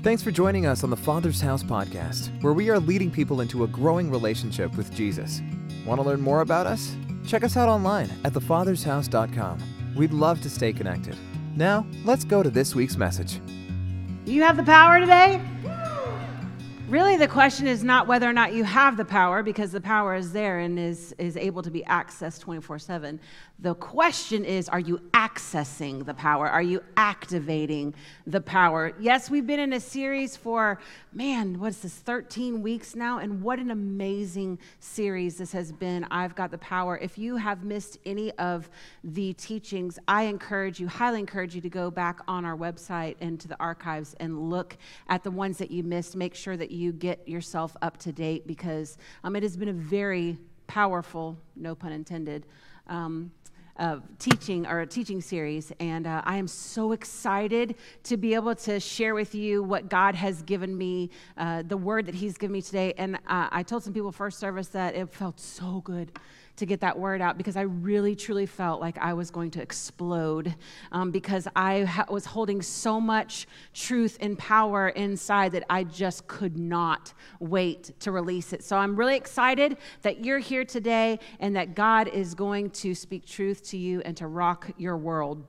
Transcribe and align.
Thanks 0.00 0.22
for 0.22 0.30
joining 0.30 0.64
us 0.64 0.84
on 0.84 0.90
the 0.90 0.96
Father's 0.96 1.40
House 1.40 1.64
podcast, 1.64 2.30
where 2.40 2.52
we 2.52 2.70
are 2.70 2.78
leading 2.78 3.10
people 3.10 3.40
into 3.40 3.64
a 3.64 3.66
growing 3.66 4.10
relationship 4.10 4.76
with 4.76 4.94
Jesus. 4.94 5.42
Want 5.84 6.00
to 6.00 6.06
learn 6.06 6.20
more 6.20 6.40
about 6.40 6.68
us? 6.68 6.94
Check 7.26 7.42
us 7.42 7.56
out 7.56 7.68
online 7.68 8.08
at 8.24 8.32
thefathershouse.com. 8.32 9.58
We'd 9.96 10.12
love 10.12 10.40
to 10.42 10.50
stay 10.50 10.72
connected. 10.72 11.16
Now, 11.56 11.84
let's 12.04 12.22
go 12.22 12.44
to 12.44 12.50
this 12.50 12.76
week's 12.76 12.96
message. 12.96 13.40
You 14.24 14.42
have 14.42 14.56
the 14.56 14.62
power 14.62 15.00
today? 15.00 15.42
Really, 16.88 17.18
the 17.18 17.28
question 17.28 17.66
is 17.66 17.84
not 17.84 18.06
whether 18.06 18.26
or 18.26 18.32
not 18.32 18.54
you 18.54 18.64
have 18.64 18.96
the 18.96 19.04
power, 19.04 19.42
because 19.42 19.72
the 19.72 19.80
power 19.80 20.14
is 20.14 20.32
there 20.32 20.60
and 20.60 20.78
is, 20.78 21.14
is 21.18 21.36
able 21.36 21.60
to 21.60 21.70
be 21.70 21.82
accessed 21.82 22.40
24 22.40 22.78
7. 22.78 23.20
The 23.60 23.74
question 23.74 24.44
is, 24.44 24.70
are 24.70 24.80
you 24.80 24.98
accessing 25.12 26.06
the 26.06 26.14
power? 26.14 26.48
Are 26.48 26.62
you 26.62 26.80
activating 26.96 27.92
the 28.26 28.40
power? 28.40 28.92
Yes, 29.00 29.28
we've 29.28 29.46
been 29.46 29.58
in 29.58 29.72
a 29.72 29.80
series 29.80 30.36
for, 30.36 30.78
man, 31.12 31.58
what's 31.58 31.78
this, 31.78 31.92
13 31.92 32.62
weeks 32.62 32.94
now? 32.94 33.18
And 33.18 33.42
what 33.42 33.58
an 33.58 33.72
amazing 33.72 34.60
series 34.78 35.38
this 35.38 35.50
has 35.52 35.72
been. 35.72 36.06
I've 36.10 36.36
got 36.36 36.52
the 36.52 36.58
power. 36.58 36.96
If 36.98 37.18
you 37.18 37.36
have 37.36 37.64
missed 37.64 37.98
any 38.06 38.30
of 38.34 38.70
the 39.02 39.32
teachings, 39.32 39.98
I 40.06 40.22
encourage 40.22 40.78
you, 40.78 40.86
highly 40.86 41.18
encourage 41.18 41.54
you 41.54 41.60
to 41.60 41.68
go 41.68 41.90
back 41.90 42.20
on 42.28 42.44
our 42.44 42.56
website 42.56 43.16
and 43.20 43.40
to 43.40 43.48
the 43.48 43.56
archives 43.58 44.14
and 44.20 44.48
look 44.48 44.78
at 45.08 45.24
the 45.24 45.32
ones 45.32 45.58
that 45.58 45.72
you 45.72 45.82
missed. 45.82 46.14
Make 46.14 46.36
sure 46.36 46.56
that 46.56 46.70
you 46.70 46.77
get 46.92 47.28
yourself 47.28 47.76
up 47.82 47.96
to 47.98 48.12
date 48.12 48.46
because 48.46 48.96
um, 49.24 49.36
it 49.36 49.42
has 49.42 49.56
been 49.56 49.68
a 49.68 49.72
very 49.72 50.38
powerful, 50.66 51.36
no 51.56 51.74
pun 51.74 51.92
intended, 51.92 52.46
um, 52.86 53.30
uh, 53.78 53.98
teaching 54.18 54.66
or 54.66 54.80
a 54.80 54.86
teaching 54.86 55.20
series, 55.20 55.72
and 55.78 56.06
uh, 56.06 56.20
I 56.24 56.36
am 56.36 56.48
so 56.48 56.92
excited 56.92 57.76
to 58.04 58.16
be 58.16 58.34
able 58.34 58.54
to 58.56 58.80
share 58.80 59.14
with 59.14 59.34
you 59.34 59.62
what 59.62 59.88
God 59.88 60.16
has 60.16 60.42
given 60.42 60.76
me, 60.76 61.10
uh, 61.36 61.62
the 61.62 61.76
word 61.76 62.06
that 62.06 62.14
He's 62.14 62.36
given 62.36 62.52
me 62.52 62.62
today. 62.62 62.92
And 62.98 63.16
uh, 63.28 63.48
I 63.50 63.62
told 63.62 63.84
some 63.84 63.92
people 63.92 64.10
first 64.10 64.40
service 64.40 64.68
that 64.68 64.96
it 64.96 65.08
felt 65.10 65.38
so 65.38 65.80
good 65.84 66.10
to 66.58 66.66
get 66.66 66.80
that 66.80 66.98
word 66.98 67.20
out 67.20 67.38
because 67.38 67.56
I 67.56 67.62
really 67.62 68.14
truly 68.14 68.46
felt 68.46 68.80
like 68.80 68.98
I 68.98 69.14
was 69.14 69.30
going 69.30 69.50
to 69.52 69.62
explode 69.62 70.54
um, 70.92 71.10
because 71.10 71.48
I 71.56 71.84
ha- 71.84 72.06
was 72.08 72.26
holding 72.26 72.62
so 72.62 73.00
much 73.00 73.46
truth 73.74 74.18
and 74.20 74.38
power 74.38 74.90
inside 74.90 75.52
that 75.52 75.64
I 75.70 75.84
just 75.84 76.26
could 76.26 76.58
not 76.58 77.12
wait 77.40 77.92
to 78.00 78.12
release 78.12 78.52
it. 78.52 78.62
So 78.62 78.76
I'm 78.76 78.96
really 78.96 79.16
excited 79.16 79.78
that 80.02 80.24
you're 80.24 80.38
here 80.38 80.64
today 80.64 81.18
and 81.40 81.56
that 81.56 81.74
God 81.74 82.08
is 82.08 82.34
going 82.34 82.70
to 82.70 82.94
speak 82.94 83.24
truth 83.26 83.62
to 83.70 83.78
you 83.78 84.00
and 84.04 84.16
to 84.16 84.26
rock 84.26 84.70
your 84.76 84.96
world. 84.96 85.44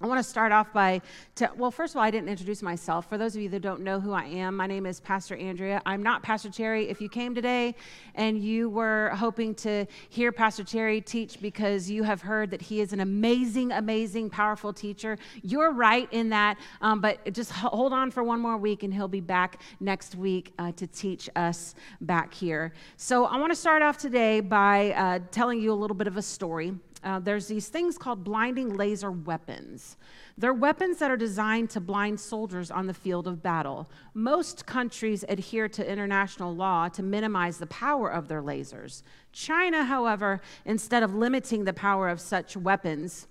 I 0.00 0.06
want 0.06 0.22
to 0.22 0.30
start 0.30 0.52
off 0.52 0.72
by, 0.72 1.02
to, 1.34 1.50
well, 1.56 1.72
first 1.72 1.94
of 1.94 1.96
all, 1.96 2.04
I 2.04 2.12
didn't 2.12 2.28
introduce 2.28 2.62
myself. 2.62 3.08
For 3.08 3.18
those 3.18 3.34
of 3.34 3.42
you 3.42 3.48
that 3.48 3.62
don't 3.62 3.80
know 3.80 3.98
who 3.98 4.12
I 4.12 4.26
am, 4.26 4.56
my 4.56 4.68
name 4.68 4.86
is 4.86 5.00
Pastor 5.00 5.34
Andrea. 5.34 5.82
I'm 5.84 6.04
not 6.04 6.22
Pastor 6.22 6.50
Terry. 6.50 6.88
If 6.88 7.00
you 7.00 7.08
came 7.08 7.34
today 7.34 7.74
and 8.14 8.38
you 8.38 8.70
were 8.70 9.10
hoping 9.16 9.56
to 9.56 9.86
hear 10.08 10.30
Pastor 10.30 10.62
Terry 10.62 11.00
teach 11.00 11.40
because 11.40 11.90
you 11.90 12.04
have 12.04 12.22
heard 12.22 12.52
that 12.52 12.62
he 12.62 12.80
is 12.80 12.92
an 12.92 13.00
amazing, 13.00 13.72
amazing, 13.72 14.30
powerful 14.30 14.72
teacher, 14.72 15.18
you're 15.42 15.72
right 15.72 16.08
in 16.12 16.28
that. 16.28 16.58
Um, 16.80 17.00
but 17.00 17.32
just 17.32 17.50
hold 17.50 17.92
on 17.92 18.12
for 18.12 18.22
one 18.22 18.38
more 18.38 18.56
week 18.56 18.84
and 18.84 18.94
he'll 18.94 19.08
be 19.08 19.20
back 19.20 19.60
next 19.80 20.14
week 20.14 20.52
uh, 20.60 20.70
to 20.72 20.86
teach 20.86 21.28
us 21.34 21.74
back 22.02 22.32
here. 22.32 22.72
So 22.96 23.24
I 23.24 23.36
want 23.36 23.50
to 23.50 23.56
start 23.56 23.82
off 23.82 23.98
today 23.98 24.38
by 24.38 24.92
uh, 24.92 25.18
telling 25.32 25.60
you 25.60 25.72
a 25.72 25.74
little 25.74 25.96
bit 25.96 26.06
of 26.06 26.16
a 26.16 26.22
story 26.22 26.72
uh, 27.04 27.20
there's 27.20 27.46
these 27.46 27.68
things 27.68 27.96
called 27.96 28.24
blinding 28.24 28.76
laser 28.76 29.10
weapons. 29.10 29.96
They're 30.36 30.52
weapons 30.52 30.98
that 30.98 31.10
are 31.10 31.16
designed 31.16 31.70
to 31.70 31.80
blind 31.80 32.18
soldiers 32.18 32.70
on 32.70 32.86
the 32.86 32.94
field 32.94 33.26
of 33.26 33.42
battle. 33.42 33.88
Most 34.14 34.66
countries 34.66 35.24
adhere 35.28 35.68
to 35.68 35.90
international 35.90 36.54
law 36.54 36.88
to 36.88 37.02
minimize 37.02 37.58
the 37.58 37.66
power 37.66 38.10
of 38.10 38.28
their 38.28 38.42
lasers. 38.42 39.02
China, 39.32 39.84
however, 39.84 40.40
instead 40.64 41.02
of 41.02 41.14
limiting 41.14 41.64
the 41.64 41.72
power 41.72 42.08
of 42.08 42.20
such 42.20 42.56
weapons, 42.56 43.28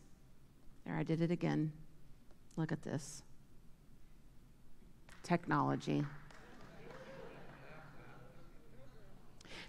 there 0.85 0.95
I 0.95 1.03
did 1.03 1.21
it 1.21 1.31
again. 1.31 1.73
Look 2.55 2.71
at 2.71 2.81
this 2.83 3.21
technology. 5.23 6.05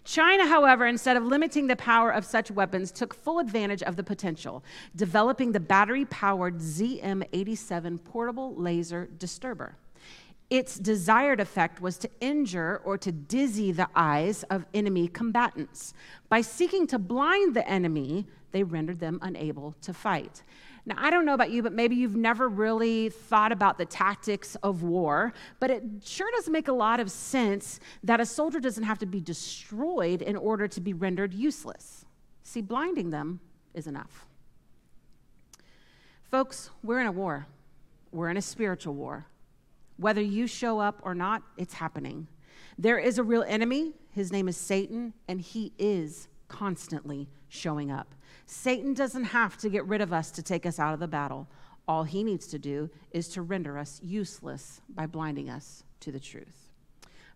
China, 0.08 0.46
however, 0.46 0.86
instead 0.86 1.18
of 1.18 1.24
limiting 1.26 1.66
the 1.66 1.76
power 1.76 2.10
of 2.10 2.24
such 2.24 2.50
weapons, 2.50 2.90
took 2.90 3.12
full 3.12 3.40
advantage 3.40 3.82
of 3.82 3.96
the 3.96 4.02
potential, 4.02 4.64
developing 4.96 5.52
the 5.52 5.60
battery 5.60 6.06
powered 6.06 6.60
ZM 6.60 7.22
87 7.30 7.98
portable 7.98 8.54
laser 8.54 9.06
disturber. 9.18 9.76
Its 10.48 10.78
desired 10.78 11.40
effect 11.40 11.82
was 11.82 11.98
to 11.98 12.08
injure 12.22 12.80
or 12.86 12.96
to 12.96 13.12
dizzy 13.12 13.70
the 13.70 13.86
eyes 13.94 14.44
of 14.44 14.64
enemy 14.72 15.08
combatants. 15.08 15.92
By 16.30 16.40
seeking 16.40 16.86
to 16.86 16.98
blind 16.98 17.54
the 17.54 17.68
enemy, 17.68 18.26
they 18.52 18.62
rendered 18.62 19.00
them 19.00 19.18
unable 19.20 19.74
to 19.82 19.92
fight. 19.92 20.42
Now, 20.88 20.94
I 20.96 21.10
don't 21.10 21.26
know 21.26 21.34
about 21.34 21.50
you, 21.50 21.62
but 21.62 21.74
maybe 21.74 21.96
you've 21.96 22.16
never 22.16 22.48
really 22.48 23.10
thought 23.10 23.52
about 23.52 23.76
the 23.76 23.84
tactics 23.84 24.56
of 24.62 24.82
war, 24.82 25.34
but 25.60 25.70
it 25.70 25.82
sure 26.02 26.30
does 26.30 26.48
make 26.48 26.68
a 26.68 26.72
lot 26.72 26.98
of 26.98 27.10
sense 27.10 27.78
that 28.02 28.20
a 28.22 28.24
soldier 28.24 28.58
doesn't 28.58 28.84
have 28.84 28.98
to 29.00 29.06
be 29.06 29.20
destroyed 29.20 30.22
in 30.22 30.34
order 30.34 30.66
to 30.66 30.80
be 30.80 30.94
rendered 30.94 31.34
useless. 31.34 32.06
See, 32.42 32.62
blinding 32.62 33.10
them 33.10 33.40
is 33.74 33.86
enough. 33.86 34.26
Folks, 36.30 36.70
we're 36.82 37.00
in 37.00 37.06
a 37.06 37.12
war, 37.12 37.46
we're 38.10 38.30
in 38.30 38.38
a 38.38 38.42
spiritual 38.42 38.94
war. 38.94 39.26
Whether 39.98 40.22
you 40.22 40.46
show 40.46 40.78
up 40.78 41.00
or 41.02 41.14
not, 41.14 41.42
it's 41.58 41.74
happening. 41.74 42.28
There 42.78 42.98
is 42.98 43.18
a 43.18 43.22
real 43.22 43.44
enemy. 43.46 43.92
His 44.14 44.32
name 44.32 44.48
is 44.48 44.56
Satan, 44.56 45.12
and 45.28 45.38
he 45.38 45.74
is 45.78 46.28
constantly 46.48 47.28
showing 47.50 47.90
up. 47.90 48.14
Satan 48.46 48.94
doesn't 48.94 49.24
have 49.24 49.56
to 49.58 49.68
get 49.68 49.84
rid 49.86 50.00
of 50.00 50.12
us 50.12 50.30
to 50.32 50.42
take 50.42 50.66
us 50.66 50.78
out 50.78 50.94
of 50.94 51.00
the 51.00 51.08
battle. 51.08 51.48
All 51.86 52.04
he 52.04 52.22
needs 52.22 52.46
to 52.48 52.58
do 52.58 52.90
is 53.12 53.28
to 53.28 53.42
render 53.42 53.78
us 53.78 54.00
useless 54.02 54.80
by 54.88 55.06
blinding 55.06 55.48
us 55.48 55.84
to 56.00 56.12
the 56.12 56.20
truth. 56.20 56.68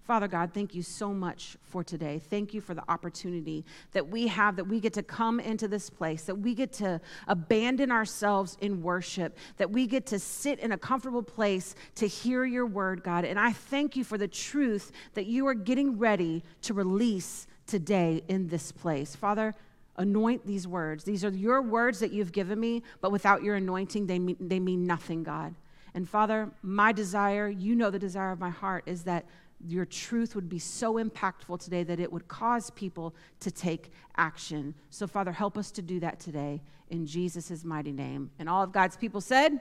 Father 0.03 0.27
God, 0.27 0.51
thank 0.53 0.75
you 0.75 0.83
so 0.83 1.15
much 1.15 1.57
for 1.63 1.85
today. 1.85 2.19
Thank 2.19 2.53
you 2.53 2.61
for 2.61 2.75
the 2.75 2.83
opportunity 2.91 3.65
that 3.93 4.09
we 4.09 4.27
have, 4.27 4.57
that 4.57 4.65
we 4.65 4.81
get 4.81 4.93
to 4.95 5.03
come 5.03 5.39
into 5.39 5.69
this 5.69 5.89
place, 5.89 6.25
that 6.25 6.35
we 6.35 6.55
get 6.55 6.73
to 6.75 7.01
abandon 7.29 7.93
ourselves 7.93 8.59
in 8.61 8.83
worship, 8.83 9.39
that 9.59 9.71
we 9.71 9.87
get 9.87 10.05
to 10.07 10.19
sit 10.19 10.59
in 10.59 10.73
a 10.73 10.79
comfortable 10.79 11.23
place 11.23 11.77
to 11.95 12.09
hear 12.09 12.45
your 12.45 12.67
word, 12.67 13.05
God. 13.05 13.25
And 13.25 13.39
I 13.39 13.53
thank 13.53 13.95
you 13.95 14.03
for 14.03 14.19
the 14.19 14.27
truth 14.27 14.91
that 15.15 15.27
you 15.27 15.47
are 15.47 15.55
getting 15.55 15.97
ready 15.99 16.43
to 16.63 16.75
release 16.75 17.47
today 17.69 18.25
in 18.27 18.49
this 18.49 18.73
place. 18.73 19.15
Father, 19.15 19.55
Anoint 19.97 20.47
these 20.47 20.67
words. 20.67 21.05
These 21.05 21.25
are 21.25 21.31
your 21.31 21.63
words 21.63 21.99
that 22.01 22.13
you've 22.13 22.33
given 22.33 22.59
me, 22.59 22.83
but 23.01 23.13
without 23.13 23.43
your 23.43 23.57
anointing, 23.57 24.07
they 24.07 24.19
mean, 24.19 24.37
they 24.41 24.61
mean 24.61 24.87
nothing, 24.87 25.23
God. 25.23 25.55
And 25.95 26.09
Father, 26.09 26.51
my 26.63 26.93
desire, 26.93 27.49
you 27.49 27.75
know 27.75 27.91
the 27.91 27.99
desire 27.99 28.33
of 28.33 28.41
my 28.41 28.49
heart, 28.49 28.85
is 28.87 29.05
that 29.05 29.27
your 29.67 29.85
truth 29.85 30.35
would 30.35 30.49
be 30.49 30.59
so 30.59 30.95
impactful 30.95 31.63
today 31.63 31.85
that 31.85 32.01
it 32.01 32.13
would 32.13 32.27
cause 32.27 32.71
people 32.71 33.15
to 33.41 33.51
take 33.51 33.93
action. 34.17 34.75
So, 34.91 35.07
Father, 35.07 35.31
help 35.31 35.57
us 35.57 35.71
to 35.73 35.83
do 35.83 36.01
that 36.01 36.19
today 36.19 36.63
in 36.91 37.07
Jesus' 37.07 37.65
mighty 37.65 37.93
name. 37.93 38.31
And 38.39 38.49
all 38.49 38.63
of 38.63 38.73
God's 38.73 38.97
people 38.97 39.21
said, 39.21 39.61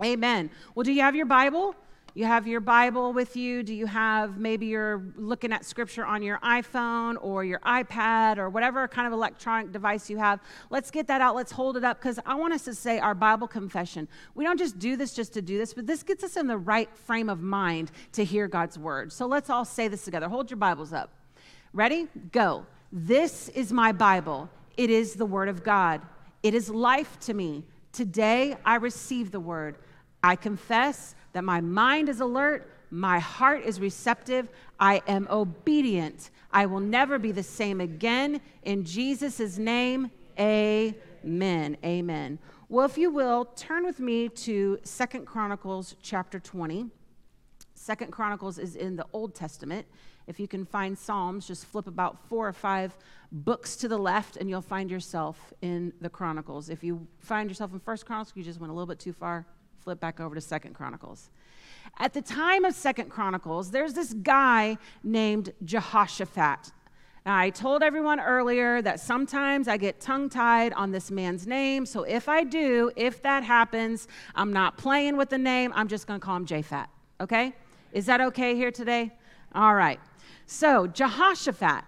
Amen. 0.00 0.12
Amen. 0.12 0.50
Well, 0.74 0.84
do 0.84 0.92
you 0.92 1.02
have 1.02 1.14
your 1.14 1.26
Bible? 1.26 1.76
You 2.12 2.24
have 2.24 2.48
your 2.48 2.60
Bible 2.60 3.12
with 3.12 3.36
you? 3.36 3.62
Do 3.62 3.72
you 3.72 3.86
have 3.86 4.36
maybe 4.36 4.66
you're 4.66 5.04
looking 5.14 5.52
at 5.52 5.64
scripture 5.64 6.04
on 6.04 6.22
your 6.22 6.38
iPhone 6.38 7.16
or 7.20 7.44
your 7.44 7.60
iPad 7.60 8.38
or 8.38 8.50
whatever 8.50 8.88
kind 8.88 9.06
of 9.06 9.12
electronic 9.12 9.70
device 9.70 10.10
you 10.10 10.18
have? 10.18 10.40
Let's 10.70 10.90
get 10.90 11.06
that 11.06 11.20
out. 11.20 11.36
Let's 11.36 11.52
hold 11.52 11.76
it 11.76 11.84
up 11.84 11.98
because 12.00 12.18
I 12.26 12.34
want 12.34 12.52
us 12.52 12.64
to 12.64 12.74
say 12.74 12.98
our 12.98 13.14
Bible 13.14 13.46
confession. 13.46 14.08
We 14.34 14.44
don't 14.44 14.58
just 14.58 14.78
do 14.80 14.96
this 14.96 15.14
just 15.14 15.32
to 15.34 15.42
do 15.42 15.56
this, 15.56 15.72
but 15.72 15.86
this 15.86 16.02
gets 16.02 16.24
us 16.24 16.36
in 16.36 16.48
the 16.48 16.58
right 16.58 16.92
frame 16.96 17.28
of 17.28 17.40
mind 17.42 17.92
to 18.12 18.24
hear 18.24 18.48
God's 18.48 18.76
word. 18.76 19.12
So 19.12 19.26
let's 19.26 19.48
all 19.48 19.64
say 19.64 19.86
this 19.86 20.04
together. 20.04 20.28
Hold 20.28 20.50
your 20.50 20.58
Bibles 20.58 20.92
up. 20.92 21.12
Ready? 21.72 22.08
Go. 22.32 22.66
This 22.90 23.48
is 23.50 23.72
my 23.72 23.92
Bible. 23.92 24.50
It 24.76 24.90
is 24.90 25.14
the 25.14 25.26
word 25.26 25.48
of 25.48 25.62
God. 25.62 26.02
It 26.42 26.54
is 26.54 26.68
life 26.70 27.20
to 27.20 27.34
me. 27.34 27.64
Today 27.92 28.56
I 28.64 28.76
receive 28.76 29.30
the 29.30 29.38
word. 29.38 29.78
I 30.22 30.34
confess 30.36 31.14
that 31.32 31.44
my 31.44 31.60
mind 31.60 32.08
is 32.08 32.20
alert, 32.20 32.70
my 32.90 33.18
heart 33.18 33.64
is 33.64 33.80
receptive, 33.80 34.48
I 34.78 35.02
am 35.06 35.28
obedient. 35.30 36.30
I 36.52 36.66
will 36.66 36.80
never 36.80 37.18
be 37.18 37.32
the 37.32 37.42
same 37.42 37.80
again. 37.80 38.40
In 38.64 38.84
Jesus' 38.84 39.58
name, 39.58 40.10
amen. 40.38 41.76
Amen. 41.84 42.38
Well, 42.68 42.86
if 42.86 42.98
you 42.98 43.10
will, 43.10 43.44
turn 43.56 43.84
with 43.84 44.00
me 44.00 44.28
to 44.28 44.78
Second 44.82 45.26
Chronicles 45.26 45.96
chapter 46.02 46.40
20. 46.40 46.86
Second 47.74 48.12
Chronicles 48.12 48.58
is 48.58 48.76
in 48.76 48.96
the 48.96 49.06
Old 49.12 49.34
Testament. 49.34 49.86
If 50.26 50.38
you 50.38 50.46
can 50.46 50.64
find 50.64 50.96
Psalms, 50.96 51.46
just 51.46 51.66
flip 51.66 51.86
about 51.86 52.28
four 52.28 52.46
or 52.46 52.52
five 52.52 52.96
books 53.32 53.74
to 53.76 53.88
the 53.88 53.98
left 53.98 54.36
and 54.36 54.48
you'll 54.48 54.62
find 54.62 54.90
yourself 54.90 55.52
in 55.62 55.92
the 56.00 56.08
Chronicles. 56.08 56.68
If 56.68 56.84
you 56.84 57.06
find 57.18 57.48
yourself 57.48 57.72
in 57.72 57.80
First 57.80 58.06
Chronicles, 58.06 58.32
you 58.36 58.44
just 58.44 58.60
went 58.60 58.70
a 58.70 58.74
little 58.74 58.86
bit 58.86 59.00
too 59.00 59.12
far 59.12 59.46
flip 59.80 60.00
back 60.00 60.20
over 60.20 60.34
to 60.34 60.40
Second 60.40 60.74
Chronicles. 60.74 61.30
At 61.98 62.12
the 62.12 62.22
time 62.22 62.64
of 62.64 62.74
Second 62.74 63.10
Chronicles, 63.10 63.70
there's 63.70 63.94
this 63.94 64.12
guy 64.14 64.78
named 65.02 65.52
Jehoshaphat. 65.64 66.72
Now, 67.26 67.36
I 67.36 67.50
told 67.50 67.82
everyone 67.82 68.18
earlier 68.18 68.80
that 68.80 68.98
sometimes 68.98 69.68
I 69.68 69.76
get 69.76 70.00
tongue 70.00 70.28
tied 70.30 70.72
on 70.72 70.90
this 70.90 71.10
man's 71.10 71.46
name. 71.46 71.84
So 71.84 72.04
if 72.04 72.28
I 72.28 72.44
do, 72.44 72.90
if 72.96 73.20
that 73.22 73.44
happens, 73.44 74.08
I'm 74.34 74.52
not 74.52 74.78
playing 74.78 75.16
with 75.16 75.28
the 75.28 75.38
name. 75.38 75.72
I'm 75.74 75.88
just 75.88 76.06
going 76.06 76.18
to 76.18 76.24
call 76.24 76.36
him 76.36 76.46
Japhat. 76.46 76.86
Okay? 77.20 77.54
Is 77.92 78.06
that 78.06 78.20
okay 78.20 78.54
here 78.54 78.70
today? 78.70 79.12
All 79.54 79.74
right. 79.74 80.00
So, 80.46 80.86
Jehoshaphat, 80.86 81.84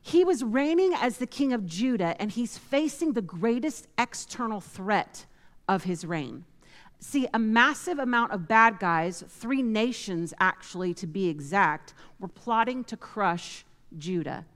he 0.00 0.24
was 0.24 0.44
reigning 0.44 0.94
as 0.94 1.18
the 1.18 1.26
king 1.26 1.52
of 1.52 1.66
Judah, 1.66 2.14
and 2.20 2.30
he's 2.30 2.56
facing 2.56 3.12
the 3.12 3.22
greatest 3.22 3.88
external 3.98 4.60
threat 4.60 5.26
of 5.68 5.84
his 5.84 6.04
reign. 6.04 6.44
See, 6.98 7.28
a 7.32 7.38
massive 7.38 7.98
amount 7.98 8.32
of 8.32 8.48
bad 8.48 8.78
guys, 8.78 9.22
three 9.28 9.62
nations 9.62 10.32
actually 10.40 10.94
to 10.94 11.06
be 11.06 11.28
exact, 11.28 11.94
were 12.18 12.28
plotting 12.28 12.84
to 12.84 12.96
crush 12.96 13.64
Judah. 13.96 14.46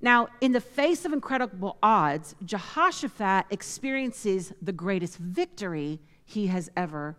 Now, 0.00 0.28
in 0.40 0.52
the 0.52 0.60
face 0.60 1.04
of 1.04 1.12
incredible 1.12 1.76
odds, 1.82 2.34
Jehoshaphat 2.44 3.46
experiences 3.50 4.52
the 4.62 4.72
greatest 4.72 5.18
victory 5.18 6.00
he 6.24 6.46
has 6.46 6.70
ever 6.76 7.16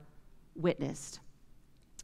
witnessed. 0.55 1.19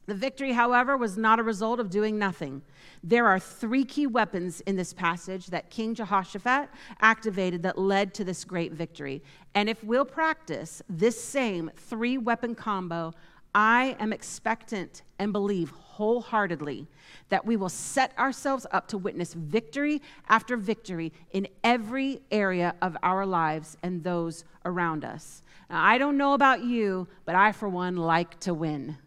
The 0.08 0.16
victory, 0.16 0.54
however, 0.54 0.96
was 0.96 1.18
not 1.18 1.38
a 1.38 1.44
result 1.44 1.82
of 1.82 1.90
doing 1.90 2.18
nothing. 2.18 2.62
There 3.04 3.28
are 3.28 3.40
three 3.40 3.84
key 3.84 4.08
weapons 4.08 4.62
in 4.62 4.78
this 4.78 4.94
passage 4.94 5.48
that 5.48 5.70
King 5.70 5.94
Jehoshaphat 5.94 6.70
activated 7.02 7.62
that 7.64 7.78
led 7.78 8.14
to 8.14 8.24
this 8.24 8.46
great 8.46 8.72
victory. 8.72 9.22
And 9.54 9.70
if 9.70 9.84
we'll 9.84 10.06
practice 10.06 10.82
this 10.88 11.22
same 11.22 11.70
three 11.76 12.18
weapon 12.18 12.56
combo, 12.56 13.14
I 13.54 13.98
am 14.00 14.14
expectant 14.14 15.02
and 15.20 15.34
believe 15.34 15.72
wholeheartedly 15.72 16.88
that 17.28 17.46
we 17.46 17.58
will 17.58 17.70
set 17.70 18.18
ourselves 18.18 18.66
up 18.72 18.88
to 18.90 18.98
witness 18.98 19.34
victory 19.34 20.02
after 20.30 20.56
victory 20.56 21.12
in 21.32 21.50
every 21.66 22.22
area 22.32 22.76
of 22.82 22.96
our 23.04 23.26
lives 23.26 23.76
and 23.84 24.04
those 24.06 24.46
around 24.64 25.04
us. 25.04 25.42
Now, 25.70 25.84
I 25.84 25.98
don't 25.98 26.18
know 26.18 26.34
about 26.34 26.64
you, 26.64 27.10
but 27.26 27.36
I, 27.36 27.52
for 27.52 27.68
one, 27.68 27.98
like 27.98 28.40
to 28.42 28.54
win 28.54 28.98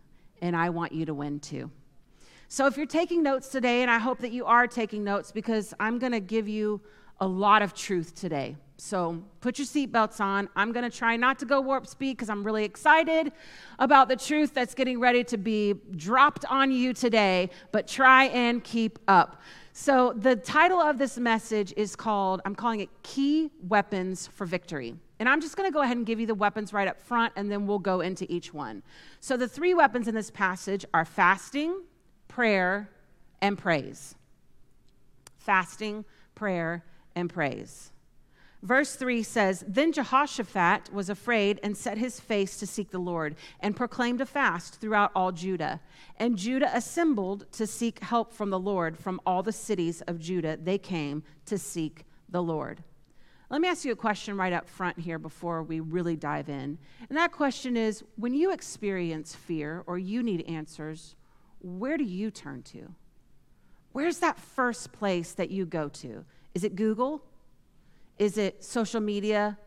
and 0.41 0.57
I 0.57 0.71
want 0.71 0.93
you 0.93 1.07
to 1.07 1.15
win 1.15 1.41
too. 1.41 1.71
So 2.49 2.67
if 2.67 2.77
you're 2.77 2.87
taking 2.87 3.23
notes 3.23 3.49
today, 3.49 3.83
and 3.83 3.91
I 3.91 3.99
hope 3.99 4.19
that 4.19 4.33
you 4.33 4.45
are 4.45 4.67
taking 4.67 5.05
notes 5.05 5.31
because 5.31 5.73
I'm 5.79 5.99
going 5.99 6.13
to 6.13 6.21
give 6.21 6.49
you 6.49 6.81
a 7.21 7.27
lot 7.27 7.63
of 7.63 7.75
truth 7.75 8.15
today. 8.15 8.57
So 8.77 9.23
put 9.41 9.59
your 9.59 9.67
seatbelts 9.67 10.21
on. 10.21 10.49
I'm 10.57 10.73
going 10.73 10.91
to 10.91 10.97
try 10.97 11.17
not 11.17 11.39
to 11.41 11.45
go 11.45 11.61
warp 11.61 11.87
speed 11.87 12.17
because 12.17 12.31
I'm 12.31 12.43
really 12.43 12.65
excited 12.65 13.31
about 13.79 14.09
the 14.09 14.17
truth 14.17 14.55
that's 14.55 14.75
getting 14.75 14.99
ready 14.99 15.23
to 15.25 15.37
be 15.37 15.75
dropped 15.97 16.47
on 16.47 16.73
you 16.73 16.95
today, 16.95 17.51
but 17.73 17.87
try 17.87 18.25
and 18.25 18.65
keep 18.65 18.99
up. 19.07 19.41
So 19.81 20.13
the 20.15 20.37
title 20.37 20.79
of 20.79 20.99
this 20.99 21.17
message 21.17 21.73
is 21.75 21.97
called, 21.97 22.43
I'm 22.45 22.55
calling 22.55 22.81
it 22.81 22.91
Key 23.03 23.51
Weapons 23.67 24.27
for 24.27 24.45
Victory. 24.45 24.95
And 25.19 25.27
I'm 25.27 25.41
just 25.41 25.57
going 25.57 25.67
to 25.67 25.73
go 25.73 25.81
ahead 25.81 25.97
and 25.97 26.05
give 26.05 26.21
you 26.21 26.27
the 26.27 26.35
weapons 26.35 26.75
right 26.75 26.87
up 26.87 27.01
front, 27.01 27.33
and 27.35 27.51
then 27.51 27.67
we'll 27.67 27.79
go 27.79 28.03
into 28.03 28.31
each 28.31 28.53
one. 28.53 28.83
So, 29.21 29.39
the 29.39 29.49
three 29.49 29.73
weapons 29.73 30.07
in 30.07 30.15
this 30.15 30.31
passage 30.31 30.85
are 30.93 31.07
fasting, 31.07 31.81
prayer, 32.29 32.91
and 33.41 33.57
praise. 33.57 34.17
Fasting, 35.39 36.05
prayer, 36.35 36.85
and 37.15 37.31
praise. 37.31 37.91
Verse 38.63 38.95
3 38.95 39.23
says 39.23 39.65
Then 39.67 39.93
Jehoshaphat 39.93 40.93
was 40.93 41.09
afraid 41.09 41.61
and 41.63 41.77
set 41.77 41.97
his 41.97 42.21
face 42.21 42.59
to 42.59 42.67
seek 42.67 42.91
the 42.91 42.99
Lord 42.99 43.37
and 43.61 43.77
proclaimed 43.77 44.21
a 44.21 44.27
fast 44.27 44.81
throughout 44.81 45.13
all 45.15 45.33
Judah. 45.33 45.81
And 46.17 46.37
Judah 46.37 46.71
assembled 46.75 47.51
to 47.53 47.67
seek 47.67 48.01
help 48.01 48.33
from 48.33 48.51
the 48.51 48.59
Lord 48.59 48.99
from 48.99 49.21
all 49.25 49.43
the 49.43 49.53
cities 49.53 50.03
of 50.03 50.19
Judah. 50.19 50.59
They 50.59 50.79
came 50.79 51.23
to 51.47 51.57
seek 51.57 52.05
the 52.29 52.43
Lord. 52.43 52.83
Let 53.49 53.61
me 53.61 53.69
ask 53.69 53.85
you 53.85 53.93
a 53.93 53.97
question 53.97 54.37
right 54.37 54.53
up 54.53 54.69
front 54.69 54.99
here 54.99 55.19
before 55.19 55.65
we 55.65 55.81
really 55.81 56.15
dive 56.15 56.49
in. 56.49 56.79
And 57.09 57.19
that 57.19 57.33
question 57.33 57.77
is 57.77 58.05
when 58.17 58.33
you 58.33 58.53
experience 58.53 59.35
fear 59.35 59.83
or 59.87 59.99
you 59.99 60.23
need 60.23 60.43
answers, 60.43 61.17
where 61.61 61.97
do 61.97 62.05
you 62.05 62.31
turn 62.31 62.63
to? 62.65 62.95
Where's 63.93 64.19
that 64.19 64.39
first 64.39 64.93
place 64.93 65.33
that 65.33 65.51
you 65.51 65.67
go 65.67 65.89
to? 65.89 66.25
Is 66.55 66.63
it 66.63 66.77
Google? 66.77 67.25
Is 68.21 68.39
it 68.39 68.63
social 68.63 69.01
media? 69.01 69.59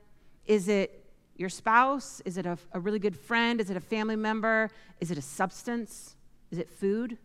Is 0.46 0.70
it 0.70 1.04
your 1.36 1.50
spouse? 1.50 2.22
Is 2.24 2.38
it 2.38 2.46
a, 2.46 2.58
a 2.72 2.80
really 2.80 3.00
good 3.00 3.18
friend? 3.18 3.60
Is 3.60 3.70
it 3.70 3.76
a 3.76 3.82
family 3.82 4.16
member? 4.16 4.70
Is 5.02 5.12
it 5.12 5.18
a 5.18 5.22
substance? 5.22 6.16
Is 6.52 6.60
it 6.60 6.70
food? 6.70 7.18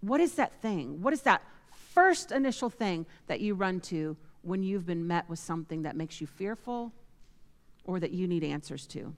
What 0.00 0.20
is 0.20 0.36
that 0.36 0.54
thing? 0.62 1.02
What 1.02 1.12
is 1.12 1.22
that 1.22 1.42
first 1.92 2.30
initial 2.32 2.70
thing 2.70 3.04
that 3.26 3.40
you 3.40 3.54
run 3.54 3.80
to 3.80 4.16
when 4.42 4.62
you've 4.62 4.86
been 4.86 5.06
met 5.06 5.28
with 5.28 5.38
something 5.38 5.82
that 5.82 5.96
makes 5.96 6.20
you 6.20 6.26
fearful 6.26 6.92
or 7.84 7.98
that 8.00 8.12
you 8.12 8.26
need 8.28 8.44
answers 8.44 8.86
to. 8.86 9.14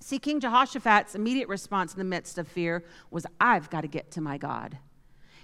See, 0.00 0.18
King 0.18 0.40
Jehoshaphat's 0.40 1.14
immediate 1.14 1.48
response 1.48 1.92
in 1.92 1.98
the 1.98 2.04
midst 2.04 2.36
of 2.36 2.48
fear 2.48 2.84
was, 3.10 3.24
I've 3.40 3.70
got 3.70 3.82
to 3.82 3.88
get 3.88 4.10
to 4.12 4.20
my 4.20 4.36
God. 4.36 4.78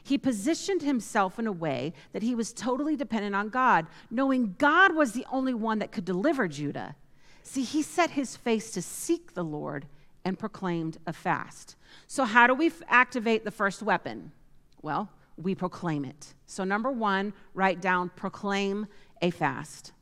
He 0.03 0.19
positioned 0.19 0.83
himself 0.83 1.39
in 1.39 1.47
a 1.47 1.53
way 1.53 1.93
that 2.13 2.23
he 2.23 2.35
was 2.35 2.53
totally 2.53 2.97
dependent 2.97 3.35
on 3.35 3.49
God, 3.49 3.87
knowing 4.11 4.57
God 4.59 4.95
was 4.95 5.13
the 5.13 5.27
only 5.31 5.55
one 5.55 5.79
that 5.79 5.93
could 5.93 6.05
deliver 6.05 6.49
Judah. 6.49 6.97
See, 7.43 7.63
he 7.63 7.83
set 7.83 8.11
his 8.11 8.37
face 8.37 8.71
to 8.73 8.83
seek 8.83 9.35
the 9.35 9.45
Lord 9.45 9.87
and 10.25 10.39
proclaimed 10.39 10.99
a 11.07 11.13
fast. 11.13 11.77
So, 12.07 12.25
how 12.25 12.47
do 12.47 12.55
we 12.55 12.67
f- 12.69 12.83
activate 12.89 13.45
the 13.45 13.51
first 13.51 13.83
weapon? 13.83 14.33
Well, 14.81 15.11
we 15.37 15.55
proclaim 15.55 16.05
it. 16.05 16.35
So, 16.47 16.65
number 16.65 16.91
one, 16.91 17.33
write 17.55 17.81
down 17.81 18.11
proclaim 18.15 18.87
a 19.21 19.31
fast. 19.31 19.93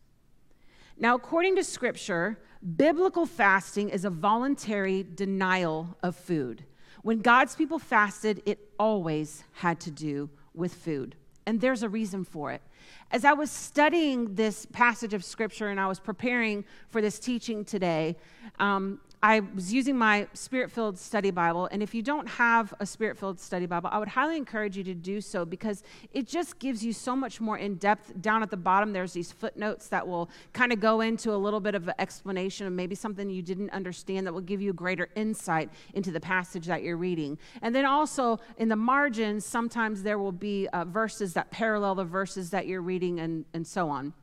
Now, 0.98 1.14
according 1.14 1.56
to 1.56 1.64
scripture, 1.64 2.38
biblical 2.76 3.24
fasting 3.24 3.88
is 3.88 4.04
a 4.04 4.10
voluntary 4.10 5.02
denial 5.02 5.96
of 6.02 6.14
food. 6.16 6.64
When 7.02 7.20
God's 7.20 7.54
people 7.54 7.78
fasted, 7.78 8.42
it 8.46 8.58
always 8.78 9.44
had 9.52 9.80
to 9.80 9.90
do 9.90 10.30
with 10.54 10.74
food. 10.74 11.16
And 11.46 11.60
there's 11.60 11.82
a 11.82 11.88
reason 11.88 12.24
for 12.24 12.52
it. 12.52 12.62
As 13.10 13.24
I 13.24 13.32
was 13.32 13.50
studying 13.50 14.34
this 14.34 14.66
passage 14.66 15.14
of 15.14 15.24
scripture 15.24 15.68
and 15.68 15.80
I 15.80 15.86
was 15.86 15.98
preparing 15.98 16.64
for 16.90 17.00
this 17.00 17.18
teaching 17.18 17.64
today, 17.64 18.16
um, 18.58 19.00
I 19.22 19.40
was 19.40 19.70
using 19.70 19.98
my 19.98 20.26
spirit 20.32 20.70
filled 20.70 20.98
study 20.98 21.30
Bible. 21.30 21.68
And 21.70 21.82
if 21.82 21.94
you 21.94 22.02
don't 22.02 22.26
have 22.26 22.72
a 22.80 22.86
spirit 22.86 23.18
filled 23.18 23.38
study 23.38 23.66
Bible, 23.66 23.90
I 23.92 23.98
would 23.98 24.08
highly 24.08 24.38
encourage 24.38 24.78
you 24.78 24.84
to 24.84 24.94
do 24.94 25.20
so 25.20 25.44
because 25.44 25.82
it 26.12 26.26
just 26.26 26.58
gives 26.58 26.82
you 26.82 26.94
so 26.94 27.14
much 27.14 27.38
more 27.38 27.58
in 27.58 27.74
depth. 27.74 28.18
Down 28.22 28.42
at 28.42 28.50
the 28.50 28.56
bottom, 28.56 28.94
there's 28.94 29.12
these 29.12 29.30
footnotes 29.30 29.88
that 29.88 30.08
will 30.08 30.30
kind 30.54 30.72
of 30.72 30.80
go 30.80 31.02
into 31.02 31.34
a 31.34 31.36
little 31.36 31.60
bit 31.60 31.74
of 31.74 31.88
an 31.88 31.94
explanation 31.98 32.66
of 32.66 32.72
maybe 32.72 32.94
something 32.94 33.28
you 33.28 33.42
didn't 33.42 33.70
understand 33.70 34.26
that 34.26 34.32
will 34.32 34.40
give 34.40 34.62
you 34.62 34.72
greater 34.72 35.10
insight 35.14 35.68
into 35.92 36.10
the 36.10 36.20
passage 36.20 36.64
that 36.66 36.82
you're 36.82 36.96
reading. 36.96 37.36
And 37.60 37.74
then 37.74 37.84
also 37.84 38.40
in 38.56 38.70
the 38.70 38.76
margins, 38.76 39.44
sometimes 39.44 40.02
there 40.02 40.18
will 40.18 40.32
be 40.32 40.66
uh, 40.68 40.86
verses 40.86 41.34
that 41.34 41.50
parallel 41.50 41.94
the 41.94 42.04
verses 42.04 42.48
that 42.50 42.66
you're 42.66 42.80
reading 42.80 43.20
and, 43.20 43.44
and 43.52 43.66
so 43.66 43.90
on. 43.90 44.14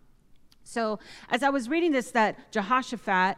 So, 0.64 1.00
as 1.30 1.44
I 1.44 1.50
was 1.50 1.70
reading 1.70 1.94
this, 1.94 2.12
that 2.12 2.52
Jehoshaphat 2.52 3.38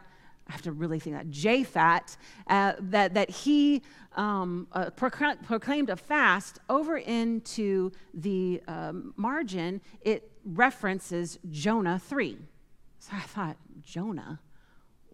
I 0.50 0.52
have 0.52 0.62
to 0.62 0.72
really 0.72 0.98
think 0.98 1.14
that 1.14 1.30
Japhat, 1.30 2.16
uh, 2.48 2.72
that, 2.80 3.14
that 3.14 3.30
he 3.30 3.82
um, 4.16 4.66
uh, 4.72 4.90
proclaimed 4.90 5.90
a 5.90 5.96
fast 5.96 6.58
over 6.68 6.98
into 6.98 7.92
the 8.14 8.60
um, 8.66 9.14
margin, 9.16 9.80
it 10.00 10.28
references 10.44 11.38
Jonah 11.50 12.00
3. 12.00 12.36
So 12.98 13.12
I 13.14 13.20
thought, 13.20 13.58
Jonah? 13.80 14.40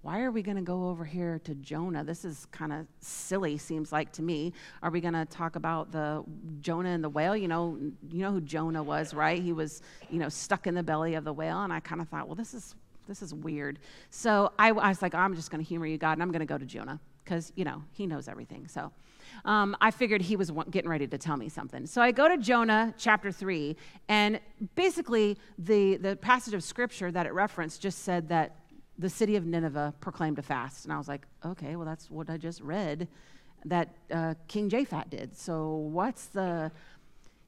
Why 0.00 0.22
are 0.22 0.30
we 0.30 0.40
going 0.40 0.56
to 0.56 0.62
go 0.62 0.88
over 0.88 1.04
here 1.04 1.38
to 1.44 1.54
Jonah? 1.56 2.02
This 2.02 2.24
is 2.24 2.46
kind 2.50 2.72
of 2.72 2.86
silly, 3.00 3.58
seems 3.58 3.92
like 3.92 4.12
to 4.12 4.22
me. 4.22 4.54
Are 4.82 4.90
we 4.90 5.02
going 5.02 5.12
to 5.12 5.26
talk 5.26 5.56
about 5.56 5.92
the 5.92 6.24
Jonah 6.60 6.90
and 6.90 7.04
the 7.04 7.10
whale? 7.10 7.36
You 7.36 7.48
know, 7.48 7.76
you 8.08 8.22
know 8.22 8.32
who 8.32 8.40
Jonah 8.40 8.82
was, 8.82 9.12
right? 9.12 9.42
He 9.42 9.52
was, 9.52 9.82
you 10.08 10.18
know, 10.18 10.30
stuck 10.30 10.66
in 10.66 10.74
the 10.74 10.82
belly 10.82 11.14
of 11.14 11.24
the 11.24 11.32
whale, 11.34 11.62
and 11.62 11.74
I 11.74 11.80
kind 11.80 12.00
of 12.00 12.08
thought, 12.08 12.26
well, 12.26 12.36
this 12.36 12.54
is 12.54 12.74
this 13.06 13.22
is 13.22 13.32
weird. 13.32 13.78
So 14.10 14.52
I, 14.58 14.68
I 14.68 14.88
was 14.88 15.02
like, 15.02 15.14
I'm 15.14 15.34
just 15.34 15.50
going 15.50 15.62
to 15.62 15.68
humor 15.68 15.86
you, 15.86 15.98
God, 15.98 16.12
and 16.12 16.22
I'm 16.22 16.30
going 16.30 16.40
to 16.40 16.46
go 16.46 16.58
to 16.58 16.66
Jonah 16.66 17.00
because, 17.24 17.52
you 17.56 17.64
know, 17.64 17.82
he 17.92 18.06
knows 18.06 18.28
everything. 18.28 18.68
So 18.68 18.92
um, 19.44 19.76
I 19.80 19.90
figured 19.90 20.22
he 20.22 20.36
was 20.36 20.50
getting 20.70 20.90
ready 20.90 21.06
to 21.06 21.18
tell 21.18 21.36
me 21.36 21.48
something. 21.48 21.86
So 21.86 22.00
I 22.00 22.12
go 22.12 22.28
to 22.28 22.36
Jonah 22.36 22.94
chapter 22.96 23.32
3, 23.32 23.76
and 24.08 24.40
basically 24.74 25.36
the, 25.58 25.96
the 25.96 26.16
passage 26.16 26.54
of 26.54 26.62
scripture 26.62 27.10
that 27.10 27.26
it 27.26 27.32
referenced 27.32 27.80
just 27.80 28.04
said 28.04 28.28
that 28.28 28.56
the 28.98 29.10
city 29.10 29.36
of 29.36 29.44
Nineveh 29.44 29.94
proclaimed 30.00 30.38
a 30.38 30.42
fast. 30.42 30.84
And 30.84 30.92
I 30.92 30.98
was 30.98 31.08
like, 31.08 31.26
okay, 31.44 31.76
well, 31.76 31.86
that's 31.86 32.10
what 32.10 32.30
I 32.30 32.36
just 32.36 32.60
read 32.60 33.08
that 33.66 33.96
uh, 34.10 34.34
King 34.48 34.70
Japhat 34.70 35.10
did. 35.10 35.36
So 35.36 35.74
what's 35.74 36.26
the 36.26 36.70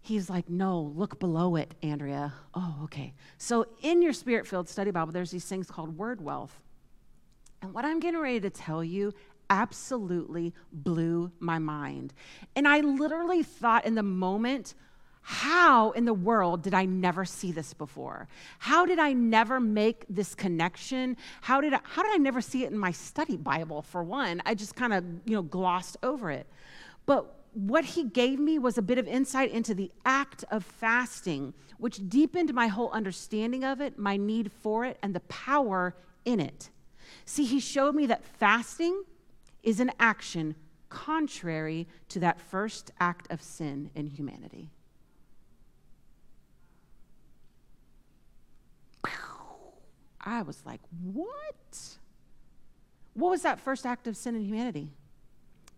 He's 0.09 0.31
like, 0.31 0.49
no, 0.49 0.91
look 0.97 1.19
below 1.19 1.57
it, 1.57 1.75
Andrea. 1.83 2.33
Oh, 2.55 2.81
okay. 2.85 3.13
So 3.37 3.67
in 3.83 4.01
your 4.01 4.15
spirit 4.15 4.47
filled 4.47 4.67
study 4.67 4.91
Bible, 4.91 5.13
there's 5.13 5.31
these 5.31 5.45
things 5.45 5.71
called 5.71 5.99
word 5.99 6.23
wealth. 6.23 6.63
And 7.61 7.75
what 7.75 7.85
I'm 7.85 8.01
getting 8.01 8.19
ready 8.19 8.41
to 8.41 8.49
tell 8.49 8.83
you 8.83 9.13
absolutely 9.51 10.55
blew 10.73 11.31
my 11.41 11.59
mind. 11.59 12.15
And 12.57 12.67
I 12.67 12.81
literally 12.81 13.43
thought 13.43 13.85
in 13.85 13.97
the 13.97 14.03
moment, 14.03 14.73
how 15.21 15.91
in 15.91 16.07
the 16.07 16.15
world 16.15 16.63
did 16.63 16.73
I 16.73 16.87
never 16.87 17.27
see 17.27 17.53
this 17.53 17.75
before? 17.75 18.29
How 18.61 18.87
did 18.87 18.99
I 18.99 19.13
never 19.13 19.61
make 19.61 20.07
this 20.09 20.35
connection? 20.35 21.19
How 21.43 21.61
did 21.61 21.75
I, 21.75 21.81
how 21.83 22.03
did 22.03 22.13
I 22.13 22.17
never 22.17 22.41
see 22.41 22.65
it 22.65 22.73
in 22.73 22.79
my 22.79 22.93
study 22.93 23.37
Bible 23.37 23.83
for 23.83 24.03
one? 24.03 24.41
I 24.47 24.55
just 24.55 24.75
kind 24.75 24.95
of, 24.95 25.05
you 25.27 25.35
know, 25.35 25.43
glossed 25.43 25.99
over 26.03 26.31
it. 26.31 26.47
But 27.05 27.38
what 27.53 27.85
he 27.85 28.05
gave 28.05 28.39
me 28.39 28.59
was 28.59 28.79
a 28.79 28.83
bit 28.83 28.99
of 28.99 29.07
insight 29.07 29.51
into 29.51 29.75
the 29.75 29.91
act 30.05 30.45
of 30.51 30.65
fasting, 30.65 31.55
which 31.79 32.09
deepened 32.09 32.55
my 32.55 32.69
whole 32.69 32.91
understanding 32.91 33.65
of 33.65 33.81
it, 33.81 33.99
my 33.99 34.17
need 34.17 34.53
for 34.53 34.85
it, 34.85 34.99
and 35.03 35.15
the 35.15 35.21
power 35.21 35.95
in 36.25 36.41
it. 36.41 36.71
See, 37.25 37.45
he 37.45 37.61
showed 37.61 37.95
me 37.95 38.07
that 38.07 38.25
fasting 38.25 39.05
is 39.63 39.81
an 39.81 39.93
action 39.99 40.55
contrary 40.89 41.87
to 42.09 42.21
that 42.21 42.41
first 42.41 42.91
act 43.01 43.31
of 43.31 43.43
sin 43.43 43.91
in 43.95 44.07
humanity. 44.07 44.71
I 50.29 50.43
was 50.43 50.65
like, 50.67 50.81
what? 51.03 51.97
What 53.15 53.31
was 53.31 53.43
that 53.43 53.59
first 53.59 53.87
act 53.87 54.07
of 54.07 54.17
sin 54.17 54.35
in 54.35 54.45
humanity? 54.45 54.93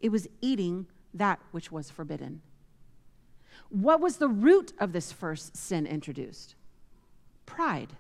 It 0.00 0.11
was 0.11 0.27
eating 0.41 0.87
that 1.14 1.40
which 1.50 1.73
was 1.73 1.90
forbidden. 1.90 2.43
What 3.69 4.00
was 4.00 4.17
the 4.17 4.29
root 4.29 4.73
of 4.79 4.93
this 4.93 5.12
first 5.12 5.57
sin 5.57 5.87
introduced? 5.87 6.55
Pride. 7.47 7.97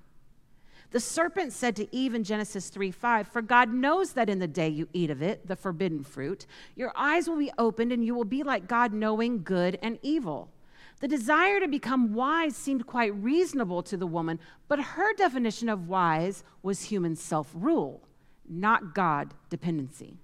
The 0.90 1.00
serpent 1.00 1.52
said 1.52 1.76
to 1.76 1.94
Eve 1.94 2.14
in 2.14 2.24
Genesis 2.24 2.68
3 2.68 2.90
5, 2.90 3.28
For 3.28 3.42
God 3.42 3.72
knows 3.72 4.12
that 4.14 4.28
in 4.28 4.40
the 4.40 4.48
day 4.48 4.68
you 4.68 4.88
eat 4.92 5.10
of 5.10 5.22
it, 5.22 5.46
the 5.46 5.54
forbidden 5.54 6.02
fruit, 6.02 6.46
your 6.74 6.92
eyes 6.96 7.28
will 7.28 7.38
be 7.38 7.52
opened 7.58 7.92
and 7.92 8.04
you 8.04 8.14
will 8.14 8.24
be 8.24 8.42
like 8.42 8.66
God, 8.66 8.92
knowing 8.92 9.44
good 9.44 9.78
and 9.82 9.98
evil. 10.02 10.50
The 10.98 11.08
desire 11.08 11.60
to 11.60 11.68
become 11.68 12.12
wise 12.12 12.56
seemed 12.56 12.86
quite 12.86 13.14
reasonable 13.14 13.82
to 13.84 13.96
the 13.96 14.06
woman, 14.06 14.40
but 14.68 14.80
her 14.80 15.14
definition 15.14 15.68
of 15.68 15.88
wise 15.88 16.42
was 16.62 16.82
human 16.82 17.14
self 17.14 17.50
rule, 17.54 18.02
not 18.48 18.94
God 18.94 19.34
dependency. 19.48 20.18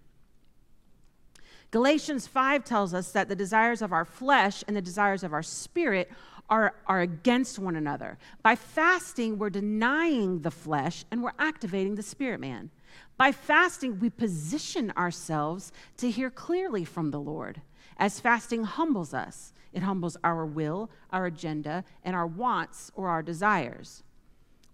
Galatians 1.77 2.27
5 2.27 2.65
tells 2.65 2.95
us 2.95 3.13
that 3.13 3.29
the 3.29 3.37
desires 3.37 3.83
of 3.83 3.93
our 3.93 4.07
flesh 4.07 4.65
and 4.67 4.75
the 4.75 4.81
desires 4.81 5.23
of 5.23 5.35
our 5.35 5.43
spirit 5.43 6.11
are, 6.49 6.75
are 6.87 7.03
against 7.03 7.59
one 7.59 7.77
another. 7.77 8.17
By 8.43 8.57
fasting, 8.57 9.37
we're 9.37 9.51
denying 9.51 10.41
the 10.41 10.51
flesh 10.51 11.05
and 11.11 11.23
we're 11.23 11.35
activating 11.39 11.95
the 11.95 12.03
spirit 12.03 12.41
man. 12.41 12.71
By 13.19 13.31
fasting, 13.31 14.01
we 14.01 14.09
position 14.09 14.91
ourselves 14.97 15.71
to 15.99 16.11
hear 16.11 16.31
clearly 16.31 16.87
from 16.87 17.11
the 17.11 17.21
Lord. 17.21 17.61
As 17.99 18.21
fasting 18.21 18.65
humbles 18.65 19.13
us, 19.13 19.53
it 19.75 19.83
humbles 19.83 20.17
our 20.25 20.47
will, 20.47 20.89
our 21.13 21.27
agenda, 21.27 21.85
and 22.03 22.17
our 22.17 22.27
wants 22.27 22.91
or 22.95 23.11
our 23.11 23.23
desires. 23.23 24.03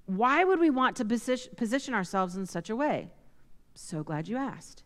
Why 0.06 0.44
would 0.44 0.60
we 0.60 0.70
want 0.70 0.96
to 0.98 1.04
position 1.04 1.94
ourselves 1.94 2.36
in 2.36 2.46
such 2.46 2.70
a 2.70 2.76
way? 2.76 3.10
So 3.74 4.04
glad 4.04 4.28
you 4.28 4.36
asked. 4.36 4.84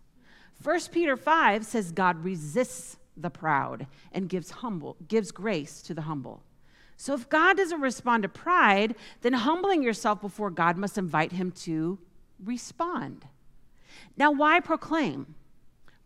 1 0.63 0.81
Peter 0.93 1.17
5 1.17 1.65
says 1.65 1.93
God 1.93 2.25
resists 2.25 2.97
the 3.17 3.31
proud 3.31 3.87
and 4.13 4.29
gives 4.29 4.51
humble 4.51 4.97
gives 5.09 5.31
grace 5.31 5.81
to 5.83 5.95
the 5.95 6.03
humble. 6.03 6.43
So 6.97 7.15
if 7.15 7.29
God 7.29 7.57
doesn't 7.57 7.81
respond 7.81 8.23
to 8.23 8.29
pride, 8.29 8.95
then 9.21 9.35
humbling 9.35 9.83
yourself 9.83 10.21
before 10.21 10.51
God 10.51 10.77
must 10.77 10.97
invite 10.99 11.33
him 11.33 11.51
to 11.53 11.99
respond. 12.43 13.27
Now 14.17 14.31
why 14.31 14.61
proclaim? 14.61 15.35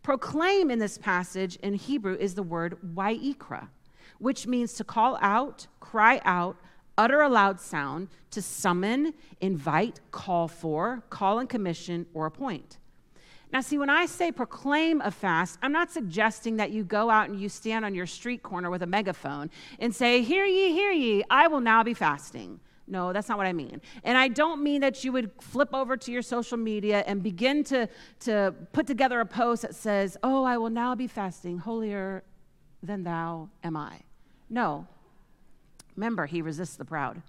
Proclaim 0.03 0.71
in 0.71 0.79
this 0.79 0.97
passage 0.97 1.55
in 1.57 1.75
Hebrew 1.75 2.15
is 2.15 2.35
the 2.35 2.43
word 2.43 2.77
wa'ikra, 2.95 3.69
which 4.19 4.47
means 4.47 4.73
to 4.73 4.83
call 4.83 5.17
out, 5.21 5.67
cry 5.79 6.19
out, 6.25 6.57
utter 6.97 7.21
a 7.21 7.29
loud 7.29 7.59
sound, 7.59 8.09
to 8.31 8.41
summon, 8.41 9.13
invite, 9.39 10.01
call 10.11 10.47
for, 10.47 11.03
call 11.09 11.39
and 11.39 11.47
commission, 11.47 12.05
or 12.13 12.25
appoint. 12.25 12.77
Now, 13.51 13.59
see, 13.61 13.77
when 13.77 13.89
I 13.89 14.05
say 14.05 14.31
proclaim 14.31 15.01
a 15.01 15.11
fast, 15.11 15.59
I'm 15.61 15.73
not 15.73 15.91
suggesting 15.91 16.57
that 16.57 16.71
you 16.71 16.83
go 16.83 17.09
out 17.09 17.29
and 17.29 17.39
you 17.39 17.49
stand 17.49 17.83
on 17.83 17.93
your 17.93 18.05
street 18.05 18.43
corner 18.43 18.69
with 18.69 18.81
a 18.81 18.87
megaphone 18.87 19.49
and 19.79 19.93
say, 19.93 20.21
Hear 20.21 20.45
ye, 20.45 20.71
hear 20.71 20.91
ye, 20.91 21.23
I 21.29 21.47
will 21.47 21.59
now 21.59 21.83
be 21.83 21.93
fasting. 21.93 22.59
No, 22.87 23.13
that's 23.13 23.29
not 23.29 23.37
what 23.37 23.47
I 23.47 23.53
mean. 23.53 23.81
And 24.03 24.17
I 24.17 24.27
don't 24.27 24.63
mean 24.63 24.81
that 24.81 25.03
you 25.03 25.11
would 25.11 25.31
flip 25.39 25.69
over 25.73 25.95
to 25.95 26.11
your 26.11 26.21
social 26.21 26.57
media 26.57 27.03
and 27.07 27.23
begin 27.23 27.63
to, 27.65 27.87
to 28.21 28.53
put 28.73 28.87
together 28.87 29.19
a 29.19 29.25
post 29.25 29.61
that 29.61 29.75
says, 29.75 30.17
Oh, 30.23 30.43
I 30.43 30.57
will 30.57 30.69
now 30.69 30.95
be 30.95 31.07
fasting, 31.07 31.57
holier 31.57 32.23
than 32.83 33.03
thou 33.03 33.49
am 33.63 33.77
I. 33.77 33.99
No. 34.49 34.87
Remember, 35.95 36.25
he 36.25 36.41
resists 36.41 36.75
the 36.75 36.85
proud. 36.85 37.21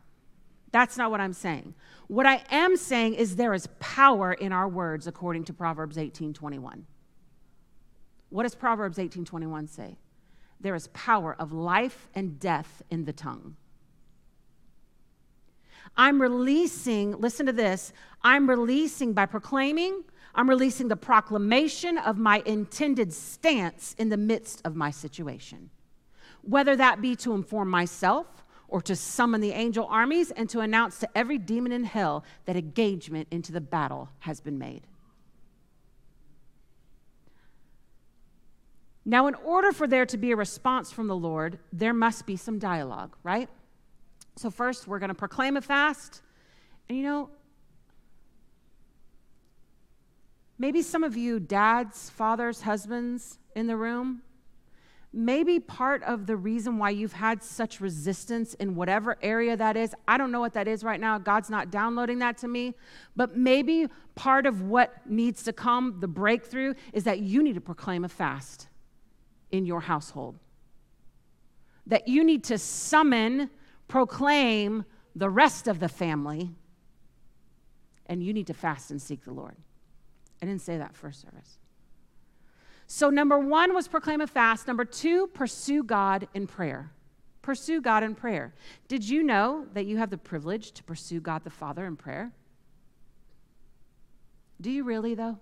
That's 0.73 0.97
not 0.97 1.11
what 1.11 1.21
I'm 1.21 1.35
saying. 1.35 1.75
What 2.09 2.27
I 2.27 2.43
am 2.51 2.77
saying 2.77 3.15
is 3.15 3.37
there 3.37 3.55
is 3.55 3.69
power 3.79 4.33
in 4.33 4.53
our 4.53 4.69
words 4.69 5.07
according 5.07 5.45
to 5.45 5.53
Proverbs 5.53 5.97
18:21. 5.97 6.87
What 8.31 8.45
does 8.45 8.55
Proverbs 8.55 8.99
18:21 8.99 9.69
say? 9.69 9.99
There 10.59 10.75
is 10.75 10.89
power 10.89 11.37
of 11.39 11.53
life 11.53 12.09
and 12.15 12.41
death 12.41 12.83
in 12.91 13.05
the 13.05 13.13
tongue. 13.13 13.57
I'm 15.97 16.23
releasing, 16.23 17.13
listen 17.21 17.45
to 17.47 17.53
this, 17.53 17.93
I'm 18.23 18.49
releasing 18.49 19.13
by 19.13 19.27
proclaiming, 19.27 20.05
I'm 20.35 20.49
releasing 20.49 20.89
the 20.89 20.97
proclamation 20.97 21.99
of 21.99 22.17
my 22.17 22.43
intended 22.47 23.13
stance 23.13 23.95
in 23.99 24.09
the 24.09 24.17
midst 24.17 24.63
of 24.65 24.75
my 24.75 24.91
situation. 24.91 25.71
Whether 26.41 26.77
that 26.77 27.03
be 27.03 27.15
to 27.17 27.35
inform 27.35 27.69
myself, 27.69 28.42
or 28.73 28.81
to 28.81 28.97
summon 28.97 29.43
the 29.43 29.53
angel 29.53 29.87
armies 29.91 30.31
and 30.31 30.49
to 30.49 30.61
announce 30.61 30.99
to 30.99 31.09
every 31.15 31.37
demon 31.37 31.73
in 31.73 31.85
hell 31.85 32.25
that 32.47 32.57
engagement 32.57 33.29
into 33.31 33.53
the 33.53 33.61
battle 33.61 34.09
has 34.21 34.41
been 34.41 34.59
made. 34.59 34.81
Now, 39.05 39.27
in 39.27 39.35
order 39.35 39.73
for 39.73 39.87
there 39.87 40.07
to 40.07 40.17
be 40.17 40.31
a 40.31 40.37
response 40.37 40.91
from 40.91 41.07
the 41.07 41.15
Lord, 41.15 41.59
there 41.71 41.93
must 41.93 42.25
be 42.25 42.35
some 42.35 42.59
dialogue, 42.59 43.15
right? 43.23 43.51
So, 44.37 44.51
first, 44.51 44.89
we're 44.89 45.01
going 45.01 45.09
to 45.09 45.15
proclaim 45.15 45.59
a 45.59 45.61
fast. 45.61 46.23
And 46.89 46.97
you 46.97 47.05
know, 47.05 47.29
maybe 50.57 50.81
some 50.81 51.05
of 51.05 51.15
you, 51.15 51.41
dads, 51.41 52.09
fathers, 52.09 52.63
husbands 52.63 53.39
in 53.55 53.67
the 53.67 53.77
room, 53.77 54.23
maybe 55.13 55.61
part 55.61 56.03
of 56.05 56.27
the 56.27 56.37
reason 56.37 56.79
why 56.79 56.91
you've 56.91 57.13
had 57.13 57.43
such 57.43 57.81
resistance 57.81 58.55
in 58.55 58.75
whatever 58.75 59.19
area 59.23 59.57
that 59.57 59.77
is, 59.77 59.95
I 60.09 60.17
don't 60.17 60.33
know 60.33 60.41
what 60.41 60.55
that 60.55 60.67
is 60.67 60.83
right 60.83 61.01
now. 61.01 61.19
God's 61.19 61.51
not 61.51 61.71
downloading 61.71 62.19
that 62.21 62.39
to 62.39 62.49
me. 62.49 62.75
But 63.15 63.37
maybe 63.37 63.89
part 64.15 64.47
of 64.47 64.63
what 64.63 65.07
needs 65.07 65.43
to 65.45 65.53
come, 65.53 65.99
the 66.01 66.09
breakthrough, 66.09 66.75
is 66.93 67.05
that 67.05 67.21
you 67.21 67.43
need 67.43 67.55
to 67.55 67.61
proclaim 67.61 68.05
a 68.05 68.09
fast 68.09 68.69
in 69.51 69.67
your 69.67 69.81
household. 69.81 70.39
That 71.87 72.09
you 72.09 72.25
need 72.25 72.45
to 72.45 72.57
summon, 72.57 73.51
proclaim 73.89 74.85
the 75.15 75.29
rest 75.29 75.69
of 75.69 75.79
the 75.79 75.89
family, 75.89 76.51
and 78.07 78.23
you 78.23 78.33
need 78.33 78.47
to 78.47 78.55
fast 78.55 78.91
and 78.91 79.01
seek 79.01 79.25
the 79.25 79.33
Lord. 79.33 79.57
I 80.41 80.47
didn't 80.47 80.63
say 80.63 80.79
that 80.79 80.97
first 80.97 81.21
service. 81.21 81.59
So, 82.95 83.09
number 83.09 83.39
one 83.39 83.73
was 83.73 83.89
proclaim 83.89 84.21
a 84.21 84.27
fast. 84.27 84.69
Number 84.69 84.85
two, 84.85 85.27
pursue 85.29 85.83
God 85.83 86.29
in 86.35 86.47
prayer. 86.47 86.93
Pursue 87.41 87.81
God 87.81 88.03
in 88.03 88.15
prayer. 88.15 88.53
Did 88.87 89.09
you 89.09 89.23
know 89.23 89.65
that 89.73 89.87
you 89.87 89.97
have 89.97 90.11
the 90.11 90.19
privilege 90.19 90.73
to 90.73 90.85
pursue 90.85 91.19
God 91.19 91.43
the 91.43 91.49
Father 91.49 91.87
in 91.87 91.97
prayer? 91.97 92.33
Do 94.61 94.71
you 94.71 94.85
really, 94.85 95.15
though? 95.15 95.39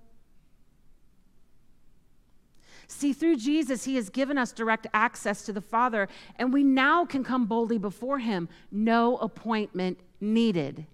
See, 2.86 3.12
through 3.12 3.38
Jesus, 3.38 3.82
He 3.82 3.96
has 3.96 4.10
given 4.10 4.38
us 4.38 4.52
direct 4.52 4.86
access 4.94 5.42
to 5.42 5.52
the 5.52 5.60
Father, 5.60 6.06
and 6.36 6.52
we 6.52 6.62
now 6.62 7.04
can 7.04 7.24
come 7.24 7.46
boldly 7.46 7.78
before 7.78 8.20
Him. 8.20 8.48
No 8.70 9.16
appointment 9.16 9.98
needed. 10.20 10.86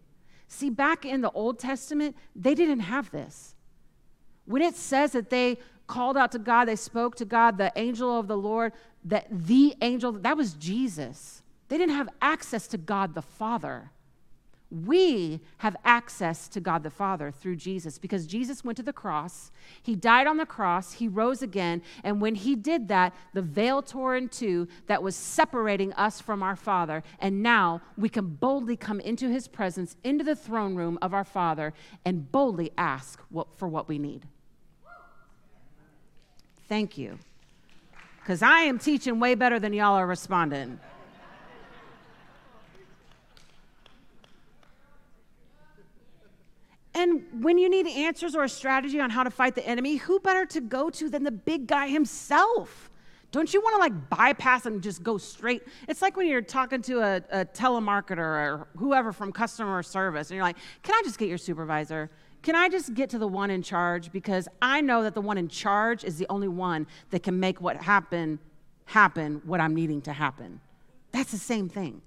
See, 0.49 0.71
back 0.71 1.05
in 1.05 1.21
the 1.21 1.31
Old 1.33 1.59
Testament, 1.59 2.17
they 2.35 2.55
didn't 2.55 2.81
have 2.81 3.11
this. 3.11 3.55
When 4.47 4.63
it 4.63 4.77
says 4.77 5.13
that 5.13 5.29
they 5.29 5.59
called 5.87 6.17
out 6.17 6.33
to 6.33 6.39
God, 6.39 6.67
they 6.67 6.77
spoke 6.77 7.17
to 7.17 7.25
God, 7.25 7.59
the 7.59 7.73
angel 7.77 8.19
of 8.19 8.29
the 8.29 8.37
Lord, 8.37 8.73
that 9.05 9.27
the 9.31 9.75
angel, 9.81 10.13
that 10.13 10.37
was 10.37 10.55
Jesus. 10.55 11.43
They 11.69 11.79
didn't 11.79 11.95
have 11.95 12.09
access 12.21 12.67
to 12.69 12.79
God 12.79 13.15
the 13.15 13.23
Father. 13.23 13.91
We 14.69 15.41
have 15.59 15.77
access 15.85 16.49
to 16.49 16.61
God 16.61 16.83
the 16.83 16.91
Father 16.91 17.31
through 17.31 17.57
Jesus 17.57 17.99
because 17.99 18.27
Jesus 18.27 18.65
went 18.65 18.77
to 18.79 18.83
the 18.83 18.93
cross. 18.93 19.53
He 19.81 19.95
died 19.95 20.27
on 20.27 20.39
the 20.39 20.47
cross. 20.47 20.95
He 20.95 21.07
rose 21.07 21.41
again. 21.41 21.83
And 22.03 22.21
when 22.21 22.35
he 22.35 22.57
did 22.57 22.89
that, 22.89 23.15
the 23.33 23.43
veil 23.43 23.81
tore 23.81 24.17
in 24.17 24.29
two 24.29 24.67
that 24.89 25.05
was 25.05 25.15
separating 25.15 25.93
us 25.93 26.21
from 26.21 26.43
our 26.43 26.57
Father. 26.57 27.05
And 27.21 27.45
now 27.45 27.81
we 27.97 28.09
can 28.09 28.27
boldly 28.27 28.77
come 28.77 28.99
into 28.99 29.29
his 29.29 29.47
presence, 29.47 29.97
into 30.03 30.25
the 30.25 30.37
throne 30.37 30.75
room 30.75 30.99
of 31.01 31.15
our 31.15 31.25
Father, 31.25 31.73
and 32.05 32.31
boldly 32.33 32.73
ask 32.77 33.21
what, 33.29 33.57
for 33.57 33.69
what 33.69 33.89
we 33.89 34.01
need. 34.01 34.27
Thank 36.69 36.99
you. 36.99 37.19
Because 38.21 38.43
I 38.43 38.61
am 38.61 38.79
teaching 38.79 39.21
way 39.21 39.35
better 39.35 39.61
than 39.61 39.73
y'all 39.73 39.95
are 39.95 40.07
responding. 40.07 40.81
And 46.97 47.23
when 47.43 47.59
you 47.59 47.69
need 47.69 47.87
answers 47.87 48.35
or 48.35 48.45
a 48.45 48.49
strategy 48.49 49.01
on 49.01 49.11
how 49.11 49.23
to 49.23 49.31
fight 49.31 49.55
the 49.55 49.67
enemy, 49.67 49.97
who 49.97 50.19
better 50.19 50.47
to 50.47 50.63
go 50.63 50.89
to 50.91 51.11
than 51.11 51.25
the 51.25 51.31
big 51.31 51.67
guy 51.67 51.89
himself? 51.89 52.91
Don't 53.33 53.53
you 53.53 53.61
want 53.61 53.75
to 53.75 53.81
like 53.81 54.09
bypass 54.09 54.65
and 54.65 54.83
just 54.83 55.03
go 55.03 55.19
straight? 55.19 55.63
It's 55.89 56.01
like 56.01 56.17
when 56.17 56.27
you're 56.27 56.41
talking 56.41 56.81
to 56.83 57.01
a, 57.01 57.17
a, 57.31 57.45
telemarketer 57.45 58.19
or 58.19 58.69
whoever 58.79 59.13
from 59.13 59.31
customer 59.31 59.83
service, 59.83 60.31
and 60.31 60.37
you're 60.37 60.45
like, 60.45 60.57
Can 60.83 60.95
I 60.95 61.03
just 61.05 61.19
get 61.19 61.29
your 61.29 61.37
supervisor? 61.37 62.11
Can 62.43 62.55
I 62.55 62.69
just 62.69 62.95
get 62.95 63.11
to 63.11 63.19
the 63.19 63.27
one 63.27 63.51
in 63.51 63.63
charge? 63.63 64.13
Because 64.13 64.49
I 64.63 64.81
know 64.81 65.03
that 65.03 65.15
the 65.15 65.21
one 65.21 65.39
in 65.39 65.49
charge 65.49 66.05
is 66.05 66.19
the 66.19 66.27
only 66.31 66.49
one 66.49 66.87
that 67.11 67.23
can 67.23 67.41
make 67.41 67.61
what 67.61 67.77
happen 67.77 68.39
happen 68.87 69.43
what 69.45 69.61
I'm 69.61 69.75
needing 69.75 70.01
to 70.03 70.13
happen. 70.13 70.61
That's 71.13 71.33
the 71.33 71.39
same 71.39 71.69
thing. 71.69 72.03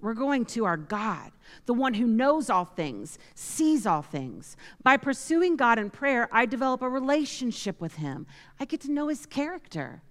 We're 0.00 0.14
going 0.14 0.44
to 0.46 0.64
our 0.64 0.76
God, 0.76 1.32
the 1.66 1.74
one 1.74 1.94
who 1.94 2.06
knows 2.06 2.50
all 2.50 2.64
things, 2.64 3.18
sees 3.34 3.84
all 3.84 4.02
things. 4.02 4.56
By 4.82 4.96
pursuing 4.96 5.56
God 5.56 5.78
in 5.78 5.90
prayer, 5.90 6.28
I 6.30 6.46
develop 6.46 6.82
a 6.82 6.88
relationship 6.88 7.80
with 7.80 7.94
Him. 7.96 8.26
I 8.60 8.64
get 8.64 8.80
to 8.82 8.92
know 8.92 9.08
His 9.08 9.26
character. 9.26 10.02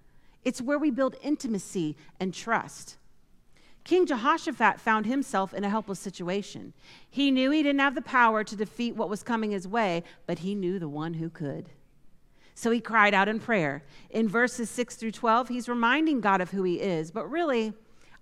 It's 0.44 0.60
where 0.60 0.78
we 0.78 0.90
build 0.90 1.16
intimacy 1.22 1.96
and 2.20 2.34
trust. 2.34 2.96
King 3.88 4.04
Jehoshaphat 4.04 4.78
found 4.78 5.06
himself 5.06 5.54
in 5.54 5.64
a 5.64 5.70
helpless 5.70 5.98
situation. 5.98 6.74
He 7.08 7.30
knew 7.30 7.50
he 7.50 7.62
didn't 7.62 7.80
have 7.80 7.94
the 7.94 8.02
power 8.02 8.44
to 8.44 8.54
defeat 8.54 8.94
what 8.94 9.08
was 9.08 9.22
coming 9.22 9.50
his 9.50 9.66
way, 9.66 10.02
but 10.26 10.40
he 10.40 10.54
knew 10.54 10.78
the 10.78 10.90
one 10.90 11.14
who 11.14 11.30
could. 11.30 11.70
So 12.54 12.70
he 12.70 12.82
cried 12.82 13.14
out 13.14 13.28
in 13.28 13.40
prayer. 13.40 13.82
In 14.10 14.28
verses 14.28 14.68
6 14.68 14.96
through 14.96 15.12
12, 15.12 15.48
he's 15.48 15.70
reminding 15.70 16.20
God 16.20 16.42
of 16.42 16.50
who 16.50 16.64
he 16.64 16.82
is, 16.82 17.10
but 17.10 17.30
really, 17.30 17.72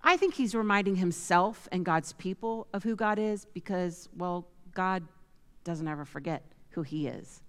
I 0.01 0.15
think 0.15 0.35
he's 0.35 0.55
reminding 0.55 0.95
himself 0.95 1.67
and 1.69 1.83
God's 1.83 2.13
people 2.13 2.67
of 2.71 2.83
who 2.83 2.95
God 2.95 3.19
is 3.19 3.43
because, 3.43 4.07
well, 4.15 4.47
God 4.73 5.03
doesn't 5.65 5.89
ever 5.89 6.05
forget 6.05 6.43
who 6.69 6.83
he 6.83 7.07
is. 7.07 7.41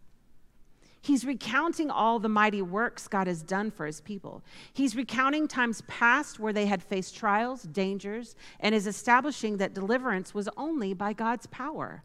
He's 1.00 1.24
recounting 1.24 1.90
all 1.90 2.18
the 2.18 2.28
mighty 2.28 2.60
works 2.60 3.08
God 3.08 3.26
has 3.26 3.42
done 3.42 3.70
for 3.70 3.86
his 3.86 4.00
people. 4.00 4.42
He's 4.72 4.96
recounting 4.96 5.46
times 5.46 5.82
past 5.86 6.40
where 6.40 6.52
they 6.52 6.66
had 6.66 6.82
faced 6.82 7.16
trials, 7.16 7.62
dangers, 7.62 8.34
and 8.60 8.74
is 8.74 8.86
establishing 8.86 9.58
that 9.58 9.74
deliverance 9.74 10.34
was 10.34 10.48
only 10.56 10.94
by 10.94 11.12
God's 11.12 11.46
power. 11.46 12.02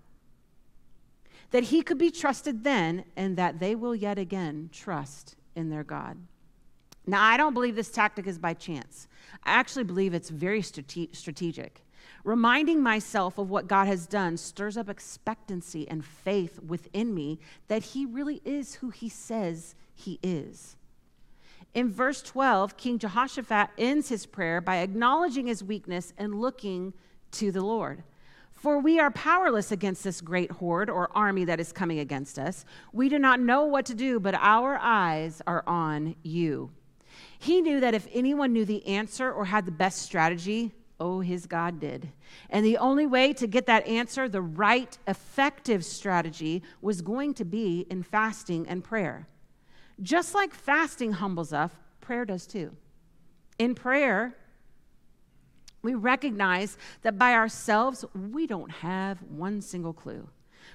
That 1.52 1.66
he 1.66 1.82
could 1.82 1.98
be 1.98 2.12
trusted 2.12 2.64
then, 2.64 3.06
and 3.16 3.38
that 3.38 3.60
they 3.60 3.76
will 3.76 3.96
yet 3.96 4.18
again 4.18 4.70
trust 4.72 5.36
in 5.56 5.70
their 5.70 5.84
God. 5.84 6.18
Now, 7.06 7.24
I 7.24 7.36
don't 7.36 7.54
believe 7.54 7.76
this 7.76 7.92
tactic 7.92 8.28
is 8.28 8.38
by 8.38 8.54
chance. 8.54 9.08
I 9.44 9.52
actually 9.52 9.84
believe 9.84 10.14
it's 10.14 10.30
very 10.30 10.62
strate- 10.62 11.16
strategic. 11.16 11.84
Reminding 12.24 12.82
myself 12.82 13.38
of 13.38 13.50
what 13.50 13.68
God 13.68 13.88
has 13.88 14.08
done 14.08 14.38
stirs 14.38 14.78
up 14.78 14.90
expectancy 14.90 15.88
and 15.90 16.06
faith 16.06 16.60
within 16.62 17.14
me 17.14 17.40
that 17.68 17.84
He 17.84 18.06
really 18.06 18.42
is 18.46 18.76
who 18.76 18.90
He 18.90 19.10
says 19.10 19.76
He 19.94 20.20
is. 20.24 20.78
In 21.74 21.92
verse 21.92 22.22
12, 22.22 22.78
King 22.78 23.00
Jehoshaphat 23.00 23.70
ends 23.78 24.10
his 24.10 24.26
prayer 24.26 24.62
by 24.62 24.78
acknowledging 24.78 25.48
his 25.48 25.64
weakness 25.64 26.14
and 26.18 26.40
looking 26.40 26.94
to 27.32 27.52
the 27.52 27.62
Lord. 27.62 28.04
For 28.52 28.80
we 28.80 29.00
are 29.00 29.10
powerless 29.12 29.72
against 29.72 30.04
this 30.04 30.22
great 30.22 30.52
horde 30.52 30.90
or 30.90 31.10
army 31.18 31.46
that 31.46 31.60
is 31.60 31.74
coming 31.74 32.00
against 32.00 32.38
us. 32.38 32.64
We 32.94 33.10
do 33.10 33.18
not 33.18 33.40
know 33.40 33.66
what 33.66 33.86
to 33.88 33.96
do, 33.96 34.20
but 34.20 34.36
our 34.36 34.78
eyes 34.78 35.42
are 35.48 35.64
on 35.68 36.16
you. 36.22 36.72
He 37.40 37.62
knew 37.62 37.80
that 37.80 37.96
if 37.96 38.08
anyone 38.14 38.54
knew 38.54 38.66
the 38.66 38.86
answer 38.88 39.32
or 39.32 39.46
had 39.46 39.66
the 39.66 39.72
best 39.72 40.04
strategy, 40.04 40.72
oh, 41.00 41.20
his 41.20 41.46
God 41.46 41.80
did. 41.80 42.10
And 42.50 42.66
the 42.66 42.78
only 42.78 43.06
way 43.06 43.34
to 43.34 43.48
get 43.48 43.66
that 43.66 43.86
answer, 43.88 44.30
the 44.30 44.42
right, 44.42 44.98
effective 45.08 45.84
strategy, 45.84 46.64
was 46.82 47.02
going 47.02 47.34
to 47.36 47.46
be 47.46 47.86
in 47.90 48.04
fasting 48.04 48.68
and 48.68 48.84
prayer. 48.84 49.28
Just 50.02 50.34
like 50.34 50.54
fasting 50.54 51.14
humbles 51.14 51.54
us, 51.54 51.72
prayer 52.02 52.26
does 52.26 52.48
too. 52.48 52.76
In 53.60 53.76
prayer, 53.76 54.36
we 55.82 55.94
recognize 55.94 56.78
that 57.02 57.18
by 57.18 57.34
ourselves, 57.34 58.06
we 58.32 58.48
don't 58.48 58.72
have 58.72 59.22
one 59.24 59.62
single 59.62 59.94
clue. 59.94 60.28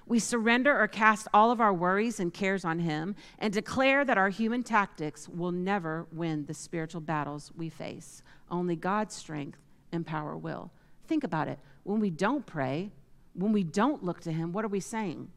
We 0.07 0.19
surrender 0.19 0.79
or 0.79 0.87
cast 0.87 1.29
all 1.33 1.51
of 1.51 1.61
our 1.61 1.73
worries 1.73 2.21
and 2.21 2.33
cares 2.33 2.65
on 2.65 2.79
Him 2.79 3.15
and 3.39 3.53
declare 3.53 4.05
that 4.05 4.19
our 4.19 4.29
human 4.29 4.63
tactics 4.63 5.29
will 5.29 5.53
never 5.53 6.07
win 6.13 6.45
the 6.47 6.55
spiritual 6.55 7.01
battles 7.01 7.51
we 7.57 7.69
face. 7.69 8.23
Only 8.51 8.77
God's 8.77 9.15
strength 9.15 9.59
and 9.93 10.07
power 10.07 10.37
will. 10.37 10.71
Think 11.07 11.25
about 11.25 11.49
it. 11.49 11.59
When 11.85 12.01
we 12.01 12.11
don't 12.11 12.45
pray, 12.45 12.91
when 13.35 13.53
we 13.53 13.65
don't 13.65 14.05
look 14.05 14.21
to 14.23 14.33
Him, 14.33 14.53
what 14.53 14.65
are 14.65 14.69
we 14.69 14.81
saying? 14.81 15.31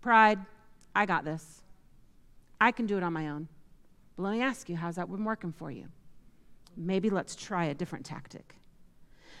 Pride, 0.00 0.38
I 0.94 1.06
got 1.06 1.24
this. 1.24 1.62
I 2.60 2.70
can 2.70 2.86
do 2.86 2.96
it 2.96 3.02
on 3.02 3.12
my 3.12 3.28
own. 3.28 3.48
But 4.16 4.24
let 4.24 4.32
me 4.32 4.42
ask 4.42 4.68
you, 4.68 4.76
how's 4.76 4.96
that 4.96 5.10
been 5.10 5.24
working 5.24 5.52
for 5.52 5.70
you? 5.70 5.86
Maybe 6.76 7.10
let's 7.10 7.34
try 7.34 7.66
a 7.66 7.74
different 7.74 8.04
tactic. 8.04 8.56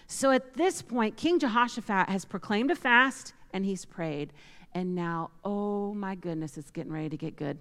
So 0.06 0.30
at 0.30 0.54
this 0.54 0.82
point, 0.82 1.16
King 1.16 1.38
Jehoshaphat 1.38 2.08
has 2.08 2.24
proclaimed 2.24 2.70
a 2.70 2.74
fast 2.74 3.34
and 3.52 3.64
he's 3.64 3.84
prayed. 3.84 4.32
And 4.72 4.94
now, 4.94 5.30
oh 5.44 5.94
my 5.94 6.14
goodness, 6.14 6.58
it's 6.58 6.70
getting 6.70 6.92
ready 6.92 7.08
to 7.10 7.16
get 7.16 7.36
good. 7.36 7.58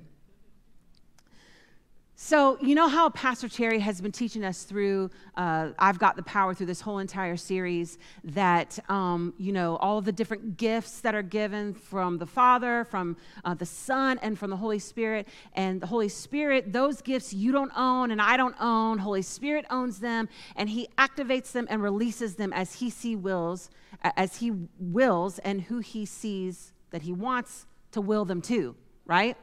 So, 2.16 2.60
you 2.62 2.76
know 2.76 2.88
how 2.88 3.10
Pastor 3.10 3.50
Terry 3.50 3.80
has 3.80 4.00
been 4.00 4.12
teaching 4.12 4.46
us 4.46 4.64
through 4.64 5.10
uh, 5.36 5.70
I've 5.80 5.98
Got 5.98 6.16
the 6.16 6.22
Power 6.22 6.54
through 6.54 6.68
this 6.68 6.80
whole 6.80 7.00
entire 7.00 7.36
series 7.36 7.98
that, 8.24 8.78
um, 8.88 9.34
you 9.40 9.52
know, 9.52 9.78
all 9.78 9.98
of 9.98 10.06
the 10.06 10.12
different 10.12 10.56
gifts 10.58 11.02
that 11.02 11.16
are 11.16 11.24
given 11.24 11.74
from 11.74 12.20
the 12.20 12.28
Father, 12.28 12.86
from 12.86 13.18
uh, 13.44 13.56
the 13.56 13.66
Son, 13.66 14.20
and 14.22 14.38
from 14.38 14.52
the 14.52 14.56
Holy 14.56 14.78
Spirit. 14.78 15.28
And 15.54 15.82
the 15.82 15.88
Holy 15.88 16.08
Spirit, 16.08 16.72
those 16.72 17.02
gifts 17.02 17.34
you 17.34 17.52
don't 17.52 17.72
own 17.76 18.12
and 18.12 18.22
I 18.22 18.38
don't 18.38 18.56
own. 18.60 19.00
Holy 19.00 19.24
Spirit 19.24 19.66
owns 19.72 19.98
them, 19.98 20.30
and 20.56 20.70
He 20.70 20.90
activates 21.00 21.52
them 21.52 21.66
and 21.68 21.82
releases 21.82 22.36
them 22.36 22.54
as 22.54 22.76
He 22.76 22.92
see 22.92 23.16
wills, 23.16 23.72
as 24.04 24.38
He 24.38 24.52
wills, 24.78 25.40
and 25.40 25.64
who 25.64 25.80
He 25.80 26.06
sees 26.06 26.74
that 26.92 27.02
He 27.02 27.12
wants 27.12 27.66
to 27.92 28.02
will 28.02 28.24
them 28.24 28.42
to, 28.44 28.76
right? 29.08 29.36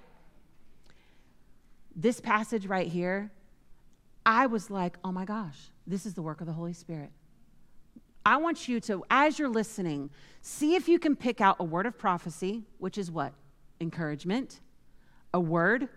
This 1.94 2.20
passage 2.20 2.66
right 2.66 2.88
here, 2.88 3.32
I 4.24 4.46
was 4.46 4.70
like, 4.70 4.96
oh 5.04 5.12
my 5.12 5.24
gosh, 5.24 5.58
this 5.86 6.06
is 6.06 6.14
the 6.14 6.22
work 6.22 6.40
of 6.40 6.46
the 6.46 6.52
Holy 6.52 6.72
Spirit. 6.72 7.10
I 8.24 8.36
want 8.36 8.68
you 8.68 8.80
to, 8.80 9.04
as 9.10 9.38
you're 9.38 9.48
listening, 9.48 10.10
see 10.42 10.74
if 10.74 10.88
you 10.88 10.98
can 10.98 11.16
pick 11.16 11.40
out 11.40 11.56
a 11.58 11.64
word 11.64 11.86
of 11.86 11.98
prophecy, 11.98 12.64
which 12.78 12.98
is 12.98 13.10
what? 13.10 13.32
Encouragement, 13.80 14.60
a 15.32 15.40
word 15.40 15.88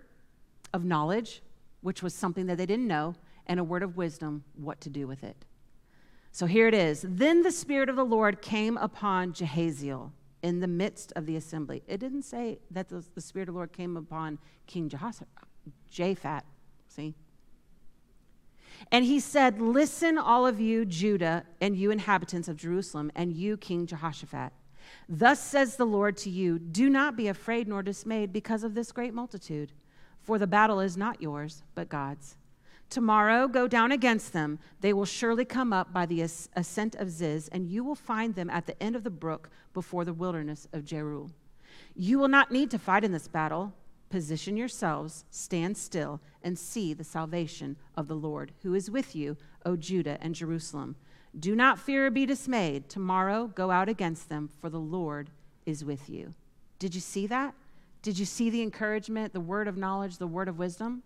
of 0.73 0.85
knowledge, 0.85 1.41
which 1.81 2.01
was 2.01 2.13
something 2.13 2.45
that 2.47 2.57
they 2.57 2.65
didn't 2.65 2.87
know, 2.87 3.15
and 3.45 3.59
a 3.59 3.63
word 3.63 3.83
of 3.83 3.97
wisdom, 3.97 4.43
what 4.55 4.79
to 4.81 4.89
do 4.89 5.05
with 5.05 5.23
it. 5.23 5.45
So 6.31 6.45
here 6.45 6.67
it 6.67 6.73
is. 6.73 7.05
Then 7.07 7.43
the 7.43 7.51
Spirit 7.51 7.89
of 7.89 7.95
the 7.95 8.05
Lord 8.05 8.41
came 8.41 8.77
upon 8.77 9.33
Jehaziel 9.33 10.11
in 10.41 10.59
the 10.61 10.67
midst 10.67 11.13
of 11.15 11.25
the 11.25 11.35
assembly. 11.35 11.83
It 11.87 11.99
didn't 11.99 12.23
say 12.23 12.59
that 12.71 12.89
the, 12.89 13.03
Spirit 13.21 13.49
of 13.49 13.53
the 13.53 13.57
Lord 13.57 13.73
came 13.73 13.97
upon 13.97 14.39
King 14.65 14.89
Jehoshaphat. 14.89 15.27
Japhat. 15.91 16.41
See? 16.87 17.15
And 18.91 19.05
he 19.05 19.19
said, 19.19 19.61
Listen, 19.61 20.17
all 20.17 20.45
of 20.45 20.59
you, 20.59 20.85
Judah, 20.85 21.45
and 21.61 21.75
you 21.75 21.91
inhabitants 21.91 22.47
of 22.47 22.57
Jerusalem, 22.57 23.11
and 23.15 23.33
you, 23.33 23.57
King 23.57 23.85
Jehoshaphat. 23.85 24.51
Thus 25.07 25.39
says 25.39 25.75
the 25.75 25.85
Lord 25.85 26.17
to 26.17 26.29
you 26.29 26.59
Do 26.59 26.89
not 26.89 27.15
be 27.15 27.27
afraid 27.27 27.67
nor 27.67 27.81
dismayed 27.81 28.33
because 28.33 28.63
of 28.63 28.73
this 28.73 28.91
great 28.91 29.13
multitude, 29.13 29.71
for 30.21 30.37
the 30.37 30.47
battle 30.47 30.79
is 30.79 30.97
not 30.97 31.21
yours, 31.21 31.63
but 31.75 31.89
God's. 31.89 32.37
Tomorrow 32.89 33.47
go 33.47 33.67
down 33.67 33.91
against 33.91 34.33
them. 34.33 34.59
They 34.81 34.93
will 34.93 35.05
surely 35.05 35.45
come 35.45 35.73
up 35.73 35.91
by 35.91 36.05
the 36.05 36.21
ascent 36.21 36.95
of 36.95 37.09
Ziz, 37.09 37.47
and 37.47 37.67
you 37.67 37.83
will 37.83 37.95
find 37.95 38.35
them 38.35 38.49
at 38.49 38.67
the 38.67 38.81
end 38.81 38.95
of 38.95 39.03
the 39.03 39.09
brook 39.09 39.49
before 39.73 40.05
the 40.05 40.13
wilderness 40.13 40.67
of 40.73 40.85
Jeruel. 40.85 41.31
You 41.95 42.19
will 42.19 42.27
not 42.27 42.51
need 42.51 42.69
to 42.71 42.77
fight 42.77 43.03
in 43.03 43.11
this 43.11 43.27
battle. 43.27 43.73
Position 44.13 44.55
yourselves, 44.55 45.25
stand 45.31 45.75
still, 45.75 46.21
and 46.43 46.59
see 46.59 46.93
the 46.93 47.03
salvation 47.03 47.75
of 47.97 48.07
the 48.07 48.13
Lord, 48.13 48.51
who 48.61 48.75
is 48.75 48.91
with 48.91 49.15
you, 49.15 49.37
O 49.65 49.75
Judah 49.75 50.19
and 50.21 50.35
Jerusalem. 50.35 50.97
Do 51.39 51.55
not 51.55 51.79
fear 51.79 52.05
or 52.05 52.11
be 52.11 52.27
dismayed. 52.27 52.89
Tomorrow 52.89 53.47
go 53.55 53.71
out 53.71 53.89
against 53.89 54.29
them, 54.29 54.51
for 54.61 54.69
the 54.69 54.79
Lord 54.79 55.31
is 55.65 55.83
with 55.83 56.11
you. 56.11 56.35
Did 56.77 56.93
you 56.93 57.01
see 57.01 57.25
that? 57.25 57.55
Did 58.03 58.19
you 58.19 58.25
see 58.25 58.51
the 58.51 58.61
encouragement, 58.61 59.33
the 59.33 59.39
word 59.39 59.67
of 59.67 59.77
knowledge, 59.77 60.19
the 60.19 60.27
word 60.27 60.47
of 60.47 60.59
wisdom? 60.59 61.01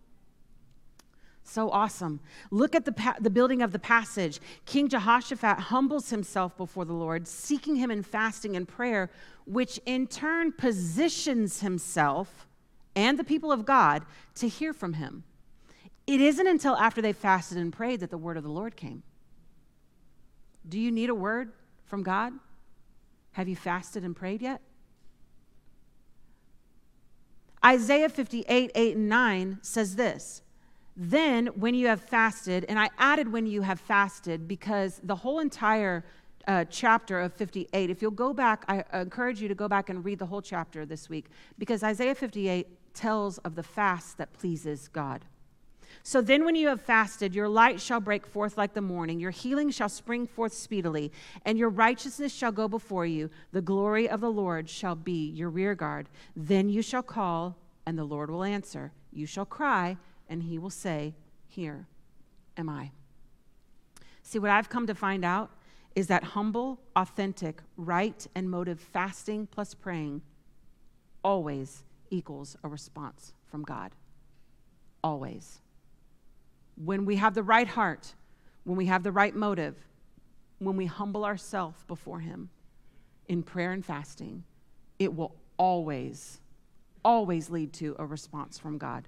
So 1.46 1.70
awesome. 1.70 2.20
Look 2.52 2.76
at 2.76 2.84
the, 2.84 2.92
pa- 2.92 3.16
the 3.22 3.30
building 3.30 3.62
of 3.62 3.72
the 3.72 3.80
passage. 3.80 4.42
King 4.66 4.90
Jehoshaphat 4.90 5.60
humbles 5.60 6.10
himself 6.10 6.58
before 6.58 6.84
the 6.84 6.92
Lord, 6.92 7.26
seeking 7.26 7.78
him 7.78 7.90
in 7.90 8.04
fasting 8.04 8.58
and 8.58 8.68
prayer, 8.68 9.10
which 9.46 9.80
in 9.86 10.08
turn 10.08 10.52
positions 10.52 11.62
himself 11.62 12.47
and 12.98 13.18
the 13.18 13.24
people 13.24 13.52
of 13.52 13.64
God 13.64 14.04
to 14.36 14.50
hear 14.50 14.74
from 14.74 14.94
him. 14.94 15.24
It 16.08 16.20
isn't 16.20 16.48
until 16.48 16.76
after 16.76 17.02
they 17.02 17.14
fasted 17.14 17.60
and 17.60 17.72
prayed 17.72 18.00
that 18.00 18.10
the 18.10 18.18
word 18.18 18.38
of 18.38 18.44
the 18.44 18.50
Lord 18.50 18.76
came. 18.76 19.04
Do 20.68 20.80
you 20.80 20.92
need 20.92 21.10
a 21.10 21.16
word 21.16 21.52
from 21.86 22.02
God? 22.02 22.34
Have 23.34 23.48
you 23.48 23.56
fasted 23.56 24.04
and 24.04 24.16
prayed 24.16 24.42
yet? 24.42 24.62
Isaiah 27.64 28.10
58, 28.10 28.72
8 28.74 28.96
and 28.96 29.10
9 29.10 29.60
says 29.62 29.96
this 29.96 30.42
Then, 30.96 31.48
when 31.48 31.76
you 31.76 31.88
have 31.88 32.02
fasted, 32.02 32.66
and 32.68 32.80
I 32.80 32.90
added 32.98 33.32
when 33.32 33.46
you 33.46 33.62
have 33.62 33.80
fasted 33.80 34.48
because 34.48 35.00
the 35.04 35.16
whole 35.16 35.40
entire 35.40 36.04
uh, 36.48 36.66
chapter 36.70 37.20
of 37.20 37.34
58, 37.34 37.90
if 37.90 38.02
you'll 38.02 38.10
go 38.10 38.34
back, 38.34 38.64
I 38.68 38.84
encourage 38.94 39.40
you 39.40 39.50
to 39.50 39.56
go 39.56 39.68
back 39.68 39.90
and 39.90 40.04
read 40.04 40.18
the 40.18 40.26
whole 40.26 40.42
chapter 40.42 40.86
this 40.86 41.10
week 41.10 41.26
because 41.60 41.84
Isaiah 41.84 42.16
58 42.16 42.68
tells 42.98 43.38
of 43.40 43.56
the 43.56 43.64
fast 43.64 44.18
that 44.18 44.34
pleases 44.34 44.88
God. 44.88 45.24
So 46.04 46.22
then, 46.22 46.46
when 46.46 46.56
you 46.56 46.68
have 46.70 46.82
fasted, 46.82 47.36
your 47.36 47.50
light 47.50 47.82
shall 47.82 48.00
break 48.00 48.26
forth 48.26 48.58
like 48.58 48.74
the 48.74 48.82
morning, 48.82 49.20
your 49.20 49.32
healing 49.32 49.72
shall 49.72 49.90
spring 49.90 50.26
forth 50.26 50.54
speedily, 50.54 51.12
and 51.46 51.58
your 51.58 51.70
righteousness 51.70 52.34
shall 52.34 52.52
go 52.52 52.68
before 52.68 53.06
you. 53.06 53.30
The 53.52 53.62
glory 53.62 54.08
of 54.08 54.22
the 54.22 54.32
Lord 54.32 54.70
shall 54.70 54.96
be 54.96 55.30
your 55.30 55.50
rearguard. 55.50 56.08
Then 56.36 56.70
you 56.70 56.82
shall 56.82 57.04
call, 57.04 57.58
and 57.86 57.98
the 57.98 58.04
Lord 58.04 58.32
will 58.32 58.44
answer. 58.44 58.94
You 59.12 59.26
shall 59.26 59.46
cry, 59.46 59.98
and 60.30 60.44
he 60.44 60.58
will 60.58 60.70
say, 60.70 61.14
Here 61.48 61.88
am 62.56 62.70
I. 62.70 62.92
See, 64.24 64.40
what 64.40 64.52
I've 64.52 64.70
come 64.70 64.88
to 64.88 64.96
find 64.96 65.26
out 65.26 65.52
is 65.96 66.08
that 66.08 66.24
humble, 66.24 66.80
authentic, 66.96 67.62
right, 67.76 68.28
and 68.36 68.50
motive 68.50 68.80
fasting 68.80 69.48
plus 69.48 69.74
praying 69.74 70.22
always 71.24 71.84
equals 72.10 72.56
a 72.64 72.68
response 72.68 73.34
from 73.50 73.64
God. 73.64 73.92
Always 75.04 75.62
when 76.84 77.06
we 77.06 77.16
have 77.16 77.34
the 77.34 77.44
right 77.44 77.68
heart, 77.68 78.14
when 78.64 78.78
we 78.78 78.86
have 78.86 79.04
the 79.04 79.12
right 79.12 79.36
motive, 79.36 79.76
when 80.60 80.78
we 80.78 80.86
humble 80.86 81.26
ourselves 81.26 81.84
before 81.88 82.20
Him 82.20 82.50
in 83.28 83.44
prayer 83.44 83.72
and 83.72 83.84
fasting, 83.84 84.44
it 85.00 85.14
will 85.14 85.36
always, 85.58 86.40
always 87.04 87.50
lead 87.50 87.74
to 87.74 87.96
a 88.00 88.06
response 88.06 88.58
from 88.58 88.78
God. 88.78 89.08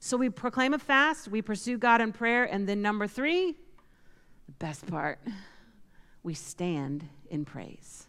So 0.00 0.16
we 0.16 0.30
proclaim 0.30 0.74
a 0.74 0.78
fast, 0.78 1.28
we 1.28 1.42
pursue 1.42 1.76
God 1.76 2.00
in 2.00 2.12
prayer, 2.12 2.44
and 2.44 2.68
then 2.68 2.80
number 2.82 3.06
three, 3.06 3.56
the 4.46 4.52
best 4.58 4.86
part, 4.86 5.18
we 6.22 6.34
stand 6.34 7.08
in 7.30 7.44
praise. 7.44 8.06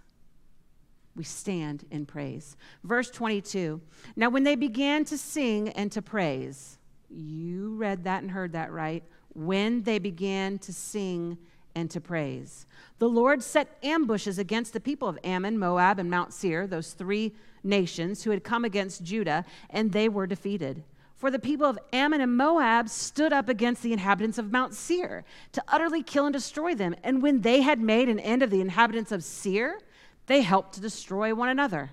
We 1.16 1.24
stand 1.24 1.86
in 1.92 2.06
praise. 2.06 2.58
Verse 2.84 3.10
22 3.12 3.82
Now, 4.16 4.30
when 4.30 4.44
they 4.44 4.56
began 4.56 5.06
to 5.06 5.18
sing 5.18 5.70
and 5.70 5.92
to 5.92 6.02
praise, 6.02 6.80
you 7.10 7.76
read 7.76 8.04
that 8.06 8.24
and 8.24 8.32
heard 8.32 8.54
that 8.54 8.72
right. 8.72 9.04
When 9.36 9.84
they 9.84 10.00
began 10.00 10.60
to 10.60 10.74
sing 10.74 11.38
and 11.76 11.90
to 11.92 12.02
praise. 12.02 12.66
The 13.00 13.10
Lord 13.10 13.42
set 13.42 13.78
ambushes 13.84 14.38
against 14.38 14.74
the 14.74 14.80
people 14.80 15.08
of 15.08 15.18
Ammon, 15.24 15.58
Moab, 15.58 16.00
and 16.00 16.10
Mount 16.10 16.34
Seir, 16.34 16.68
those 16.68 16.94
three 16.94 17.34
nations 17.64 18.24
who 18.24 18.32
had 18.32 18.44
come 18.44 18.66
against 18.66 19.04
Judah, 19.04 19.46
and 19.70 19.92
they 19.92 20.10
were 20.10 20.28
defeated. 20.28 20.84
For 21.16 21.32
the 21.32 21.40
people 21.40 21.66
of 21.66 21.80
Ammon 21.94 22.22
and 22.22 22.36
Moab 22.36 22.90
stood 22.90 23.32
up 23.32 23.48
against 23.48 23.82
the 23.82 23.94
inhabitants 23.94 24.38
of 24.38 24.52
Mount 24.52 24.74
Seir 24.74 25.24
to 25.54 25.64
utterly 25.68 26.04
kill 26.04 26.26
and 26.26 26.34
destroy 26.34 26.76
them. 26.76 26.96
And 27.04 27.22
when 27.22 27.42
they 27.42 27.62
had 27.62 27.80
made 27.80 28.10
an 28.10 28.20
end 28.20 28.44
of 28.44 28.50
the 28.50 28.62
inhabitants 28.62 29.12
of 29.12 29.24
Seir, 29.24 29.80
they 30.28 30.42
help 30.42 30.72
to 30.74 30.82
destroy 30.82 31.34
one 31.34 31.50
another. 31.50 31.92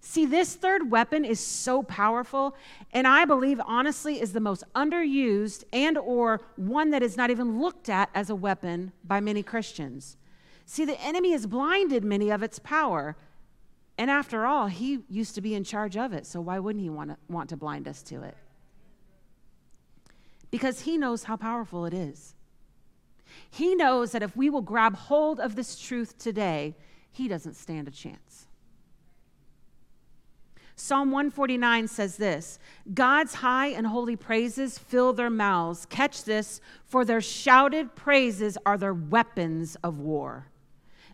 See, 0.00 0.24
this 0.24 0.54
third 0.54 0.90
weapon 0.90 1.24
is 1.24 1.40
so 1.40 1.82
powerful, 1.82 2.54
and 2.92 3.08
I 3.08 3.24
believe 3.24 3.60
honestly 3.66 4.20
is 4.20 4.32
the 4.32 4.40
most 4.40 4.62
underused 4.74 5.64
and 5.72 5.98
or 5.98 6.40
one 6.54 6.90
that 6.90 7.02
is 7.02 7.16
not 7.16 7.30
even 7.30 7.60
looked 7.60 7.88
at 7.88 8.08
as 8.14 8.30
a 8.30 8.36
weapon 8.36 8.92
by 9.02 9.18
many 9.20 9.42
Christians. 9.42 10.16
See, 10.64 10.84
the 10.84 11.00
enemy 11.00 11.32
has 11.32 11.46
blinded 11.46 12.04
many 12.04 12.30
of 12.30 12.42
its 12.42 12.58
power. 12.58 13.16
And 13.98 14.10
after 14.10 14.46
all, 14.46 14.66
he 14.66 15.00
used 15.08 15.34
to 15.36 15.40
be 15.40 15.54
in 15.54 15.64
charge 15.64 15.96
of 15.96 16.12
it, 16.12 16.26
so 16.26 16.40
why 16.40 16.58
wouldn't 16.58 16.82
he 16.82 16.90
want 16.90 17.10
to, 17.10 17.16
want 17.28 17.48
to 17.50 17.56
blind 17.56 17.88
us 17.88 18.02
to 18.04 18.22
it? 18.22 18.36
Because 20.50 20.82
he 20.82 20.98
knows 20.98 21.24
how 21.24 21.36
powerful 21.36 21.86
it 21.86 21.94
is. 21.94 22.34
He 23.50 23.74
knows 23.74 24.12
that 24.12 24.22
if 24.22 24.36
we 24.36 24.50
will 24.50 24.62
grab 24.62 24.94
hold 24.94 25.40
of 25.40 25.56
this 25.56 25.80
truth 25.80 26.18
today, 26.18 26.76
he 27.16 27.28
doesn't 27.28 27.54
stand 27.54 27.88
a 27.88 27.90
chance. 27.90 28.46
Psalm 30.78 31.10
149 31.10 31.88
says 31.88 32.18
this 32.18 32.58
God's 32.92 33.36
high 33.36 33.68
and 33.68 33.86
holy 33.86 34.16
praises 34.16 34.78
fill 34.78 35.14
their 35.14 35.30
mouths. 35.30 35.86
Catch 35.86 36.24
this, 36.24 36.60
for 36.84 37.06
their 37.06 37.22
shouted 37.22 37.94
praises 37.94 38.58
are 38.66 38.76
their 38.76 38.92
weapons 38.92 39.76
of 39.82 39.98
war. 39.98 40.48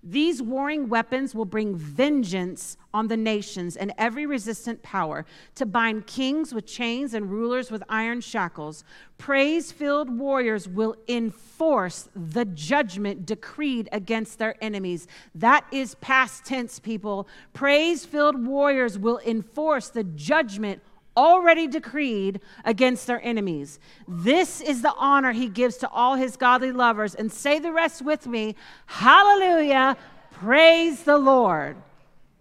These 0.04 0.42
warring 0.42 0.88
weapons 0.88 1.32
will 1.32 1.44
bring 1.44 1.76
vengeance 1.76 2.76
on 2.92 3.06
the 3.06 3.16
nations 3.16 3.76
and 3.76 3.92
every 3.96 4.26
resistant 4.26 4.82
power 4.82 5.24
to 5.54 5.64
bind 5.64 6.08
kings 6.08 6.52
with 6.52 6.66
chains 6.66 7.14
and 7.14 7.30
rulers 7.30 7.70
with 7.70 7.84
iron 7.88 8.20
shackles. 8.20 8.82
Praise 9.16 9.70
filled 9.70 10.10
warriors 10.10 10.68
will 10.68 10.96
enforce 11.06 12.08
the 12.16 12.44
judgment 12.44 13.24
decreed 13.24 13.88
against 13.92 14.40
their 14.40 14.56
enemies. 14.60 15.06
That 15.36 15.64
is 15.70 15.94
past 15.96 16.44
tense, 16.44 16.80
people. 16.80 17.28
Praise 17.52 18.04
filled 18.04 18.44
warriors 18.44 18.98
will 18.98 19.20
enforce 19.24 19.88
the 19.88 20.04
judgment 20.04 20.82
already 21.16 21.66
decreed 21.66 22.40
against 22.64 23.06
their 23.06 23.20
enemies. 23.22 23.78
This 24.08 24.60
is 24.60 24.82
the 24.82 24.94
honor 24.94 25.32
he 25.32 25.48
gives 25.48 25.76
to 25.78 25.88
all 25.88 26.16
his 26.16 26.36
godly 26.36 26.72
lovers. 26.72 27.14
And 27.14 27.30
say 27.32 27.58
the 27.58 27.72
rest 27.72 28.02
with 28.02 28.26
me 28.26 28.56
Hallelujah, 28.86 29.96
praise 30.30 31.02
the 31.04 31.18
Lord. 31.18 31.76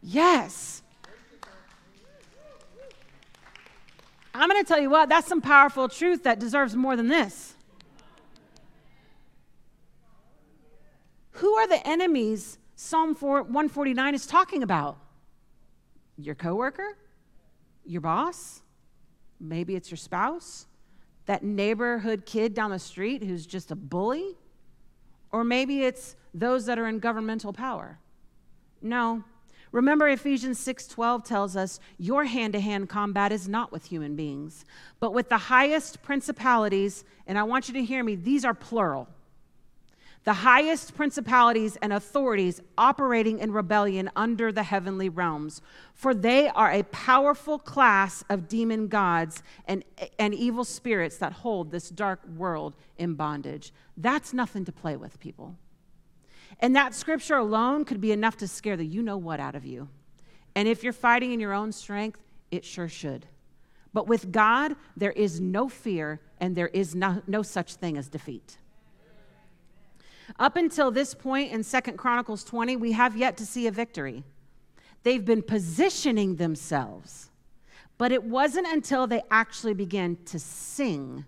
Yes. 0.01 0.81
I'm 4.33 4.49
going 4.49 4.63
to 4.63 4.67
tell 4.67 4.79
you 4.79 4.89
what, 4.89 5.09
that's 5.09 5.27
some 5.27 5.41
powerful 5.41 5.89
truth 5.89 6.23
that 6.23 6.39
deserves 6.39 6.75
more 6.75 6.95
than 6.95 7.09
this. 7.09 7.53
Who 11.31 11.53
are 11.55 11.67
the 11.67 11.85
enemies 11.85 12.57
Psalm 12.75 13.13
4, 13.13 13.43
149 13.43 14.15
is 14.15 14.25
talking 14.25 14.63
about? 14.63 14.97
Your 16.17 16.33
coworker? 16.33 16.97
Your 17.85 18.01
boss, 18.01 18.61
maybe 19.39 19.75
it's 19.75 19.89
your 19.89 19.97
spouse, 19.97 20.67
that 21.25 21.43
neighborhood 21.43 22.25
kid 22.25 22.53
down 22.53 22.71
the 22.71 22.79
street 22.79 23.23
who's 23.23 23.45
just 23.45 23.71
a 23.71 23.75
bully, 23.75 24.37
or 25.31 25.43
maybe 25.43 25.83
it's 25.83 26.15
those 26.33 26.65
that 26.65 26.77
are 26.79 26.87
in 26.87 26.99
governmental 26.99 27.53
power. 27.53 27.99
No. 28.81 29.23
Remember 29.71 30.09
Ephesians 30.09 30.59
6:12 30.59 31.23
tells 31.23 31.55
us 31.55 31.79
your 31.97 32.25
hand-to-hand 32.25 32.89
combat 32.89 33.31
is 33.31 33.47
not 33.47 33.71
with 33.71 33.85
human 33.85 34.15
beings, 34.15 34.65
but 34.99 35.13
with 35.13 35.29
the 35.29 35.37
highest 35.37 36.01
principalities, 36.01 37.05
and 37.25 37.37
I 37.37 37.43
want 37.43 37.67
you 37.67 37.73
to 37.75 37.83
hear 37.83 38.03
me, 38.03 38.15
these 38.15 38.43
are 38.43 38.53
plural 38.53 39.07
the 40.23 40.33
highest 40.33 40.95
principalities 40.95 41.77
and 41.81 41.91
authorities 41.91 42.61
operating 42.77 43.39
in 43.39 43.51
rebellion 43.51 44.09
under 44.15 44.51
the 44.51 44.63
heavenly 44.63 45.09
realms. 45.09 45.61
For 45.93 46.13
they 46.13 46.47
are 46.49 46.71
a 46.71 46.83
powerful 46.83 47.57
class 47.57 48.23
of 48.29 48.47
demon 48.47 48.87
gods 48.87 49.41
and, 49.65 49.83
and 50.19 50.33
evil 50.33 50.63
spirits 50.63 51.17
that 51.17 51.33
hold 51.33 51.71
this 51.71 51.89
dark 51.89 52.19
world 52.27 52.75
in 52.97 53.15
bondage. 53.15 53.73
That's 53.97 54.31
nothing 54.31 54.63
to 54.65 54.71
play 54.71 54.95
with, 54.95 55.19
people. 55.19 55.55
And 56.59 56.75
that 56.75 56.93
scripture 56.93 57.37
alone 57.37 57.85
could 57.85 57.99
be 57.99 58.11
enough 58.11 58.37
to 58.37 58.47
scare 58.47 58.77
the 58.77 58.85
you 58.85 59.01
know 59.01 59.17
what 59.17 59.39
out 59.39 59.55
of 59.55 59.65
you. 59.65 59.89
And 60.55 60.67
if 60.67 60.83
you're 60.83 60.93
fighting 60.93 61.31
in 61.31 61.39
your 61.39 61.53
own 61.53 61.71
strength, 61.71 62.21
it 62.51 62.63
sure 62.63 62.89
should. 62.89 63.25
But 63.93 64.07
with 64.07 64.31
God, 64.31 64.75
there 64.95 65.11
is 65.11 65.39
no 65.39 65.67
fear 65.67 66.21
and 66.39 66.55
there 66.55 66.67
is 66.67 66.93
no, 66.93 67.21
no 67.25 67.41
such 67.41 67.75
thing 67.75 67.97
as 67.97 68.07
defeat. 68.07 68.57
Up 70.39 70.55
until 70.55 70.91
this 70.91 71.13
point 71.13 71.51
in 71.51 71.63
Second 71.63 71.97
Chronicles 71.97 72.43
20, 72.43 72.75
we 72.77 72.91
have 72.93 73.17
yet 73.17 73.37
to 73.37 73.45
see 73.45 73.67
a 73.67 73.71
victory. 73.71 74.23
They've 75.03 75.23
been 75.23 75.41
positioning 75.41 76.35
themselves, 76.35 77.29
but 77.97 78.11
it 78.11 78.23
wasn't 78.23 78.67
until 78.67 79.07
they 79.07 79.21
actually 79.31 79.73
began 79.73 80.17
to 80.25 80.39
sing 80.39 81.25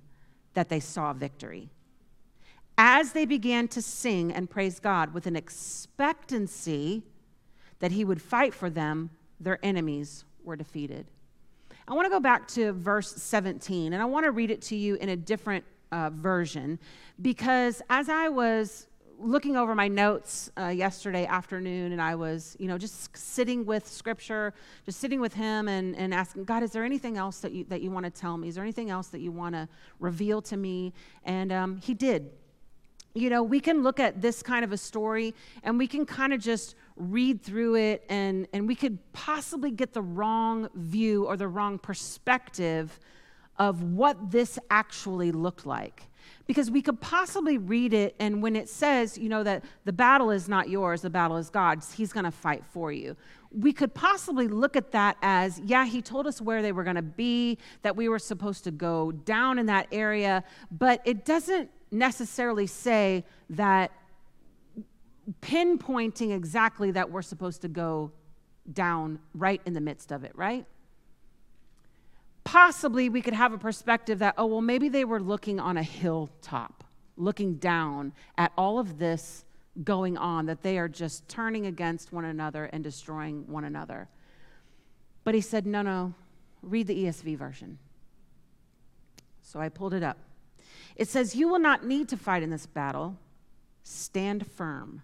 that 0.53 0.69
they 0.69 0.79
saw 0.79 1.13
victory. 1.13 1.69
As 2.77 3.13
they 3.13 3.25
began 3.25 3.67
to 3.69 3.81
sing 3.81 4.31
and 4.31 4.49
praise 4.49 4.79
God 4.79 5.13
with 5.13 5.27
an 5.27 5.35
expectancy 5.35 7.03
that 7.79 7.91
He 7.91 8.05
would 8.05 8.21
fight 8.21 8.53
for 8.53 8.69
them, 8.69 9.09
their 9.39 9.59
enemies 9.63 10.25
were 10.43 10.55
defeated. 10.55 11.07
I 11.87 11.93
want 11.93 12.05
to 12.05 12.09
go 12.09 12.19
back 12.19 12.47
to 12.49 12.71
verse 12.71 13.13
17, 13.13 13.93
and 13.93 14.01
I 14.01 14.05
want 14.05 14.25
to 14.25 14.31
read 14.31 14.51
it 14.51 14.61
to 14.63 14.75
you 14.75 14.95
in 14.95 15.09
a 15.09 15.15
different 15.15 15.65
uh, 15.91 16.09
version 16.09 16.79
because 17.21 17.81
as 17.89 18.09
I 18.09 18.27
was 18.27 18.87
looking 19.19 19.55
over 19.55 19.75
my 19.75 19.87
notes 19.87 20.51
uh, 20.57 20.67
yesterday 20.67 21.25
afternoon, 21.25 21.91
and 21.91 22.01
I 22.01 22.15
was, 22.15 22.55
you 22.59 22.67
know, 22.67 22.77
just 22.77 23.15
sitting 23.15 23.65
with 23.65 23.87
Scripture, 23.87 24.53
just 24.85 24.99
sitting 24.99 25.21
with 25.21 25.33
Him, 25.33 25.67
and, 25.67 25.95
and 25.95 26.13
asking 26.13 26.45
God, 26.45 26.63
is 26.63 26.71
there 26.71 26.83
anything 26.83 27.17
else 27.17 27.39
that 27.39 27.51
you 27.51 27.63
that 27.65 27.81
you 27.81 27.91
want 27.91 28.05
to 28.05 28.11
tell 28.11 28.37
me? 28.37 28.47
Is 28.47 28.55
there 28.55 28.63
anything 28.63 28.89
else 28.89 29.07
that 29.07 29.19
you 29.19 29.31
want 29.31 29.55
to 29.55 29.67
reveal 29.99 30.41
to 30.43 30.57
me? 30.57 30.93
And 31.23 31.51
um, 31.51 31.77
He 31.77 31.93
did. 31.93 32.31
You 33.15 33.29
know, 33.29 33.43
we 33.43 33.59
can 33.59 33.83
look 33.83 33.99
at 33.99 34.21
this 34.21 34.41
kind 34.41 34.65
of 34.65 34.71
a 34.71 34.77
story, 34.77 35.35
and 35.63 35.77
we 35.77 35.87
can 35.87 36.05
kind 36.05 36.33
of 36.33 36.41
just 36.41 36.75
read 36.95 37.41
through 37.41 37.75
it, 37.75 38.03
and 38.09 38.47
and 38.53 38.67
we 38.67 38.75
could 38.75 38.97
possibly 39.13 39.71
get 39.71 39.93
the 39.93 40.01
wrong 40.01 40.69
view 40.75 41.25
or 41.25 41.37
the 41.37 41.47
wrong 41.47 41.77
perspective 41.77 42.99
of 43.57 43.83
what 43.83 44.31
this 44.31 44.57
actually 44.71 45.31
looked 45.31 45.65
like 45.65 46.09
because 46.47 46.69
we 46.69 46.81
could 46.81 46.99
possibly 46.99 47.57
read 47.57 47.93
it 47.93 48.15
and 48.19 48.41
when 48.41 48.55
it 48.55 48.69
says 48.69 49.17
you 49.17 49.29
know 49.29 49.43
that 49.43 49.63
the 49.85 49.93
battle 49.93 50.29
is 50.29 50.49
not 50.49 50.69
yours 50.69 51.01
the 51.01 51.09
battle 51.09 51.37
is 51.37 51.49
god's 51.49 51.93
he's 51.93 52.13
going 52.13 52.25
to 52.25 52.31
fight 52.31 52.63
for 52.71 52.91
you. 52.91 53.15
We 53.55 53.71
could 53.71 53.93
possibly 53.93 54.47
look 54.47 54.75
at 54.75 54.91
that 54.93 55.17
as 55.21 55.59
yeah 55.59 55.85
he 55.85 56.01
told 56.01 56.25
us 56.25 56.41
where 56.41 56.61
they 56.61 56.71
were 56.71 56.83
going 56.83 56.95
to 56.95 57.01
be 57.01 57.59
that 57.83 57.95
we 57.95 58.09
were 58.09 58.19
supposed 58.19 58.63
to 58.63 58.71
go 58.71 59.11
down 59.11 59.59
in 59.59 59.67
that 59.67 59.87
area 59.91 60.43
but 60.71 61.01
it 61.05 61.23
doesn't 61.23 61.69
necessarily 61.91 62.65
say 62.65 63.23
that 63.51 63.91
pinpointing 65.41 66.35
exactly 66.35 66.91
that 66.91 67.11
we're 67.11 67.21
supposed 67.21 67.61
to 67.61 67.67
go 67.67 68.11
down 68.71 69.19
right 69.35 69.61
in 69.65 69.73
the 69.73 69.81
midst 69.81 70.11
of 70.11 70.23
it 70.23 70.31
right 70.35 70.65
possibly 72.43 73.09
we 73.09 73.21
could 73.21 73.33
have 73.33 73.53
a 73.53 73.57
perspective 73.57 74.19
that, 74.19 74.35
oh, 74.37 74.45
well, 74.45 74.61
maybe 74.61 74.89
they 74.89 75.05
were 75.05 75.19
looking 75.19 75.59
on 75.59 75.77
a 75.77 75.83
hilltop, 75.83 76.83
looking 77.17 77.55
down 77.55 78.13
at 78.37 78.51
all 78.57 78.79
of 78.79 78.97
this 78.97 79.45
going 79.83 80.17
on, 80.17 80.45
that 80.45 80.61
they 80.61 80.77
are 80.77 80.87
just 80.87 81.27
turning 81.27 81.65
against 81.65 82.13
one 82.13 82.25
another 82.25 82.65
and 82.65 82.83
destroying 82.83 83.47
one 83.47 83.63
another. 83.63 84.07
But 85.23 85.35
he 85.35 85.41
said, 85.41 85.65
no, 85.65 85.81
no, 85.81 86.13
read 86.61 86.87
the 86.87 87.05
ESV 87.05 87.37
version. 87.37 87.79
So 89.41 89.59
I 89.59 89.69
pulled 89.69 89.93
it 89.93 90.03
up. 90.03 90.17
It 90.95 91.07
says, 91.07 91.35
You 91.35 91.47
will 91.49 91.59
not 91.59 91.85
need 91.85 92.09
to 92.09 92.17
fight 92.17 92.43
in 92.43 92.49
this 92.49 92.65
battle. 92.65 93.17
Stand 93.83 94.47
firm, 94.47 95.01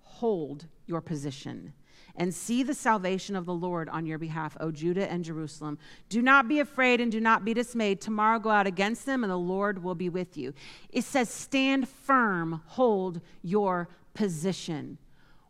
hold 0.00 0.66
your 0.86 1.00
position 1.00 1.72
and 2.16 2.34
see 2.34 2.62
the 2.62 2.74
salvation 2.74 3.36
of 3.36 3.46
the 3.46 3.54
Lord 3.54 3.88
on 3.88 4.06
your 4.06 4.18
behalf, 4.18 4.56
O 4.60 4.70
Judah 4.70 5.10
and 5.10 5.24
Jerusalem. 5.24 5.78
Do 6.08 6.22
not 6.22 6.48
be 6.48 6.60
afraid 6.60 7.00
and 7.00 7.10
do 7.10 7.20
not 7.20 7.44
be 7.44 7.54
dismayed. 7.54 8.00
Tomorrow 8.00 8.38
go 8.40 8.50
out 8.50 8.66
against 8.66 9.06
them, 9.06 9.24
and 9.24 9.30
the 9.30 9.36
Lord 9.36 9.82
will 9.82 9.94
be 9.94 10.08
with 10.08 10.36
you. 10.36 10.52
It 10.90 11.04
says, 11.04 11.28
Stand 11.28 11.88
firm, 11.88 12.62
hold 12.66 13.20
your 13.42 13.88
position. 14.14 14.98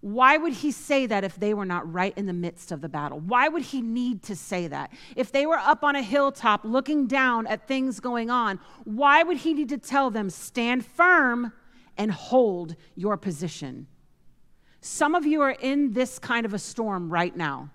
Why 0.01 0.38
would 0.38 0.55
he 0.55 0.70
say 0.70 1.05
that 1.07 1.25
if 1.25 1.37
they 1.37 1.53
were 1.53 1.66
not 1.66 1.90
right 1.92 2.16
in 2.16 2.25
the 2.25 2.33
midst 2.33 2.73
of 2.73 2.81
the 2.81 2.88
battle? 2.88 3.20
Why 3.20 3.49
would 3.49 3.62
he 3.62 3.83
need 3.83 4.23
to 4.25 4.37
say 4.37 4.66
that? 4.68 4.90
If 5.14 5.31
they 5.31 5.44
were 5.44 5.59
up 5.59 5.85
on 5.85 5.94
a 5.94 6.03
hilltop 6.03 6.64
looking 6.64 7.07
down 7.07 7.46
at 7.46 7.68
things 7.68 8.01
going 8.01 8.31
on, 8.31 8.59
why 8.85 9.23
would 9.23 9.38
he 9.38 9.53
need 9.53 9.68
to 9.68 9.79
tell 9.79 10.11
them, 10.11 10.31
stand 10.31 10.87
firm 10.87 11.53
and 11.99 12.11
hold 12.11 12.77
your 12.94 13.18
position? 13.18 13.88
Some 14.81 15.14
of 15.14 15.27
you 15.27 15.43
are 15.43 15.51
in 15.51 15.93
this 15.93 16.19
kind 16.19 16.47
of 16.47 16.55
a 16.55 16.59
storm 16.59 17.11
right 17.11 17.37
now 17.37 17.71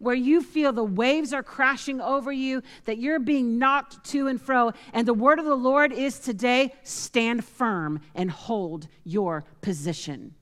where 0.00 0.14
you 0.14 0.42
feel 0.42 0.72
the 0.72 0.82
waves 0.82 1.32
are 1.32 1.42
crashing 1.42 2.00
over 2.00 2.32
you, 2.32 2.62
that 2.86 2.98
you're 2.98 3.18
being 3.18 3.58
knocked 3.58 4.02
to 4.02 4.26
and 4.28 4.40
fro. 4.40 4.72
And 4.94 5.06
the 5.06 5.14
word 5.14 5.38
of 5.38 5.44
the 5.44 5.54
Lord 5.54 5.92
is 5.92 6.18
today 6.18 6.74
stand 6.82 7.44
firm 7.44 8.00
and 8.14 8.30
hold 8.30 8.88
your 9.04 9.44
position. 9.60 10.34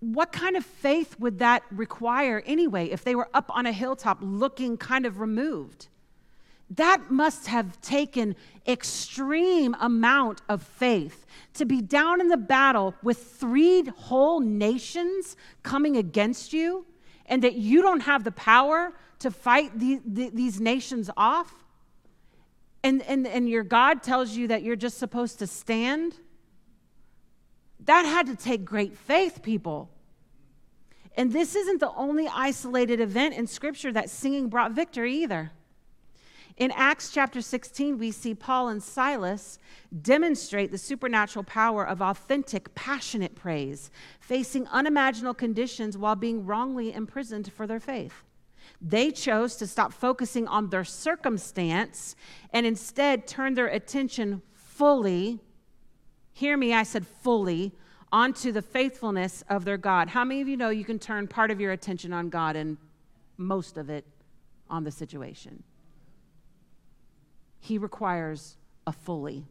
What 0.00 0.32
kind 0.32 0.56
of 0.56 0.66
faith 0.66 1.14
would 1.20 1.38
that 1.38 1.62
require 1.70 2.42
anyway 2.44 2.86
if 2.86 3.04
they 3.04 3.14
were 3.14 3.28
up 3.32 3.48
on 3.54 3.66
a 3.66 3.72
hilltop 3.72 4.18
looking 4.20 4.76
kind 4.76 5.06
of 5.06 5.20
removed? 5.20 5.86
That 6.76 7.10
must 7.10 7.48
have 7.48 7.80
taken 7.80 8.36
extreme 8.66 9.76
amount 9.80 10.40
of 10.48 10.62
faith 10.62 11.26
to 11.54 11.64
be 11.64 11.82
down 11.82 12.20
in 12.20 12.28
the 12.28 12.36
battle 12.36 12.94
with 13.02 13.18
three 13.18 13.84
whole 13.84 14.40
nations 14.40 15.36
coming 15.62 15.96
against 15.96 16.52
you 16.52 16.86
and 17.26 17.42
that 17.42 17.54
you 17.54 17.82
don't 17.82 18.00
have 18.00 18.24
the 18.24 18.32
power 18.32 18.92
to 19.18 19.30
fight 19.30 19.78
the, 19.78 20.00
the, 20.04 20.30
these 20.30 20.60
nations 20.60 21.10
off. 21.16 21.52
And, 22.84 23.02
and, 23.02 23.26
and 23.26 23.48
your 23.48 23.64
god 23.64 24.02
tells 24.02 24.32
you 24.32 24.48
that 24.48 24.62
you're 24.62 24.76
just 24.76 24.98
supposed 24.98 25.38
to 25.40 25.46
stand. 25.46 26.14
That 27.84 28.04
had 28.04 28.26
to 28.26 28.36
take 28.36 28.64
great 28.64 28.96
faith 28.96 29.42
people. 29.42 29.90
And 31.16 31.32
this 31.32 31.54
isn't 31.54 31.80
the 31.80 31.92
only 31.92 32.28
isolated 32.28 33.00
event 33.00 33.34
in 33.34 33.46
scripture 33.46 33.92
that 33.92 34.08
singing 34.08 34.48
brought 34.48 34.72
victory 34.72 35.14
either 35.16 35.52
in 36.62 36.70
Acts 36.76 37.10
chapter 37.10 37.42
16, 37.42 37.98
we 37.98 38.12
see 38.12 38.36
Paul 38.36 38.68
and 38.68 38.80
Silas 38.80 39.58
demonstrate 40.00 40.70
the 40.70 40.78
supernatural 40.78 41.42
power 41.42 41.84
of 41.84 42.00
authentic, 42.00 42.72
passionate 42.76 43.34
praise, 43.34 43.90
facing 44.20 44.68
unimaginable 44.68 45.34
conditions 45.34 45.98
while 45.98 46.14
being 46.14 46.46
wrongly 46.46 46.92
imprisoned 46.92 47.52
for 47.52 47.66
their 47.66 47.80
faith. 47.80 48.22
They 48.80 49.10
chose 49.10 49.56
to 49.56 49.66
stop 49.66 49.92
focusing 49.92 50.46
on 50.46 50.70
their 50.70 50.84
circumstance 50.84 52.14
and 52.52 52.64
instead 52.64 53.26
turn 53.26 53.54
their 53.54 53.66
attention 53.66 54.40
fully, 54.54 55.40
hear 56.32 56.56
me, 56.56 56.72
I 56.72 56.84
said 56.84 57.04
fully, 57.24 57.72
onto 58.12 58.52
the 58.52 58.62
faithfulness 58.62 59.42
of 59.48 59.64
their 59.64 59.78
God. 59.78 60.10
How 60.10 60.24
many 60.24 60.40
of 60.40 60.46
you 60.46 60.56
know 60.56 60.70
you 60.70 60.84
can 60.84 61.00
turn 61.00 61.26
part 61.26 61.50
of 61.50 61.60
your 61.60 61.72
attention 61.72 62.12
on 62.12 62.28
God 62.28 62.54
and 62.54 62.76
most 63.36 63.78
of 63.78 63.90
it 63.90 64.06
on 64.70 64.84
the 64.84 64.92
situation? 64.92 65.64
He 67.62 67.78
requires 67.78 68.56
a 68.88 68.92
fully. 68.92 69.44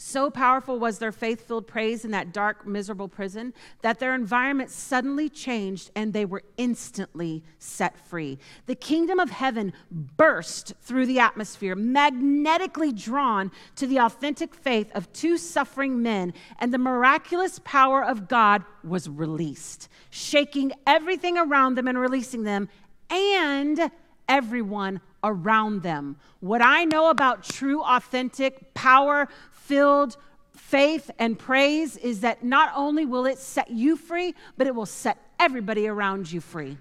So 0.00 0.30
powerful 0.30 0.78
was 0.78 0.98
their 0.98 1.10
faith 1.10 1.48
filled 1.48 1.66
praise 1.66 2.04
in 2.04 2.12
that 2.12 2.32
dark, 2.32 2.64
miserable 2.66 3.08
prison 3.08 3.54
that 3.80 3.98
their 3.98 4.14
environment 4.14 4.70
suddenly 4.70 5.30
changed 5.30 5.90
and 5.96 6.12
they 6.12 6.26
were 6.26 6.44
instantly 6.58 7.42
set 7.58 7.98
free. 8.06 8.38
The 8.66 8.76
kingdom 8.76 9.18
of 9.18 9.30
heaven 9.30 9.72
burst 9.90 10.74
through 10.82 11.06
the 11.06 11.18
atmosphere, 11.18 11.74
magnetically 11.74 12.92
drawn 12.92 13.50
to 13.76 13.86
the 13.86 13.98
authentic 13.98 14.54
faith 14.54 14.92
of 14.94 15.12
two 15.12 15.38
suffering 15.38 16.00
men, 16.00 16.34
and 16.60 16.72
the 16.72 16.78
miraculous 16.78 17.60
power 17.64 18.04
of 18.04 18.28
God 18.28 18.62
was 18.84 19.08
released, 19.08 19.88
shaking 20.10 20.72
everything 20.86 21.38
around 21.38 21.76
them 21.76 21.88
and 21.88 21.98
releasing 21.98 22.44
them 22.44 22.68
and 23.10 23.90
everyone 24.28 25.00
around 25.22 25.82
them. 25.82 26.16
What 26.40 26.62
I 26.62 26.84
know 26.84 27.10
about 27.10 27.42
true, 27.42 27.82
authentic, 27.82 28.74
power 28.74 29.28
filled 29.52 30.16
faith 30.56 31.10
and 31.18 31.38
praise 31.38 31.96
is 31.96 32.20
that 32.20 32.44
not 32.44 32.72
only 32.74 33.06
will 33.06 33.26
it 33.26 33.38
set 33.38 33.70
you 33.70 33.96
free, 33.96 34.34
but 34.56 34.66
it 34.66 34.74
will 34.74 34.86
set 34.86 35.18
everybody 35.38 35.86
around 35.86 36.30
you 36.30 36.40
free. 36.40 36.76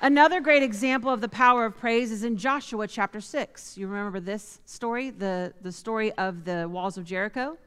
Another 0.00 0.40
great 0.40 0.62
example 0.62 1.10
of 1.10 1.20
the 1.20 1.28
power 1.28 1.64
of 1.64 1.76
praise 1.76 2.12
is 2.12 2.22
in 2.22 2.36
Joshua 2.36 2.86
chapter 2.86 3.20
6. 3.20 3.76
You 3.76 3.88
remember 3.88 4.20
this 4.20 4.60
story, 4.64 5.10
the, 5.10 5.52
the 5.60 5.72
story 5.72 6.12
of 6.12 6.44
the 6.44 6.68
walls 6.68 6.96
of 6.96 7.04
Jericho? 7.04 7.58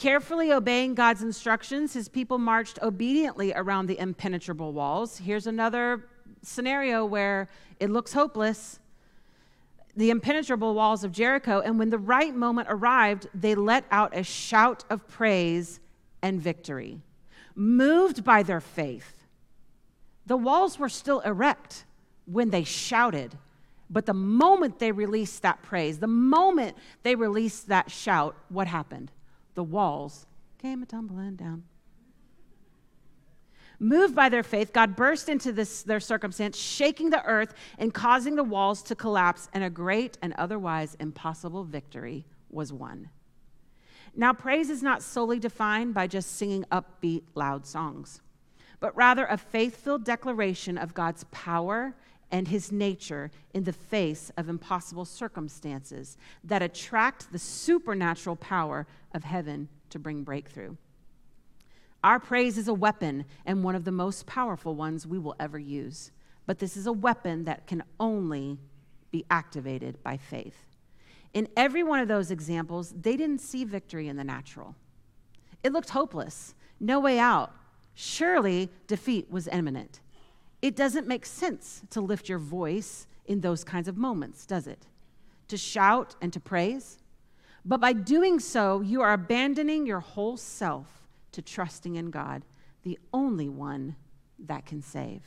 Carefully 0.00 0.50
obeying 0.50 0.94
God's 0.94 1.22
instructions, 1.22 1.92
his 1.92 2.08
people 2.08 2.38
marched 2.38 2.78
obediently 2.80 3.52
around 3.52 3.84
the 3.84 3.98
impenetrable 3.98 4.72
walls. 4.72 5.18
Here's 5.18 5.46
another 5.46 6.06
scenario 6.40 7.04
where 7.04 7.50
it 7.78 7.90
looks 7.90 8.14
hopeless 8.14 8.80
the 9.94 10.08
impenetrable 10.08 10.74
walls 10.74 11.04
of 11.04 11.12
Jericho. 11.12 11.60
And 11.60 11.78
when 11.78 11.90
the 11.90 11.98
right 11.98 12.34
moment 12.34 12.68
arrived, 12.70 13.28
they 13.34 13.54
let 13.54 13.84
out 13.90 14.16
a 14.16 14.22
shout 14.22 14.84
of 14.88 15.06
praise 15.06 15.80
and 16.22 16.40
victory. 16.40 17.02
Moved 17.54 18.24
by 18.24 18.42
their 18.42 18.62
faith, 18.62 19.26
the 20.24 20.38
walls 20.38 20.78
were 20.78 20.88
still 20.88 21.20
erect 21.20 21.84
when 22.24 22.48
they 22.48 22.64
shouted. 22.64 23.36
But 23.90 24.06
the 24.06 24.14
moment 24.14 24.78
they 24.78 24.92
released 24.92 25.42
that 25.42 25.60
praise, 25.60 25.98
the 25.98 26.06
moment 26.06 26.78
they 27.02 27.16
released 27.16 27.68
that 27.68 27.90
shout, 27.90 28.34
what 28.48 28.66
happened? 28.66 29.12
The 29.60 29.64
walls 29.64 30.24
came 30.56 30.86
tumbling 30.86 31.36
down. 31.36 31.64
Moved 33.78 34.14
by 34.14 34.30
their 34.30 34.42
faith, 34.42 34.72
God 34.72 34.96
burst 34.96 35.28
into 35.28 35.52
this, 35.52 35.82
their 35.82 36.00
circumstance, 36.00 36.56
shaking 36.56 37.10
the 37.10 37.22
earth 37.26 37.52
and 37.76 37.92
causing 37.92 38.36
the 38.36 38.42
walls 38.42 38.82
to 38.84 38.94
collapse, 38.94 39.50
and 39.52 39.62
a 39.62 39.68
great 39.68 40.16
and 40.22 40.32
otherwise 40.38 40.96
impossible 40.98 41.62
victory 41.62 42.24
was 42.48 42.72
won. 42.72 43.10
Now, 44.16 44.32
praise 44.32 44.70
is 44.70 44.82
not 44.82 45.02
solely 45.02 45.38
defined 45.38 45.92
by 45.92 46.06
just 46.06 46.38
singing 46.38 46.64
upbeat, 46.72 47.24
loud 47.34 47.66
songs, 47.66 48.22
but 48.80 48.96
rather 48.96 49.26
a 49.26 49.36
faith 49.36 49.76
filled 49.76 50.04
declaration 50.04 50.78
of 50.78 50.94
God's 50.94 51.24
power 51.32 51.94
and 52.30 52.48
his 52.48 52.70
nature 52.70 53.30
in 53.54 53.64
the 53.64 53.72
face 53.72 54.30
of 54.36 54.48
impossible 54.48 55.04
circumstances 55.04 56.16
that 56.44 56.62
attract 56.62 57.32
the 57.32 57.38
supernatural 57.38 58.36
power 58.36 58.86
of 59.12 59.24
heaven 59.24 59.68
to 59.90 59.98
bring 59.98 60.22
breakthrough. 60.22 60.76
Our 62.02 62.18
praise 62.18 62.56
is 62.56 62.68
a 62.68 62.74
weapon 62.74 63.24
and 63.44 63.62
one 63.62 63.74
of 63.74 63.84
the 63.84 63.92
most 63.92 64.26
powerful 64.26 64.74
ones 64.74 65.06
we 65.06 65.18
will 65.18 65.36
ever 65.38 65.58
use. 65.58 66.12
But 66.46 66.58
this 66.58 66.76
is 66.76 66.86
a 66.86 66.92
weapon 66.92 67.44
that 67.44 67.66
can 67.66 67.82
only 67.98 68.58
be 69.10 69.24
activated 69.30 70.02
by 70.02 70.16
faith. 70.16 70.56
In 71.34 71.48
every 71.56 71.82
one 71.82 72.00
of 72.00 72.08
those 72.08 72.30
examples, 72.30 72.92
they 73.00 73.16
didn't 73.16 73.40
see 73.40 73.64
victory 73.64 74.08
in 74.08 74.16
the 74.16 74.24
natural. 74.24 74.74
It 75.62 75.72
looked 75.72 75.90
hopeless, 75.90 76.54
no 76.80 76.98
way 76.98 77.18
out. 77.18 77.52
Surely 77.94 78.70
defeat 78.86 79.30
was 79.30 79.46
imminent. 79.48 80.00
It 80.62 80.76
doesn't 80.76 81.06
make 81.06 81.24
sense 81.24 81.82
to 81.90 82.00
lift 82.00 82.28
your 82.28 82.38
voice 82.38 83.06
in 83.26 83.40
those 83.40 83.64
kinds 83.64 83.88
of 83.88 83.96
moments, 83.96 84.44
does 84.44 84.66
it? 84.66 84.86
To 85.48 85.56
shout 85.56 86.16
and 86.20 86.32
to 86.32 86.40
praise. 86.40 86.98
But 87.64 87.80
by 87.80 87.92
doing 87.92 88.40
so, 88.40 88.80
you 88.80 89.02
are 89.02 89.12
abandoning 89.12 89.86
your 89.86 90.00
whole 90.00 90.36
self 90.36 90.86
to 91.32 91.42
trusting 91.42 91.96
in 91.96 92.10
God, 92.10 92.44
the 92.82 92.98
only 93.12 93.48
one 93.48 93.96
that 94.38 94.66
can 94.66 94.82
save. 94.82 95.22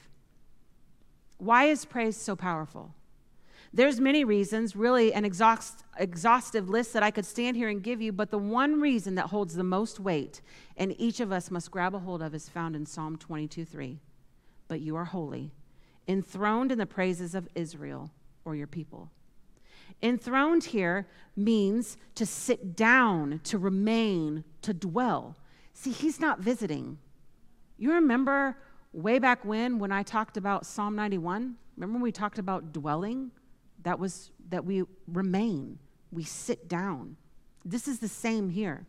Why 1.37 1.65
is 1.65 1.85
praise 1.85 2.17
so 2.17 2.35
powerful? 2.35 2.93
There's 3.73 3.99
many 3.99 4.23
reasons, 4.23 4.75
really 4.75 5.13
an 5.13 5.25
exhaust, 5.25 5.83
exhaustive 5.97 6.69
list 6.69 6.93
that 6.93 7.01
I 7.01 7.09
could 7.09 7.25
stand 7.25 7.57
here 7.57 7.69
and 7.69 7.81
give 7.81 8.01
you, 8.01 8.11
but 8.11 8.29
the 8.29 8.37
one 8.37 8.79
reason 8.79 9.15
that 9.15 9.27
holds 9.27 9.55
the 9.55 9.63
most 9.63 9.99
weight 9.99 10.41
and 10.77 10.95
each 10.99 11.19
of 11.19 11.31
us 11.31 11.49
must 11.49 11.71
grab 11.71 11.95
a 11.95 11.99
hold 11.99 12.21
of 12.21 12.35
is 12.35 12.47
found 12.47 12.75
in 12.75 12.85
Psalm 12.85 13.17
22 13.17 13.65
3. 13.65 13.99
But 14.67 14.81
you 14.81 14.95
are 14.95 15.05
holy, 15.05 15.51
enthroned 16.07 16.71
in 16.71 16.77
the 16.77 16.85
praises 16.85 17.35
of 17.35 17.47
Israel 17.55 18.11
or 18.45 18.55
your 18.55 18.67
people. 18.67 19.11
Enthroned 20.01 20.65
here 20.65 21.07
means 21.35 21.97
to 22.15 22.25
sit 22.25 22.75
down, 22.75 23.39
to 23.43 23.57
remain, 23.57 24.43
to 24.61 24.73
dwell. 24.73 25.37
See, 25.73 25.91
he's 25.91 26.19
not 26.19 26.39
visiting. 26.39 26.97
You 27.77 27.93
remember 27.93 28.57
way 28.91 29.19
back 29.19 29.43
when 29.43 29.79
when 29.79 29.91
I 29.91 30.03
talked 30.03 30.37
about 30.37 30.65
Psalm 30.65 30.95
91? 30.95 31.55
Remember 31.75 31.93
when 31.93 32.01
we 32.01 32.11
talked 32.11 32.39
about 32.39 32.73
dwelling? 32.73 33.31
That 33.83 33.99
was 33.99 34.31
that 34.49 34.65
we 34.65 34.83
remain, 35.07 35.79
we 36.11 36.23
sit 36.23 36.67
down. 36.67 37.17
This 37.65 37.87
is 37.87 37.99
the 37.99 38.07
same 38.07 38.49
here. 38.49 38.85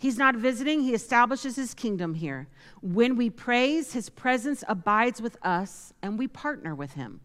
He's 0.00 0.16
not 0.16 0.34
visiting, 0.34 0.80
he 0.80 0.94
establishes 0.94 1.56
his 1.56 1.74
kingdom 1.74 2.14
here. 2.14 2.48
When 2.80 3.16
we 3.16 3.28
praise, 3.28 3.92
his 3.92 4.08
presence 4.08 4.64
abides 4.66 5.20
with 5.20 5.36
us 5.42 5.92
and 6.00 6.18
we 6.18 6.26
partner 6.26 6.74
with 6.74 6.94
him. 6.94 7.20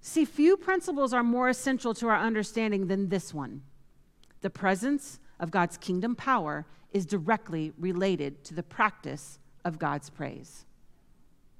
See, 0.00 0.24
few 0.24 0.56
principles 0.56 1.12
are 1.12 1.22
more 1.22 1.48
essential 1.48 1.94
to 1.94 2.08
our 2.08 2.18
understanding 2.18 2.88
than 2.88 3.08
this 3.08 3.32
one. 3.32 3.62
The 4.40 4.50
presence 4.50 5.20
of 5.38 5.52
God's 5.52 5.76
kingdom 5.76 6.16
power 6.16 6.66
is 6.92 7.06
directly 7.06 7.72
related 7.78 8.42
to 8.46 8.54
the 8.54 8.64
practice 8.64 9.38
of 9.64 9.78
God's 9.78 10.10
praise. 10.10 10.64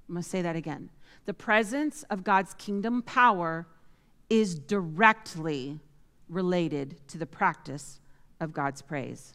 I'm 0.09 0.16
going 0.16 0.25
to 0.25 0.29
say 0.29 0.42
that 0.42 0.57
again. 0.57 0.90
The 1.27 1.35
presence 1.35 2.03
of 2.11 2.25
God's 2.25 2.53
kingdom 2.55 3.03
power 3.03 3.68
is 4.29 4.57
directly 4.57 5.79
related 6.29 6.96
to 7.07 7.16
the 7.16 7.27
practice 7.27 8.01
of 8.40 8.53
God's 8.53 8.83
praise. 8.83 9.35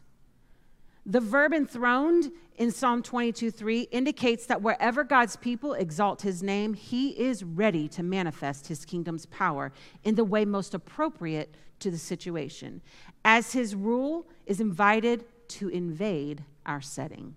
The 1.08 1.20
verb 1.20 1.52
enthroned 1.52 2.32
in 2.56 2.72
Psalm 2.72 3.00
22 3.00 3.52
3 3.52 3.82
indicates 3.92 4.46
that 4.46 4.60
wherever 4.60 5.04
God's 5.04 5.36
people 5.36 5.74
exalt 5.74 6.22
his 6.22 6.42
name, 6.42 6.74
he 6.74 7.10
is 7.10 7.44
ready 7.44 7.86
to 7.88 8.02
manifest 8.02 8.66
his 8.66 8.84
kingdom's 8.84 9.24
power 9.26 9.72
in 10.02 10.16
the 10.16 10.24
way 10.24 10.44
most 10.44 10.74
appropriate 10.74 11.54
to 11.78 11.92
the 11.92 11.98
situation, 11.98 12.82
as 13.24 13.52
his 13.52 13.76
rule 13.76 14.26
is 14.46 14.60
invited 14.60 15.24
to 15.48 15.68
invade 15.68 16.42
our 16.64 16.80
setting. 16.80 17.36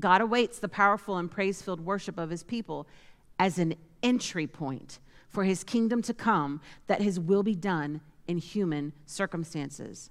God 0.00 0.22
awaits 0.22 0.58
the 0.58 0.68
powerful 0.68 1.18
and 1.18 1.30
praise 1.30 1.60
filled 1.60 1.80
worship 1.80 2.16
of 2.16 2.30
his 2.30 2.42
people 2.42 2.86
as 3.38 3.58
an 3.58 3.74
entry 4.02 4.46
point 4.46 5.00
for 5.28 5.44
his 5.44 5.64
kingdom 5.64 6.00
to 6.00 6.14
come, 6.14 6.62
that 6.86 7.02
his 7.02 7.20
will 7.20 7.42
be 7.42 7.54
done 7.54 8.00
in 8.26 8.38
human 8.38 8.94
circumstances. 9.04 10.08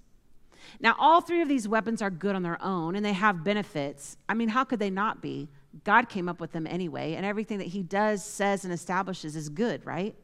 Now, 0.79 0.95
all 0.99 1.21
three 1.21 1.41
of 1.41 1.47
these 1.47 1.67
weapons 1.67 2.01
are 2.01 2.09
good 2.09 2.35
on 2.35 2.43
their 2.43 2.61
own 2.61 2.95
and 2.95 3.05
they 3.05 3.13
have 3.13 3.43
benefits. 3.43 4.17
I 4.27 4.33
mean, 4.33 4.49
how 4.49 4.63
could 4.63 4.79
they 4.79 4.89
not 4.89 5.21
be? 5.21 5.49
God 5.83 6.09
came 6.09 6.29
up 6.29 6.39
with 6.39 6.51
them 6.51 6.67
anyway, 6.67 7.13
and 7.13 7.25
everything 7.25 7.57
that 7.57 7.67
he 7.67 7.81
does, 7.81 8.23
says, 8.23 8.63
and 8.63 8.73
establishes 8.73 9.35
is 9.35 9.49
good, 9.49 9.83
right? 9.85 10.15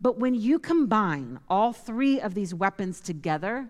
But 0.00 0.18
when 0.18 0.34
you 0.34 0.58
combine 0.58 1.38
all 1.48 1.72
three 1.72 2.20
of 2.20 2.34
these 2.34 2.54
weapons 2.54 3.00
together, 3.00 3.68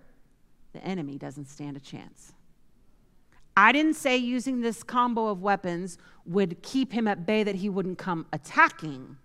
the 0.72 0.84
enemy 0.84 1.18
doesn't 1.18 1.46
stand 1.46 1.76
a 1.76 1.80
chance. 1.80 2.32
I 3.56 3.72
didn't 3.72 3.94
say 3.94 4.16
using 4.16 4.60
this 4.60 4.82
combo 4.82 5.26
of 5.26 5.42
weapons 5.42 5.98
would 6.24 6.62
keep 6.62 6.92
him 6.92 7.08
at 7.08 7.26
bay 7.26 7.42
that 7.42 7.56
he 7.56 7.68
wouldn't 7.68 7.98
come 7.98 8.26
attacking. 8.32 9.16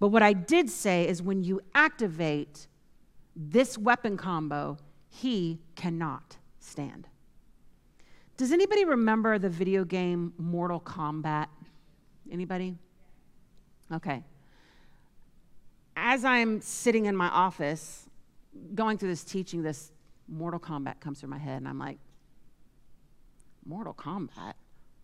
But 0.00 0.08
what 0.08 0.22
I 0.22 0.32
did 0.32 0.70
say 0.70 1.06
is 1.06 1.20
when 1.20 1.44
you 1.44 1.60
activate 1.74 2.66
this 3.36 3.76
weapon 3.76 4.16
combo, 4.16 4.78
he 5.08 5.60
cannot 5.74 6.36
stand. 6.60 7.08
Does 8.36 8.52
anybody 8.52 8.84
remember 8.84 9.38
the 9.38 9.48
video 9.48 9.84
game 9.84 10.32
Mortal 10.38 10.80
Kombat? 10.80 11.48
Anybody? 12.30 12.76
Okay. 13.92 14.22
As 15.96 16.24
I'm 16.24 16.60
sitting 16.60 17.06
in 17.06 17.16
my 17.16 17.28
office 17.28 18.08
going 18.74 18.98
through 18.98 19.08
this 19.08 19.24
teaching, 19.24 19.62
this 19.62 19.90
Mortal 20.28 20.60
Kombat 20.60 21.00
comes 21.00 21.20
through 21.20 21.30
my 21.30 21.38
head, 21.38 21.56
and 21.56 21.66
I'm 21.66 21.78
like, 21.78 21.98
Mortal 23.66 23.94
Kombat? 23.94 24.54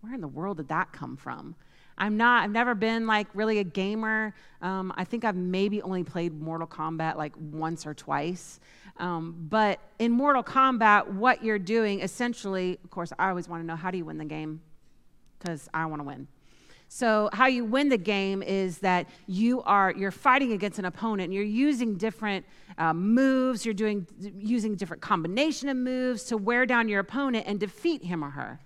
Where 0.01 0.15
in 0.15 0.21
the 0.21 0.29
world 0.29 0.59
did 0.59 0.69
that 0.69 0.93
come 0.93 1.17
from? 1.17 1.55
I'm 1.97 2.17
not, 2.17 2.45
I've 2.45 2.51
never 2.51 2.75
been 2.75 3.07
like 3.07 3.29
really 3.35 3.59
a 3.59 3.65
gamer. 3.65 4.35
Um, 4.63 4.93
I 4.97 5.05
think 5.05 5.25
I've 5.25 5.37
maybe 5.37 5.81
only 5.83 6.03
played 6.03 6.41
Mortal 6.41 6.67
Kombat 6.67 7.17
like 7.17 7.35
once 7.37 7.87
or 7.87 7.95
twice. 7.95 8.61
Um, 8.97 9.47
but 9.49 9.81
in 9.99 10.13
Mortal 10.13 10.43
Kombat, 10.43 11.09
what 11.09 11.43
you're 11.45 11.59
doing 11.59 12.01
essentially, 12.01 12.79
of 12.85 12.91
course, 12.91 13.13
I 13.19 13.29
always 13.29 13.49
want 13.49 13.63
to 13.63 13.67
know 13.67 13.77
how 13.77 13.91
do 13.91 13.99
you 13.99 14.05
win 14.05 14.19
the 14.19 14.25
game? 14.25 14.61
Because 15.39 15.69
I 15.75 15.87
want 15.87 16.01
to 16.01 16.05
win. 16.05 16.29
So 16.89 17.29
how 17.33 17.47
you 17.47 17.65
win 17.65 17.89
the 17.89 17.99
game 17.99 18.43
is 18.43 18.79
that 18.79 19.09
you 19.27 19.63
are 19.63 19.93
you're 19.97 20.13
fighting 20.13 20.53
against 20.53 20.79
an 20.79 20.85
opponent. 20.85 21.25
And 21.25 21.35
you're 21.35 21.43
using 21.43 21.97
different 21.97 22.47
uh, 22.79 22.93
moves. 22.93 23.65
You're 23.65 23.75
doing 23.75 24.07
using 24.39 24.77
different 24.77 25.03
combination 25.03 25.69
of 25.69 25.77
moves 25.77 26.25
to 26.25 26.37
wear 26.37 26.67
down 26.67 26.89
your 26.89 27.01
opponent 27.01 27.47
and 27.49 27.59
defeat 27.59 28.05
him 28.05 28.25
or 28.25 28.31
her. 28.31 28.61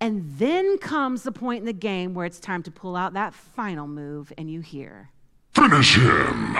And 0.00 0.38
then 0.38 0.78
comes 0.78 1.22
the 1.22 1.32
point 1.32 1.60
in 1.60 1.66
the 1.66 1.72
game 1.72 2.12
where 2.12 2.26
it's 2.26 2.38
time 2.38 2.62
to 2.64 2.70
pull 2.70 2.96
out 2.96 3.14
that 3.14 3.34
final 3.34 3.86
move, 3.86 4.32
and 4.36 4.50
you 4.50 4.60
hear, 4.60 5.10
Finish 5.54 5.96
him! 5.96 6.58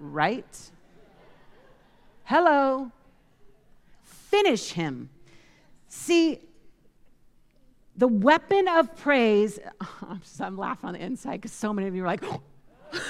Right? 0.00 0.70
Hello. 2.24 2.90
Finish 4.02 4.72
him. 4.72 5.10
See, 5.88 6.40
the 7.96 8.08
weapon 8.08 8.68
of 8.68 8.96
praise, 8.96 9.58
I'm, 10.02 10.20
just, 10.20 10.40
I'm 10.40 10.56
laughing 10.56 10.88
on 10.88 10.94
the 10.94 11.02
inside 11.02 11.42
because 11.42 11.52
so 11.52 11.72
many 11.72 11.88
of 11.88 11.94
you 11.94 12.04
are 12.04 12.06
like, 12.06 12.24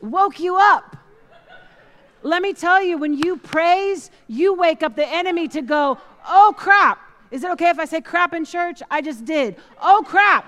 woke 0.00 0.38
you 0.40 0.56
up. 0.56 0.96
Let 2.22 2.42
me 2.42 2.52
tell 2.52 2.82
you, 2.82 2.98
when 2.98 3.14
you 3.14 3.36
praise, 3.36 4.10
you 4.26 4.54
wake 4.54 4.82
up 4.82 4.96
the 4.96 5.06
enemy 5.06 5.48
to 5.48 5.62
go, 5.62 5.98
oh 6.26 6.54
crap. 6.56 7.00
Is 7.30 7.44
it 7.44 7.50
okay 7.52 7.68
if 7.68 7.78
I 7.78 7.84
say 7.84 8.00
crap 8.00 8.32
in 8.34 8.44
church? 8.44 8.82
I 8.90 9.00
just 9.00 9.24
did. 9.24 9.56
Oh 9.80 10.02
crap. 10.06 10.46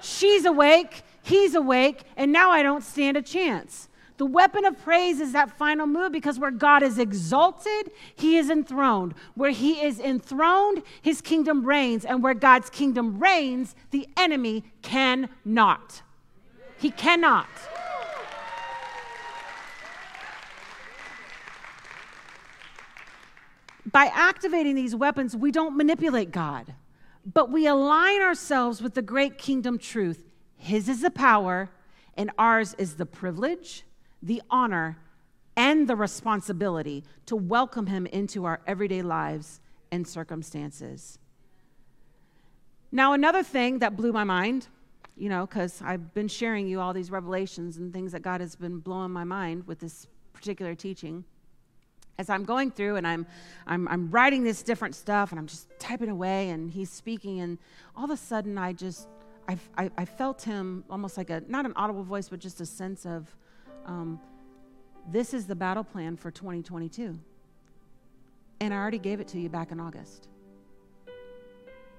She's 0.00 0.44
awake, 0.44 1.02
he's 1.22 1.54
awake, 1.54 2.02
and 2.16 2.32
now 2.32 2.50
I 2.50 2.62
don't 2.62 2.82
stand 2.82 3.16
a 3.16 3.22
chance. 3.22 3.88
The 4.20 4.26
weapon 4.26 4.66
of 4.66 4.78
praise 4.84 5.18
is 5.18 5.32
that 5.32 5.50
final 5.56 5.86
move 5.86 6.12
because 6.12 6.38
where 6.38 6.50
God 6.50 6.82
is 6.82 6.98
exalted, 6.98 7.90
he 8.14 8.36
is 8.36 8.50
enthroned. 8.50 9.14
Where 9.34 9.50
he 9.50 9.82
is 9.82 9.98
enthroned, 9.98 10.82
his 11.00 11.22
kingdom 11.22 11.64
reigns. 11.64 12.04
And 12.04 12.22
where 12.22 12.34
God's 12.34 12.68
kingdom 12.68 13.18
reigns, 13.18 13.74
the 13.92 14.06
enemy 14.18 14.64
cannot. 14.82 16.02
He 16.76 16.90
cannot. 16.90 17.48
By 23.86 24.10
activating 24.12 24.74
these 24.74 24.94
weapons, 24.94 25.36
we 25.36 25.50
don't 25.50 25.76
manipulate 25.76 26.30
God, 26.30 26.74
but 27.24 27.50
we 27.50 27.66
align 27.66 28.20
ourselves 28.20 28.82
with 28.82 28.94
the 28.94 29.02
great 29.02 29.38
kingdom 29.38 29.78
truth. 29.78 30.24
His 30.56 30.88
is 30.88 31.00
the 31.00 31.10
power, 31.10 31.70
and 32.14 32.30
ours 32.38 32.74
is 32.78 32.96
the 32.96 33.06
privilege, 33.06 33.84
the 34.22 34.42
honor, 34.50 34.98
and 35.56 35.88
the 35.88 35.96
responsibility 35.96 37.04
to 37.26 37.36
welcome 37.36 37.86
Him 37.86 38.06
into 38.06 38.44
our 38.44 38.60
everyday 38.66 39.02
lives 39.02 39.60
and 39.90 40.06
circumstances. 40.06 41.18
Now, 42.92 43.12
another 43.12 43.42
thing 43.42 43.78
that 43.78 43.96
blew 43.96 44.12
my 44.12 44.24
mind, 44.24 44.68
you 45.16 45.28
know, 45.28 45.46
because 45.46 45.80
I've 45.82 46.12
been 46.14 46.28
sharing 46.28 46.66
you 46.66 46.80
all 46.80 46.92
these 46.92 47.10
revelations 47.10 47.76
and 47.76 47.92
things 47.92 48.12
that 48.12 48.22
God 48.22 48.40
has 48.40 48.56
been 48.56 48.78
blowing 48.78 49.12
my 49.12 49.24
mind 49.24 49.66
with 49.66 49.78
this 49.78 50.06
particular 50.32 50.74
teaching. 50.74 51.24
As 52.20 52.28
I'm 52.28 52.44
going 52.44 52.70
through 52.70 52.96
and 52.96 53.06
I'm, 53.06 53.26
I'm, 53.66 53.88
I'm 53.88 54.10
writing 54.10 54.44
this 54.44 54.62
different 54.62 54.94
stuff 54.94 55.30
and 55.30 55.38
I'm 55.38 55.46
just 55.46 55.70
typing 55.78 56.10
away 56.10 56.50
and 56.50 56.70
he's 56.70 56.90
speaking, 56.90 57.40
and 57.40 57.56
all 57.96 58.04
of 58.04 58.10
a 58.10 58.16
sudden 58.18 58.58
I 58.58 58.74
just, 58.74 59.08
I, 59.48 59.56
I, 59.78 59.90
I 59.96 60.04
felt 60.04 60.42
him 60.42 60.84
almost 60.90 61.16
like 61.16 61.30
a, 61.30 61.42
not 61.48 61.64
an 61.64 61.72
audible 61.76 62.02
voice, 62.02 62.28
but 62.28 62.38
just 62.38 62.60
a 62.60 62.66
sense 62.66 63.06
of, 63.06 63.34
um, 63.86 64.20
this 65.10 65.32
is 65.32 65.46
the 65.46 65.56
battle 65.56 65.82
plan 65.82 66.18
for 66.18 66.30
2022. 66.30 67.18
And 68.60 68.74
I 68.74 68.76
already 68.76 68.98
gave 68.98 69.20
it 69.20 69.28
to 69.28 69.40
you 69.40 69.48
back 69.48 69.72
in 69.72 69.80
August. 69.80 70.28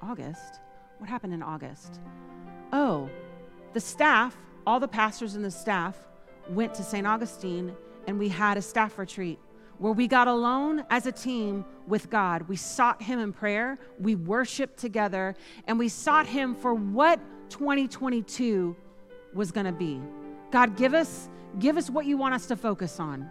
August? 0.04 0.60
What 1.00 1.10
happened 1.10 1.34
in 1.34 1.42
August? 1.42 2.00
Oh, 2.72 3.10
the 3.74 3.80
staff, 3.80 4.38
all 4.68 4.80
the 4.80 4.88
pastors 4.88 5.34
and 5.34 5.44
the 5.44 5.50
staff 5.50 5.98
went 6.48 6.76
to 6.76 6.84
St. 6.84 7.08
Augustine 7.08 7.76
and 8.06 8.20
we 8.20 8.30
had 8.30 8.60
a 8.60 8.62
staff 8.62 9.00
retreat 9.00 9.40
where 9.82 9.94
we 9.94 10.08
got 10.08 10.28
alone 10.28 10.84
as 10.92 11.08
a 11.08 11.12
team 11.12 11.66
with 11.88 12.08
God. 12.12 12.48
We 12.48 12.56
sought 12.56 13.02
Him 13.02 13.18
in 13.18 13.34
prayer, 13.34 13.80
we 14.00 14.14
worshiped 14.14 14.78
together, 14.78 15.36
and 15.66 15.80
we 15.80 15.90
sought 15.90 16.28
Him 16.28 16.54
for 16.54 16.76
what 16.76 17.20
2022 17.50 18.76
was 19.34 19.52
going 19.52 19.66
to 19.66 19.72
be. 19.72 20.00
God, 20.52 20.78
give 20.78 20.94
us, 20.94 21.28
give 21.58 21.78
us 21.78 21.90
what 21.90 22.06
you 22.06 22.16
want 22.16 22.36
us 22.36 22.46
to 22.46 22.56
focus 22.56 23.00
on. 23.00 23.28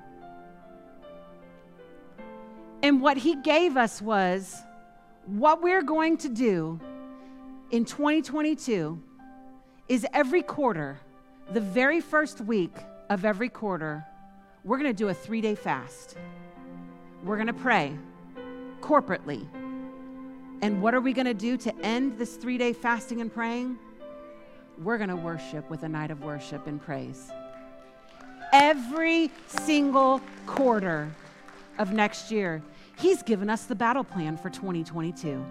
And 2.82 3.01
what 3.01 3.16
He 3.16 3.36
gave 3.36 3.76
us 3.76 4.03
was 4.03 4.57
what 5.26 5.62
we're 5.62 5.84
going 5.84 6.16
to 6.16 6.28
do 6.28 6.80
in 7.70 7.84
2022 7.84 9.01
is 9.88 10.05
every 10.12 10.42
quarter, 10.42 10.98
the 11.53 11.61
very 11.61 12.01
first 12.01 12.40
week 12.40 12.74
of 13.09 13.24
every 13.24 13.48
quarter, 13.48 14.05
we're 14.64 14.78
going 14.78 14.90
to 14.90 14.96
do 14.96 15.08
a 15.08 15.14
three 15.14 15.40
day 15.40 15.54
fast. 15.54 16.16
We're 17.24 17.36
going 17.36 17.46
to 17.46 17.52
pray 17.52 17.96
corporately. 18.80 19.46
And 20.62 20.82
what 20.82 20.94
are 20.94 21.00
we 21.00 21.12
going 21.12 21.26
to 21.26 21.34
do 21.34 21.56
to 21.58 21.74
end 21.80 22.18
this 22.18 22.36
three 22.36 22.58
day 22.58 22.72
fasting 22.72 23.20
and 23.20 23.32
praying? 23.32 23.78
We're 24.82 24.98
going 24.98 25.11
to 25.11 25.16
worship 25.16 25.68
with 25.70 25.82
a 25.82 25.88
night 25.88 26.11
of 26.11 26.22
worship 26.22 26.66
and 26.66 26.80
praise. 26.80 27.30
Every 28.52 29.30
single 29.46 30.20
quarter 30.46 31.11
of 31.78 31.92
next 31.92 32.30
year, 32.30 32.62
He's 32.98 33.22
given 33.22 33.48
us 33.48 33.64
the 33.64 33.74
battle 33.74 34.04
plan 34.04 34.36
for 34.36 34.50
2022. 34.50 35.42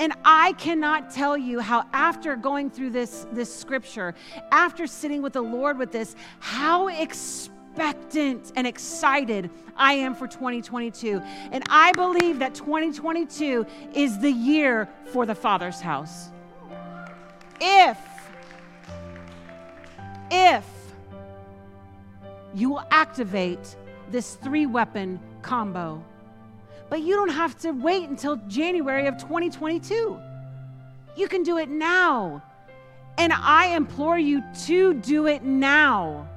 And 0.00 0.14
I 0.24 0.54
cannot 0.54 1.10
tell 1.10 1.36
you 1.36 1.60
how, 1.60 1.86
after 1.92 2.36
going 2.36 2.70
through 2.70 2.90
this, 2.90 3.26
this 3.32 3.54
scripture, 3.54 4.14
after 4.50 4.86
sitting 4.86 5.20
with 5.20 5.34
the 5.34 5.42
Lord 5.42 5.78
with 5.78 5.92
this, 5.92 6.16
how 6.40 6.88
expectant 7.72 8.52
and 8.56 8.66
excited 8.66 9.48
I 9.76 9.94
am 9.94 10.14
for 10.14 10.28
2022. 10.28 11.22
And 11.50 11.64
I 11.70 11.92
believe 11.92 12.38
that 12.40 12.54
2022 12.54 13.66
is 13.94 14.18
the 14.18 14.30
year 14.30 14.88
for 15.12 15.24
the 15.24 15.34
Father's 15.34 15.80
house. 15.80 16.28
If, 17.60 17.98
if 20.30 20.66
you 22.54 22.70
will 22.70 22.84
activate 22.90 23.76
this 24.10 24.34
three 24.34 24.66
weapon 24.66 25.18
combo 25.40 26.04
but 26.90 27.00
you 27.00 27.14
don't 27.14 27.30
have 27.30 27.56
to 27.60 27.70
wait 27.70 28.10
until 28.10 28.36
January 28.48 29.06
of 29.06 29.16
2022. 29.16 30.20
You 31.16 31.28
can 31.28 31.42
do 31.42 31.56
it 31.56 31.70
now. 31.70 32.42
And 33.16 33.32
I 33.32 33.68
implore 33.68 34.18
you 34.18 34.42
to 34.66 34.92
do 34.92 35.26
it 35.26 35.42
now. 35.42 36.28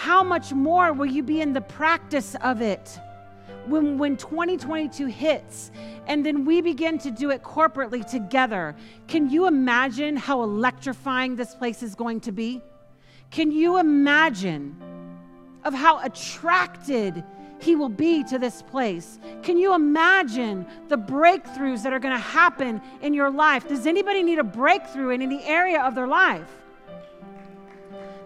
How 0.00 0.24
much 0.24 0.54
more 0.54 0.94
will 0.94 1.04
you 1.04 1.22
be 1.22 1.42
in 1.42 1.52
the 1.52 1.60
practice 1.60 2.34
of 2.40 2.62
it 2.62 2.98
when, 3.66 3.98
when 3.98 4.16
2022 4.16 5.04
hits 5.04 5.70
and 6.06 6.24
then 6.24 6.46
we 6.46 6.62
begin 6.62 6.96
to 7.00 7.10
do 7.10 7.28
it 7.28 7.42
corporately 7.42 8.10
together? 8.10 8.74
Can 9.08 9.28
you 9.28 9.46
imagine 9.46 10.16
how 10.16 10.42
electrifying 10.42 11.36
this 11.36 11.54
place 11.54 11.82
is 11.82 11.94
going 11.94 12.20
to 12.20 12.32
be? 12.32 12.62
Can 13.30 13.50
you 13.50 13.76
imagine 13.76 14.74
of 15.64 15.74
how 15.74 16.02
attracted 16.02 17.22
he 17.58 17.76
will 17.76 17.90
be 17.90 18.24
to 18.24 18.38
this 18.38 18.62
place. 18.62 19.18
Can 19.42 19.58
you 19.58 19.74
imagine 19.74 20.66
the 20.88 20.96
breakthroughs 20.96 21.82
that 21.82 21.92
are 21.92 21.98
going 21.98 22.14
to 22.14 22.18
happen 22.18 22.80
in 23.02 23.12
your 23.12 23.30
life? 23.30 23.68
Does 23.68 23.86
anybody 23.86 24.22
need 24.22 24.38
a 24.38 24.44
breakthrough 24.44 25.10
in 25.10 25.20
any 25.20 25.44
area 25.44 25.82
of 25.82 25.94
their 25.94 26.06
life? 26.06 26.59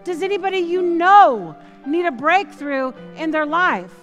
Does 0.05 0.21
anybody 0.21 0.59
you 0.59 0.81
know 0.81 1.55
need 1.85 2.05
a 2.05 2.11
breakthrough 2.11 2.93
in 3.17 3.31
their 3.31 3.45
life? 3.45 3.93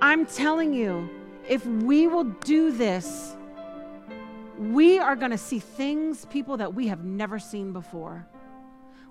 I'm 0.00 0.24
telling 0.24 0.72
you, 0.72 1.10
if 1.46 1.66
we 1.66 2.06
will 2.06 2.24
do 2.24 2.72
this, 2.72 3.36
we 4.58 4.98
are 4.98 5.16
going 5.16 5.30
to 5.32 5.38
see 5.38 5.58
things, 5.58 6.24
people 6.26 6.56
that 6.56 6.72
we 6.72 6.86
have 6.86 7.04
never 7.04 7.38
seen 7.38 7.74
before 7.74 8.26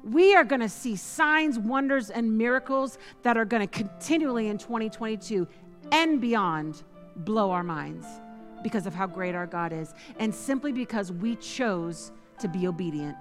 we 0.03 0.35
are 0.35 0.43
going 0.43 0.61
to 0.61 0.69
see 0.69 0.95
signs, 0.95 1.57
wonders, 1.57 2.09
and 2.09 2.37
miracles 2.37 2.97
that 3.23 3.37
are 3.37 3.45
going 3.45 3.65
to 3.65 3.67
continually 3.67 4.49
in 4.49 4.57
2022 4.57 5.47
and 5.91 6.19
beyond 6.19 6.83
blow 7.15 7.51
our 7.51 7.63
minds 7.63 8.05
because 8.63 8.85
of 8.85 8.93
how 8.93 9.07
great 9.07 9.35
our 9.35 9.47
God 9.47 9.71
is. 9.71 9.93
And 10.19 10.33
simply 10.33 10.71
because 10.71 11.11
we 11.11 11.35
chose 11.37 12.11
to 12.43 12.47
be 12.47 12.67
obedient. 12.67 13.17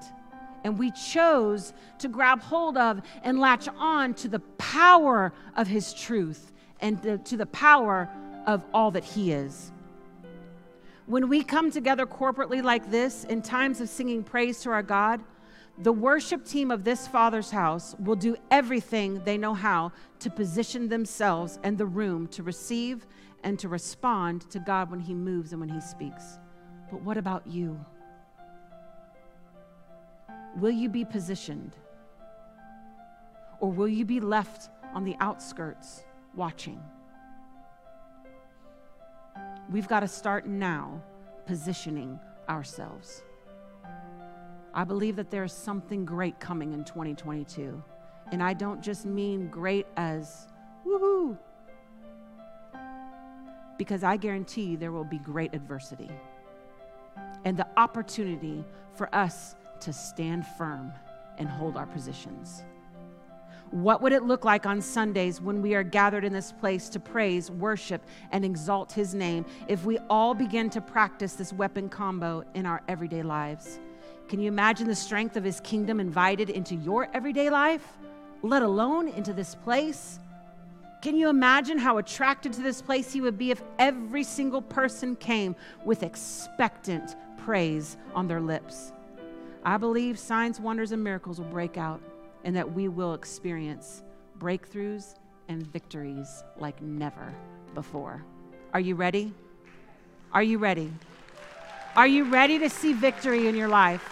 And 0.64 0.79
we 0.79 0.91
chose 0.91 1.73
to 1.99 2.09
grab 2.09 2.43
hold 2.43 2.77
of 2.77 3.01
and 3.23 3.39
latch 3.39 3.68
on 3.79 4.14
to 4.14 4.29
the 4.29 4.41
power 4.59 5.33
of 5.57 5.66
His 5.66 5.95
truth 5.95 6.53
and 6.81 7.25
to 7.25 7.37
the 7.37 7.47
power 7.47 8.09
of 8.47 8.64
all 8.75 8.91
that 8.91 9.05
He 9.05 9.33
is. 9.33 9.73
When 11.07 11.29
we 11.29 11.43
come 11.43 11.70
together 11.70 12.05
corporately 12.05 12.62
like 12.62 12.91
this 12.91 13.25
in 13.25 13.43
times 13.43 13.81
of 13.81 13.89
singing 13.89 14.23
praise 14.23 14.61
to 14.62 14.70
our 14.70 14.83
God, 14.83 15.20
the 15.79 15.93
worship 15.93 16.45
team 16.45 16.70
of 16.70 16.85
this 16.85 17.09
Father's 17.09 17.51
house 17.51 17.95
will 17.99 18.16
do 18.16 18.37
everything 18.51 19.23
they 19.25 19.39
know 19.39 19.55
how 19.55 19.93
to 20.20 20.31
position 20.31 20.89
themselves 20.89 21.59
and 21.62 21.79
the 21.79 21.87
room 21.87 22.27
to 22.29 22.43
receive 22.43 23.07
and 23.43 23.59
to 23.59 23.68
respond 23.68 24.49
to 24.51 24.59
God 24.59 24.91
when 24.91 25.01
He 25.01 25.14
moves 25.14 25.53
and 25.53 25.61
when 25.61 25.70
He 25.70 25.81
speaks. 25.81 26.39
But 26.91 27.03
what 27.03 27.16
about 27.16 27.47
you? 27.47 27.85
Will 30.57 30.70
you 30.70 30.88
be 30.88 31.05
positioned? 31.05 31.76
Or 33.61 33.70
will 33.70 33.88
you 33.88 34.05
be 34.05 34.20
left 34.20 34.70
on 34.94 35.05
the 35.05 35.16
outskirts 35.20 36.05
watching? 36.34 36.80
We've 39.70 39.88
got 39.88 40.00
to 40.00 40.09
start 40.09 40.46
now 40.46 41.03
positioning 41.46 42.18
ourselves. 42.48 43.22
I 44.74 44.84
believe 44.84 45.16
that 45.16 45.30
there's 45.30 45.53
something 45.53 46.05
great 46.05 46.40
coming 46.40 46.72
in 46.72 46.84
2022. 46.84 47.82
And 48.30 48.42
I 48.42 48.55
don't 48.55 48.82
just 48.82 49.05
mean 49.05 49.48
great 49.48 49.86
as 49.96 50.48
woohoo, 50.86 51.36
because 53.76 54.03
I 54.03 54.16
guarantee 54.16 54.76
there 54.76 54.92
will 54.92 55.05
be 55.05 55.18
great 55.18 55.55
adversity 55.55 56.11
and 57.44 57.57
the 57.57 57.66
opportunity 57.76 58.64
for 58.94 59.14
us 59.14 59.55
to 59.83 59.93
stand 59.93 60.47
firm 60.47 60.93
and 61.39 61.49
hold 61.49 61.76
our 61.76 61.87
positions. 61.87 62.64
What 63.70 64.03
would 64.03 64.12
it 64.12 64.24
look 64.24 64.45
like 64.45 64.66
on 64.66 64.83
Sundays 64.83 65.41
when 65.41 65.62
we 65.62 65.74
are 65.74 65.83
gathered 65.83 66.24
in 66.24 66.33
this 66.33 66.53
place 66.53 66.91
to 66.91 67.01
praise, 67.01 67.51
worship, 67.51 68.03
and 68.30 68.45
exalt 68.45 68.93
His 68.93 69.14
name 69.14 69.47
if 69.66 69.85
we 69.85 69.99
all 70.11 70.35
begin 70.35 70.68
to 70.70 70.80
practice 70.83 71.33
this 71.35 71.55
weapon 71.55 71.89
combo 71.89 72.45
in 72.55 72.66
our 72.66 72.83
everyday 72.87 73.22
lives? 73.22 73.80
Can 74.28 74.41
you 74.41 74.49
imagine 74.49 74.87
the 74.87 74.95
strength 74.95 75.37
of 75.37 75.45
his 75.45 75.61
kingdom 75.61 76.01
invited 76.01 76.49
into 76.49 76.74
your 76.74 77.09
everyday 77.12 77.51
life, 77.51 77.87
let 78.43 78.62
alone 78.62 79.09
into 79.09 79.33
this 79.33 79.55
place? 79.55 80.18
Can 81.03 81.16
you 81.16 81.28
imagine 81.28 81.76
how 81.76 81.99
attracted 81.99 82.53
to 82.55 82.62
this 82.62 82.80
place 82.80 83.12
he 83.12 83.20
would 83.20 83.37
be 83.37 83.51
if 83.51 83.62
every 83.78 84.22
single 84.22 84.62
person 84.62 85.16
came 85.16 85.57
with 85.85 86.03
expectant 86.03 87.16
praise 87.45 87.97
on 88.14 88.28
their 88.28 88.41
lips? 88.41 88.93
I 89.65 89.77
believe 89.77 90.19
signs, 90.19 90.59
wonders, 90.59 90.93
and 90.93 91.03
miracles 91.03 91.39
will 91.39 91.47
break 91.47 91.77
out 91.77 92.01
and 92.45 92.57
that 92.57 92.73
we 92.73 92.89
will 92.89 93.15
experience 93.15 94.03
breakthroughs 94.39 95.15
and 95.49 95.65
victories 95.67 96.43
like 96.59 96.81
never 96.83 97.33
before. 97.75 98.25
Are 98.75 98.81
you 98.81 98.97
ready? 98.97 99.33
Are 100.33 100.43
you 100.43 100.59
ready? 100.59 100.93
Are 101.95 102.07
you 102.07 102.25
ready 102.25 102.59
to 102.59 102.71
see 102.71 102.93
victory 102.93 103.47
in 103.47 103.55
your 103.55 103.69
life? 103.69 104.09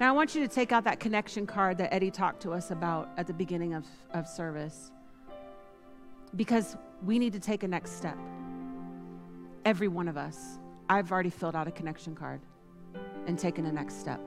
Now, 0.00 0.10
I 0.10 0.12
want 0.12 0.34
you 0.34 0.46
to 0.46 0.48
take 0.48 0.72
out 0.72 0.84
that 0.84 1.00
connection 1.00 1.46
card 1.46 1.78
that 1.78 1.92
Eddie 1.94 2.10
talked 2.10 2.42
to 2.42 2.52
us 2.52 2.70
about 2.70 3.08
at 3.16 3.26
the 3.26 3.32
beginning 3.32 3.74
of, 3.74 3.86
of 4.12 4.28
service 4.28 4.90
because 6.34 6.76
we 7.04 7.18
need 7.18 7.32
to 7.32 7.40
take 7.40 7.62
a 7.62 7.68
next 7.68 7.92
step. 7.92 8.18
Every 9.64 9.88
one 9.88 10.08
of 10.08 10.16
us. 10.16 10.58
I've 10.88 11.10
already 11.10 11.30
filled 11.30 11.56
out 11.56 11.68
a 11.68 11.70
connection 11.70 12.14
card 12.14 12.40
and 13.26 13.38
taken 13.38 13.66
a 13.66 13.72
next 13.72 14.00
step. 14.00 14.20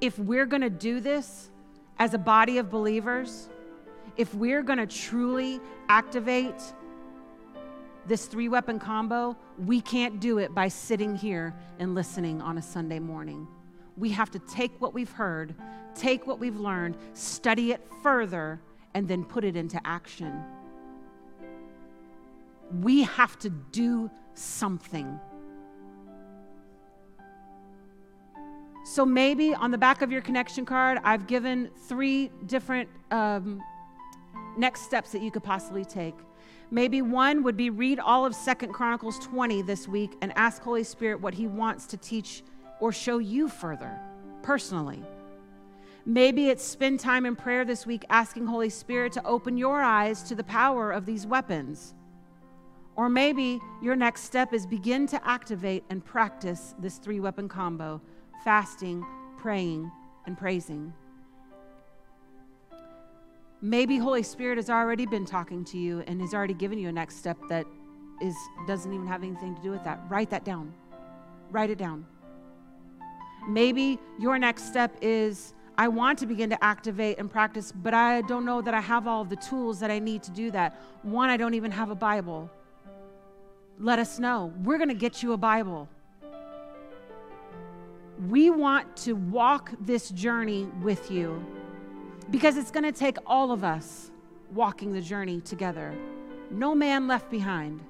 If 0.00 0.18
we're 0.18 0.46
going 0.46 0.62
to 0.62 0.70
do 0.70 1.00
this 1.00 1.50
as 1.98 2.14
a 2.14 2.18
body 2.18 2.58
of 2.58 2.70
believers, 2.70 3.48
if 4.16 4.34
we're 4.34 4.62
going 4.62 4.78
to 4.78 4.86
truly 4.86 5.60
activate 5.88 6.60
this 8.06 8.26
three 8.26 8.48
weapon 8.48 8.78
combo, 8.78 9.36
we 9.58 9.80
can't 9.80 10.20
do 10.20 10.38
it 10.38 10.54
by 10.54 10.68
sitting 10.68 11.14
here 11.14 11.54
and 11.78 11.94
listening 11.94 12.40
on 12.40 12.58
a 12.58 12.62
Sunday 12.62 12.98
morning 12.98 13.46
we 14.00 14.08
have 14.10 14.30
to 14.30 14.38
take 14.38 14.80
what 14.80 14.94
we've 14.94 15.12
heard, 15.12 15.54
take 15.94 16.26
what 16.26 16.40
we've 16.40 16.58
learned, 16.58 16.96
study 17.12 17.72
it 17.72 17.86
further, 18.02 18.60
and 18.94 19.06
then 19.06 19.24
put 19.24 19.44
it 19.44 19.56
into 19.56 19.80
action. 19.86 20.42
We 22.80 23.02
have 23.02 23.38
to 23.40 23.50
do 23.50 24.10
something. 24.40 25.18
So 28.84 29.04
maybe 29.04 29.54
on 29.54 29.70
the 29.70 29.78
back 29.78 30.02
of 30.02 30.10
your 30.10 30.22
connection 30.22 30.64
card, 30.64 30.98
I've 31.04 31.26
given 31.26 31.70
three 31.86 32.30
different 32.46 32.88
um, 33.10 33.62
next 34.56 34.82
steps 34.82 35.12
that 35.12 35.22
you 35.22 35.30
could 35.30 35.44
possibly 35.44 35.84
take. 35.84 36.14
Maybe 36.72 37.02
one 37.02 37.42
would 37.42 37.56
be 37.56 37.70
read 37.70 38.00
all 38.00 38.24
of 38.24 38.34
Second 38.34 38.72
Chronicles 38.72 39.18
20 39.20 39.62
this 39.62 39.86
week 39.86 40.16
and 40.22 40.32
ask 40.36 40.62
Holy 40.62 40.84
Spirit 40.84 41.20
what 41.20 41.34
He 41.34 41.46
wants 41.46 41.86
to 41.86 41.96
teach 41.96 42.42
or 42.80 42.92
show 42.92 43.18
you 43.18 43.48
further 43.48 43.98
personally. 44.42 45.02
Maybe 46.06 46.48
it's 46.48 46.64
spend 46.64 46.98
time 46.98 47.26
in 47.26 47.36
prayer 47.36 47.64
this 47.64 47.86
week 47.86 48.04
asking 48.08 48.46
Holy 48.46 48.70
Spirit 48.70 49.12
to 49.12 49.26
open 49.26 49.56
your 49.56 49.82
eyes 49.82 50.22
to 50.24 50.34
the 50.34 50.44
power 50.44 50.90
of 50.90 51.06
these 51.06 51.26
weapons. 51.26 51.94
Or 53.00 53.08
maybe 53.08 53.62
your 53.80 53.96
next 53.96 54.24
step 54.24 54.52
is 54.52 54.66
begin 54.66 55.06
to 55.06 55.26
activate 55.26 55.84
and 55.88 56.04
practice 56.04 56.74
this 56.78 56.98
three 56.98 57.18
weapon 57.18 57.48
combo 57.48 57.98
fasting, 58.44 59.02
praying, 59.38 59.90
and 60.26 60.36
praising. 60.36 60.92
Maybe 63.62 63.96
Holy 63.96 64.22
Spirit 64.22 64.58
has 64.58 64.68
already 64.68 65.06
been 65.06 65.24
talking 65.24 65.64
to 65.64 65.78
you 65.78 66.04
and 66.06 66.20
has 66.20 66.34
already 66.34 66.52
given 66.52 66.78
you 66.78 66.88
a 66.88 66.92
next 66.92 67.16
step 67.16 67.38
that 67.48 67.64
is 68.20 68.36
doesn't 68.66 68.92
even 68.92 69.06
have 69.06 69.22
anything 69.22 69.56
to 69.56 69.62
do 69.62 69.70
with 69.70 69.82
that. 69.84 69.98
Write 70.10 70.28
that 70.28 70.44
down. 70.44 70.74
Write 71.50 71.70
it 71.70 71.78
down. 71.78 72.04
Maybe 73.48 73.98
your 74.18 74.38
next 74.38 74.64
step 74.64 74.94
is 75.00 75.54
I 75.78 75.88
want 75.88 76.18
to 76.18 76.26
begin 76.26 76.50
to 76.50 76.62
activate 76.62 77.18
and 77.18 77.30
practice, 77.30 77.72
but 77.72 77.94
I 77.94 78.20
don't 78.20 78.44
know 78.44 78.60
that 78.60 78.74
I 78.74 78.80
have 78.82 79.06
all 79.06 79.24
the 79.24 79.36
tools 79.36 79.80
that 79.80 79.90
I 79.90 80.00
need 80.00 80.22
to 80.24 80.30
do 80.30 80.50
that. 80.50 80.78
One, 81.00 81.30
I 81.30 81.38
don't 81.38 81.54
even 81.54 81.70
have 81.70 81.88
a 81.88 81.94
Bible. 81.94 82.50
Let 83.82 83.98
us 83.98 84.18
know. 84.18 84.52
We're 84.62 84.76
going 84.76 84.90
to 84.90 84.94
get 84.94 85.22
you 85.22 85.32
a 85.32 85.38
Bible. 85.38 85.88
We 88.28 88.50
want 88.50 88.94
to 88.98 89.14
walk 89.14 89.72
this 89.80 90.10
journey 90.10 90.68
with 90.82 91.10
you 91.10 91.42
because 92.30 92.58
it's 92.58 92.70
going 92.70 92.84
to 92.84 92.92
take 92.92 93.16
all 93.26 93.52
of 93.52 93.64
us 93.64 94.10
walking 94.52 94.92
the 94.92 95.00
journey 95.00 95.40
together. 95.40 95.94
No 96.50 96.74
man 96.74 97.08
left 97.08 97.30
behind. 97.30 97.80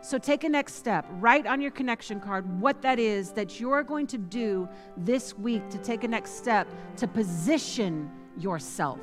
So 0.00 0.18
take 0.18 0.42
a 0.42 0.48
next 0.48 0.74
step. 0.74 1.06
Write 1.20 1.46
on 1.46 1.60
your 1.60 1.70
connection 1.70 2.18
card 2.18 2.60
what 2.60 2.82
that 2.82 2.98
is 2.98 3.30
that 3.32 3.60
you're 3.60 3.84
going 3.84 4.08
to 4.08 4.18
do 4.18 4.68
this 4.96 5.38
week 5.38 5.70
to 5.70 5.78
take 5.78 6.02
a 6.02 6.08
next 6.08 6.32
step 6.32 6.66
to 6.96 7.06
position 7.06 8.10
yourself. 8.36 8.98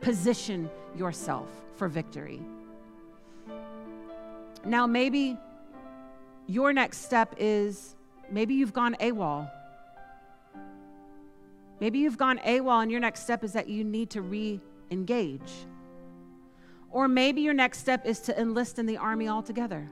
Position 0.00 0.70
yourself 0.96 1.48
for 1.74 1.88
victory. 1.88 2.40
Now, 4.68 4.86
maybe 4.86 5.38
your 6.46 6.74
next 6.74 6.98
step 6.98 7.34
is 7.38 7.96
maybe 8.30 8.52
you've 8.52 8.74
gone 8.74 8.96
AWOL. 9.00 9.50
Maybe 11.80 12.00
you've 12.00 12.18
gone 12.18 12.38
AWOL, 12.44 12.82
and 12.82 12.90
your 12.90 13.00
next 13.00 13.22
step 13.22 13.42
is 13.42 13.54
that 13.54 13.68
you 13.68 13.82
need 13.82 14.10
to 14.10 14.20
re 14.20 14.60
engage. 14.90 15.52
Or 16.90 17.08
maybe 17.08 17.40
your 17.40 17.54
next 17.54 17.78
step 17.78 18.04
is 18.04 18.20
to 18.20 18.38
enlist 18.38 18.78
in 18.78 18.84
the 18.84 18.98
army 18.98 19.26
altogether. 19.26 19.88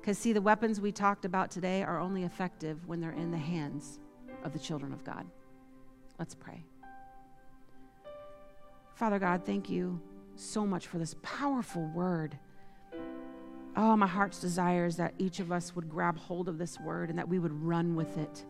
Because, 0.00 0.18
see, 0.18 0.32
the 0.32 0.42
weapons 0.42 0.80
we 0.80 0.90
talked 0.90 1.24
about 1.24 1.52
today 1.52 1.84
are 1.84 2.00
only 2.00 2.24
effective 2.24 2.84
when 2.88 3.00
they're 3.00 3.12
in 3.12 3.30
the 3.30 3.38
hands 3.38 4.00
of 4.42 4.52
the 4.52 4.58
children 4.58 4.92
of 4.92 5.04
God. 5.04 5.24
Let's 6.18 6.34
pray. 6.34 6.64
Father 8.96 9.20
God, 9.20 9.44
thank 9.44 9.70
you 9.70 10.00
so 10.34 10.66
much 10.66 10.88
for 10.88 10.98
this 10.98 11.14
powerful 11.22 11.86
word. 11.94 12.36
Oh, 13.78 13.96
my 13.96 14.06
heart's 14.06 14.40
desire 14.40 14.84
is 14.84 14.96
that 14.96 15.14
each 15.16 15.40
of 15.40 15.50
us 15.50 15.74
would 15.74 15.88
grab 15.88 16.18
hold 16.18 16.48
of 16.48 16.58
this 16.58 16.78
word 16.80 17.08
and 17.08 17.18
that 17.18 17.28
we 17.28 17.38
would 17.38 17.52
run 17.52 17.94
with 17.94 18.18
it. 18.18 18.44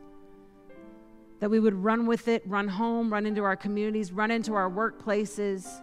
That 1.38 1.50
we 1.50 1.60
would 1.60 1.74
run 1.74 2.06
with 2.06 2.26
it, 2.26 2.42
run 2.46 2.66
home, 2.66 3.12
run 3.12 3.26
into 3.26 3.44
our 3.44 3.54
communities, 3.54 4.10
run 4.10 4.32
into 4.32 4.54
our 4.54 4.68
workplaces 4.68 5.80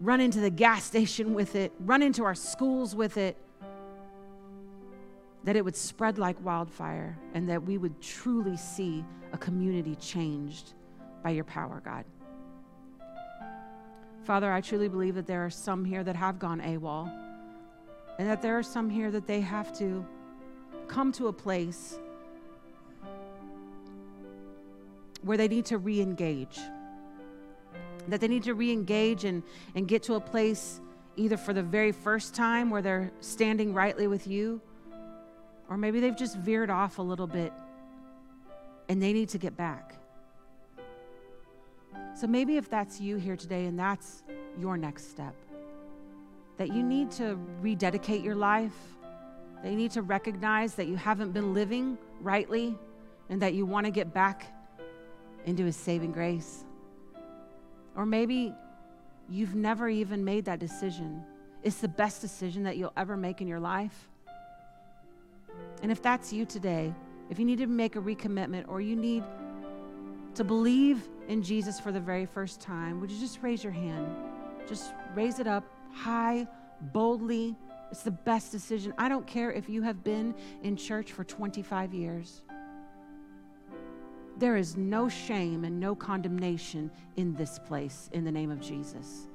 run 0.00 0.20
into 0.20 0.40
the 0.40 0.50
gas 0.50 0.84
station 0.90 1.34
with 1.34 1.54
it, 1.54 1.72
run 1.80 2.02
into 2.02 2.24
our 2.24 2.34
schools 2.34 2.96
with 2.96 3.16
it, 3.16 3.36
that 5.44 5.56
it 5.56 5.64
would 5.64 5.76
spread 5.76 6.18
like 6.18 6.42
wildfire 6.44 7.18
and 7.32 7.48
that 7.48 7.62
we 7.62 7.78
would 7.78 8.00
truly 8.02 8.56
see 8.56 9.04
a 9.32 9.38
community 9.38 9.94
changed 9.96 10.74
by 11.22 11.30
your 11.30 11.44
power, 11.44 11.80
God. 11.84 12.04
Father, 14.24 14.52
I 14.52 14.60
truly 14.60 14.88
believe 14.88 15.14
that 15.14 15.26
there 15.26 15.44
are 15.44 15.50
some 15.50 15.84
here 15.84 16.04
that 16.04 16.14
have 16.14 16.38
gone 16.38 16.60
AWOL 16.60 17.10
and 18.20 18.28
that 18.28 18.42
there 18.42 18.58
are 18.58 18.62
some 18.62 18.90
here 18.90 19.10
that 19.10 19.26
they 19.26 19.40
have 19.40 19.74
to 19.78 20.04
come 20.88 21.10
to 21.10 21.28
a 21.28 21.32
place 21.32 21.98
where 25.22 25.38
they 25.38 25.48
need 25.48 25.64
to 25.64 25.78
re 25.78 26.02
engage 26.02 26.60
that 28.08 28.20
they 28.20 28.28
need 28.28 28.42
to 28.42 28.52
re 28.52 28.70
engage 28.70 29.24
and, 29.24 29.42
and 29.74 29.88
get 29.88 30.02
to 30.02 30.16
a 30.16 30.20
place 30.20 30.82
either 31.16 31.38
for 31.38 31.54
the 31.54 31.62
very 31.62 31.92
first 31.92 32.34
time 32.34 32.68
where 32.68 32.82
they're 32.82 33.10
standing 33.20 33.72
rightly 33.72 34.06
with 34.06 34.26
you, 34.26 34.60
or 35.70 35.78
maybe 35.78 35.98
they've 35.98 36.16
just 36.16 36.36
veered 36.36 36.68
off 36.68 36.98
a 36.98 37.02
little 37.02 37.26
bit 37.26 37.54
and 38.90 39.02
they 39.02 39.14
need 39.14 39.30
to 39.30 39.38
get 39.38 39.56
back. 39.56 39.94
So 42.18 42.26
maybe 42.26 42.58
if 42.58 42.68
that's 42.68 43.00
you 43.00 43.16
here 43.16 43.36
today 43.36 43.64
and 43.64 43.78
that's 43.78 44.24
your 44.58 44.76
next 44.76 45.10
step, 45.10 45.34
that 46.60 46.74
you 46.74 46.82
need 46.82 47.10
to 47.10 47.38
rededicate 47.62 48.22
your 48.22 48.34
life, 48.34 48.74
that 49.62 49.70
you 49.70 49.76
need 49.78 49.90
to 49.92 50.02
recognize 50.02 50.74
that 50.74 50.86
you 50.86 50.94
haven't 50.94 51.32
been 51.32 51.54
living 51.54 51.96
rightly 52.20 52.78
and 53.30 53.40
that 53.40 53.54
you 53.54 53.64
want 53.64 53.86
to 53.86 53.90
get 53.90 54.12
back 54.12 54.44
into 55.46 55.64
His 55.64 55.74
saving 55.74 56.12
grace. 56.12 56.66
Or 57.96 58.04
maybe 58.04 58.52
you've 59.30 59.54
never 59.54 59.88
even 59.88 60.22
made 60.22 60.44
that 60.44 60.58
decision. 60.58 61.24
It's 61.62 61.78
the 61.78 61.88
best 61.88 62.20
decision 62.20 62.64
that 62.64 62.76
you'll 62.76 62.92
ever 62.94 63.16
make 63.16 63.40
in 63.40 63.48
your 63.48 63.60
life. 63.60 64.10
And 65.82 65.90
if 65.90 66.02
that's 66.02 66.30
you 66.30 66.44
today, 66.44 66.92
if 67.30 67.38
you 67.38 67.46
need 67.46 67.60
to 67.60 67.68
make 67.68 67.96
a 67.96 68.00
recommitment 68.00 68.68
or 68.68 68.82
you 68.82 68.96
need 68.96 69.24
to 70.34 70.44
believe 70.44 71.08
in 71.26 71.42
Jesus 71.42 71.80
for 71.80 71.90
the 71.90 72.00
very 72.00 72.26
first 72.26 72.60
time, 72.60 73.00
would 73.00 73.10
you 73.10 73.18
just 73.18 73.42
raise 73.42 73.64
your 73.64 73.72
hand? 73.72 74.06
Just 74.68 74.92
raise 75.14 75.38
it 75.38 75.46
up 75.46 75.64
high, 75.92 76.46
boldly. 76.92 77.56
It's 77.90 78.02
the 78.02 78.10
best 78.10 78.52
decision. 78.52 78.94
I 78.98 79.08
don't 79.08 79.26
care 79.26 79.50
if 79.50 79.68
you 79.68 79.82
have 79.82 80.04
been 80.04 80.34
in 80.62 80.76
church 80.76 81.12
for 81.12 81.24
25 81.24 81.92
years. 81.92 82.42
There 84.38 84.56
is 84.56 84.76
no 84.76 85.08
shame 85.08 85.64
and 85.64 85.78
no 85.78 85.94
condemnation 85.94 86.90
in 87.16 87.34
this 87.34 87.58
place 87.58 88.08
in 88.12 88.24
the 88.24 88.32
name 88.32 88.50
of 88.50 88.60
Jesus. 88.60 89.28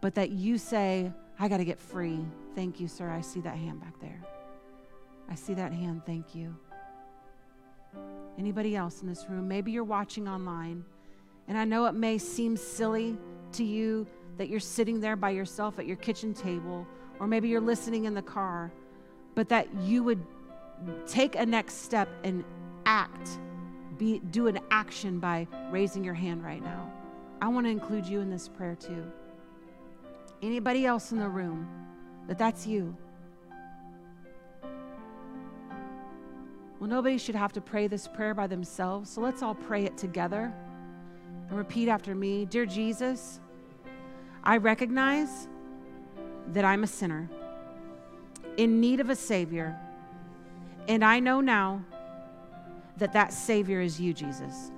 But 0.00 0.14
that 0.16 0.30
you 0.30 0.58
say, 0.58 1.10
I 1.38 1.48
got 1.48 1.58
to 1.58 1.64
get 1.64 1.78
free. 1.78 2.18
Thank 2.54 2.78
you, 2.78 2.88
sir. 2.88 3.08
I 3.08 3.22
see 3.22 3.40
that 3.40 3.56
hand 3.56 3.80
back 3.80 3.98
there. 4.00 4.20
I 5.30 5.34
see 5.34 5.54
that 5.54 5.72
hand. 5.72 6.02
Thank 6.04 6.34
you. 6.34 6.54
Anybody 8.38 8.76
else 8.76 9.00
in 9.00 9.08
this 9.08 9.24
room? 9.28 9.48
Maybe 9.48 9.72
you're 9.72 9.84
watching 9.84 10.28
online, 10.28 10.84
and 11.48 11.56
I 11.56 11.64
know 11.64 11.86
it 11.86 11.94
may 11.94 12.18
seem 12.18 12.56
silly 12.56 13.16
to 13.52 13.64
you 13.64 14.06
that 14.36 14.48
you're 14.48 14.60
sitting 14.60 15.00
there 15.00 15.16
by 15.16 15.30
yourself 15.30 15.78
at 15.78 15.86
your 15.86 15.96
kitchen 15.96 16.34
table, 16.34 16.86
or 17.20 17.26
maybe 17.26 17.48
you're 17.48 17.60
listening 17.60 18.04
in 18.04 18.14
the 18.14 18.22
car, 18.22 18.72
but 19.34 19.48
that 19.48 19.68
you 19.82 20.02
would 20.02 20.24
take 21.06 21.36
a 21.36 21.46
next 21.46 21.82
step 21.82 22.08
and 22.24 22.44
act, 22.86 23.38
be, 23.98 24.18
do 24.30 24.48
an 24.48 24.58
action 24.70 25.18
by 25.18 25.46
raising 25.70 26.04
your 26.04 26.14
hand 26.14 26.44
right 26.44 26.62
now. 26.62 26.92
I 27.40 27.48
want 27.48 27.66
to 27.66 27.70
include 27.70 28.06
you 28.06 28.20
in 28.20 28.30
this 28.30 28.48
prayer 28.48 28.74
too. 28.74 29.04
Anybody 30.42 30.86
else 30.86 31.12
in 31.12 31.18
the 31.18 31.28
room 31.28 31.68
that 32.26 32.38
that's 32.38 32.66
you? 32.66 32.96
Well, 36.80 36.90
nobody 36.90 37.18
should 37.18 37.34
have 37.34 37.52
to 37.52 37.60
pray 37.60 37.86
this 37.86 38.08
prayer 38.08 38.34
by 38.34 38.46
themselves, 38.46 39.08
so 39.08 39.20
let's 39.20 39.42
all 39.42 39.54
pray 39.54 39.84
it 39.84 39.96
together. 39.96 40.52
And 41.48 41.56
repeat 41.56 41.88
after 41.88 42.14
me 42.14 42.44
Dear 42.46 42.66
Jesus, 42.66 43.40
I 44.44 44.58
recognize 44.58 45.48
that 46.48 46.64
I'm 46.64 46.84
a 46.84 46.86
sinner 46.86 47.30
in 48.58 48.78
need 48.78 49.00
of 49.00 49.08
a 49.08 49.16
Savior, 49.16 49.76
and 50.86 51.02
I 51.02 51.18
know 51.18 51.40
now 51.40 51.82
that 52.98 53.14
that 53.14 53.32
Savior 53.32 53.80
is 53.80 53.98
you, 53.98 54.12
Jesus. 54.12 54.70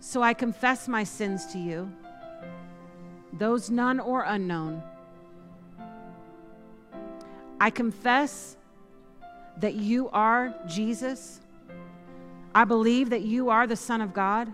So 0.00 0.22
I 0.22 0.34
confess 0.34 0.86
my 0.86 1.02
sins 1.02 1.46
to 1.46 1.58
you, 1.58 1.90
those 3.32 3.70
none 3.70 3.98
or 3.98 4.22
unknown. 4.22 4.82
I 7.58 7.70
confess 7.70 8.58
that 9.56 9.74
you 9.74 10.10
are 10.10 10.54
Jesus. 10.66 11.40
I 12.54 12.64
believe 12.64 13.10
that 13.10 13.22
you 13.22 13.48
are 13.48 13.66
the 13.66 13.76
Son 13.76 14.02
of 14.02 14.12
God, 14.12 14.52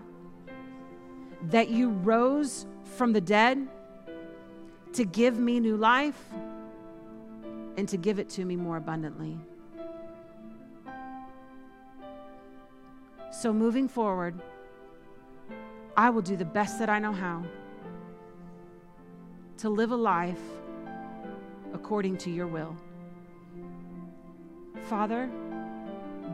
that 1.49 1.69
you 1.69 1.89
rose 1.89 2.65
from 2.91 3.13
the 3.13 3.21
dead 3.21 3.67
to 4.93 5.05
give 5.05 5.39
me 5.39 5.59
new 5.59 5.77
life 5.77 6.21
and 7.77 7.87
to 7.87 7.97
give 7.97 8.19
it 8.19 8.29
to 8.29 8.45
me 8.45 8.55
more 8.55 8.77
abundantly. 8.77 9.37
So, 13.31 13.53
moving 13.53 13.87
forward, 13.87 14.39
I 15.95 16.09
will 16.09 16.21
do 16.21 16.35
the 16.35 16.45
best 16.45 16.79
that 16.79 16.89
I 16.89 16.99
know 16.99 17.13
how 17.13 17.43
to 19.57 19.69
live 19.69 19.91
a 19.91 19.95
life 19.95 20.41
according 21.73 22.17
to 22.17 22.29
your 22.29 22.47
will. 22.47 22.75
Father, 24.83 25.29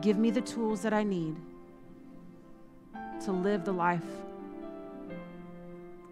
give 0.00 0.18
me 0.18 0.30
the 0.30 0.40
tools 0.40 0.82
that 0.82 0.92
I 0.92 1.04
need 1.04 1.36
to 3.24 3.32
live 3.32 3.64
the 3.64 3.72
life 3.72 4.04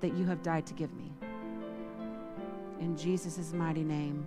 that 0.01 0.14
you 0.14 0.24
have 0.26 0.42
died 0.42 0.66
to 0.66 0.74
give 0.74 0.92
me. 0.94 1.11
In 2.80 2.97
Jesus' 2.97 3.53
mighty 3.53 3.82
name. 3.82 4.26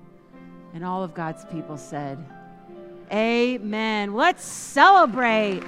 And 0.74 0.86
all 0.86 1.04
of 1.04 1.14
God's 1.14 1.46
people 1.46 1.78
said, 1.78 2.24
Amen. 3.12 4.14
Let's 4.14 4.44
celebrate. 4.44 5.64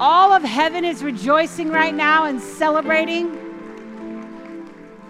All 0.00 0.32
of 0.32 0.42
heaven 0.42 0.84
is 0.84 1.02
rejoicing 1.02 1.68
right 1.68 1.94
now 1.94 2.24
and 2.24 2.40
celebrating. 2.40 3.40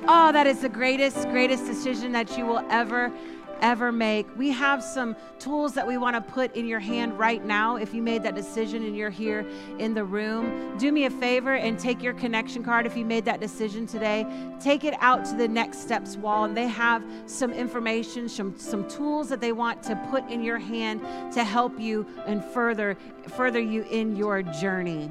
Oh, 0.06 0.32
that 0.32 0.46
is 0.46 0.60
the 0.60 0.68
greatest, 0.68 1.28
greatest 1.28 1.66
decision 1.66 2.12
that 2.12 2.36
you 2.36 2.44
will 2.44 2.64
ever 2.68 3.12
ever 3.60 3.92
make. 3.92 4.26
We 4.36 4.50
have 4.50 4.82
some 4.82 5.16
tools 5.38 5.74
that 5.74 5.86
we 5.86 5.98
want 5.98 6.16
to 6.16 6.32
put 6.32 6.54
in 6.56 6.66
your 6.66 6.80
hand 6.80 7.18
right 7.18 7.44
now. 7.44 7.76
If 7.76 7.94
you 7.94 8.02
made 8.02 8.22
that 8.22 8.34
decision 8.34 8.84
and 8.84 8.96
you're 8.96 9.10
here 9.10 9.46
in 9.78 9.94
the 9.94 10.04
room, 10.04 10.76
do 10.78 10.92
me 10.92 11.04
a 11.04 11.10
favor 11.10 11.54
and 11.54 11.78
take 11.78 12.02
your 12.02 12.14
connection 12.14 12.62
card. 12.64 12.86
If 12.86 12.96
you 12.96 13.04
made 13.04 13.24
that 13.24 13.40
decision 13.40 13.86
today, 13.86 14.26
take 14.60 14.84
it 14.84 14.94
out 15.00 15.24
to 15.26 15.36
the 15.36 15.48
next 15.48 15.80
steps 15.80 16.16
wall, 16.16 16.44
and 16.44 16.56
they 16.56 16.68
have 16.68 17.04
some 17.26 17.52
information, 17.52 18.28
some, 18.28 18.58
some 18.58 18.88
tools 18.88 19.28
that 19.28 19.40
they 19.40 19.52
want 19.52 19.82
to 19.84 19.96
put 20.10 20.28
in 20.30 20.42
your 20.42 20.58
hand 20.58 21.00
to 21.32 21.44
help 21.44 21.78
you 21.78 22.06
and 22.26 22.44
further 22.44 22.96
further 23.36 23.60
you 23.60 23.82
in 23.90 24.16
your 24.16 24.42
journey. 24.42 25.10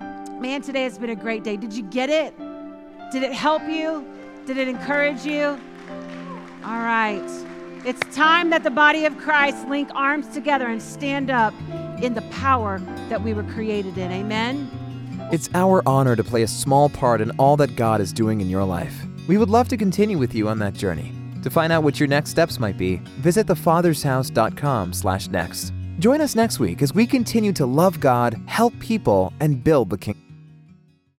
Man, 0.00 0.62
today 0.62 0.84
has 0.84 0.98
been 0.98 1.10
a 1.10 1.16
great 1.16 1.44
day. 1.44 1.56
Did 1.56 1.72
you 1.72 1.84
get 1.84 2.10
it? 2.10 2.36
Did 3.12 3.22
it 3.22 3.32
help 3.32 3.62
you? 3.68 4.04
Did 4.46 4.56
it 4.56 4.68
encourage 4.68 5.24
you? 5.24 5.58
All 6.64 6.78
right. 6.78 7.22
It's 7.84 8.00
time 8.14 8.50
that 8.50 8.62
the 8.62 8.70
body 8.70 9.06
of 9.06 9.18
Christ 9.18 9.66
link 9.66 9.90
arms 9.94 10.28
together 10.28 10.68
and 10.68 10.80
stand 10.80 11.30
up 11.30 11.52
in 12.00 12.14
the 12.14 12.22
power 12.30 12.78
that 13.08 13.22
we 13.22 13.34
were 13.34 13.42
created 13.42 13.98
in. 13.98 14.12
Amen. 14.12 14.70
It's 15.32 15.50
our 15.54 15.82
honor 15.84 16.14
to 16.14 16.22
play 16.22 16.42
a 16.42 16.48
small 16.48 16.88
part 16.88 17.20
in 17.20 17.32
all 17.32 17.56
that 17.56 17.74
God 17.74 18.00
is 18.00 18.12
doing 18.12 18.40
in 18.40 18.48
your 18.48 18.64
life. 18.64 18.94
We 19.26 19.36
would 19.36 19.50
love 19.50 19.66
to 19.68 19.76
continue 19.76 20.16
with 20.16 20.32
you 20.32 20.48
on 20.48 20.60
that 20.60 20.74
journey. 20.74 21.12
To 21.42 21.50
find 21.50 21.72
out 21.72 21.82
what 21.82 21.98
your 21.98 22.06
next 22.06 22.30
steps 22.30 22.60
might 22.60 22.78
be, 22.78 22.98
visit 23.18 23.48
thefathershouse.com/next. 23.48 25.72
Join 25.98 26.20
us 26.20 26.36
next 26.36 26.60
week 26.60 26.82
as 26.82 26.94
we 26.94 27.04
continue 27.04 27.52
to 27.54 27.66
love 27.66 27.98
God, 27.98 28.40
help 28.46 28.78
people, 28.78 29.32
and 29.40 29.64
build 29.64 29.90
the 29.90 29.98
kingdom. 29.98 30.22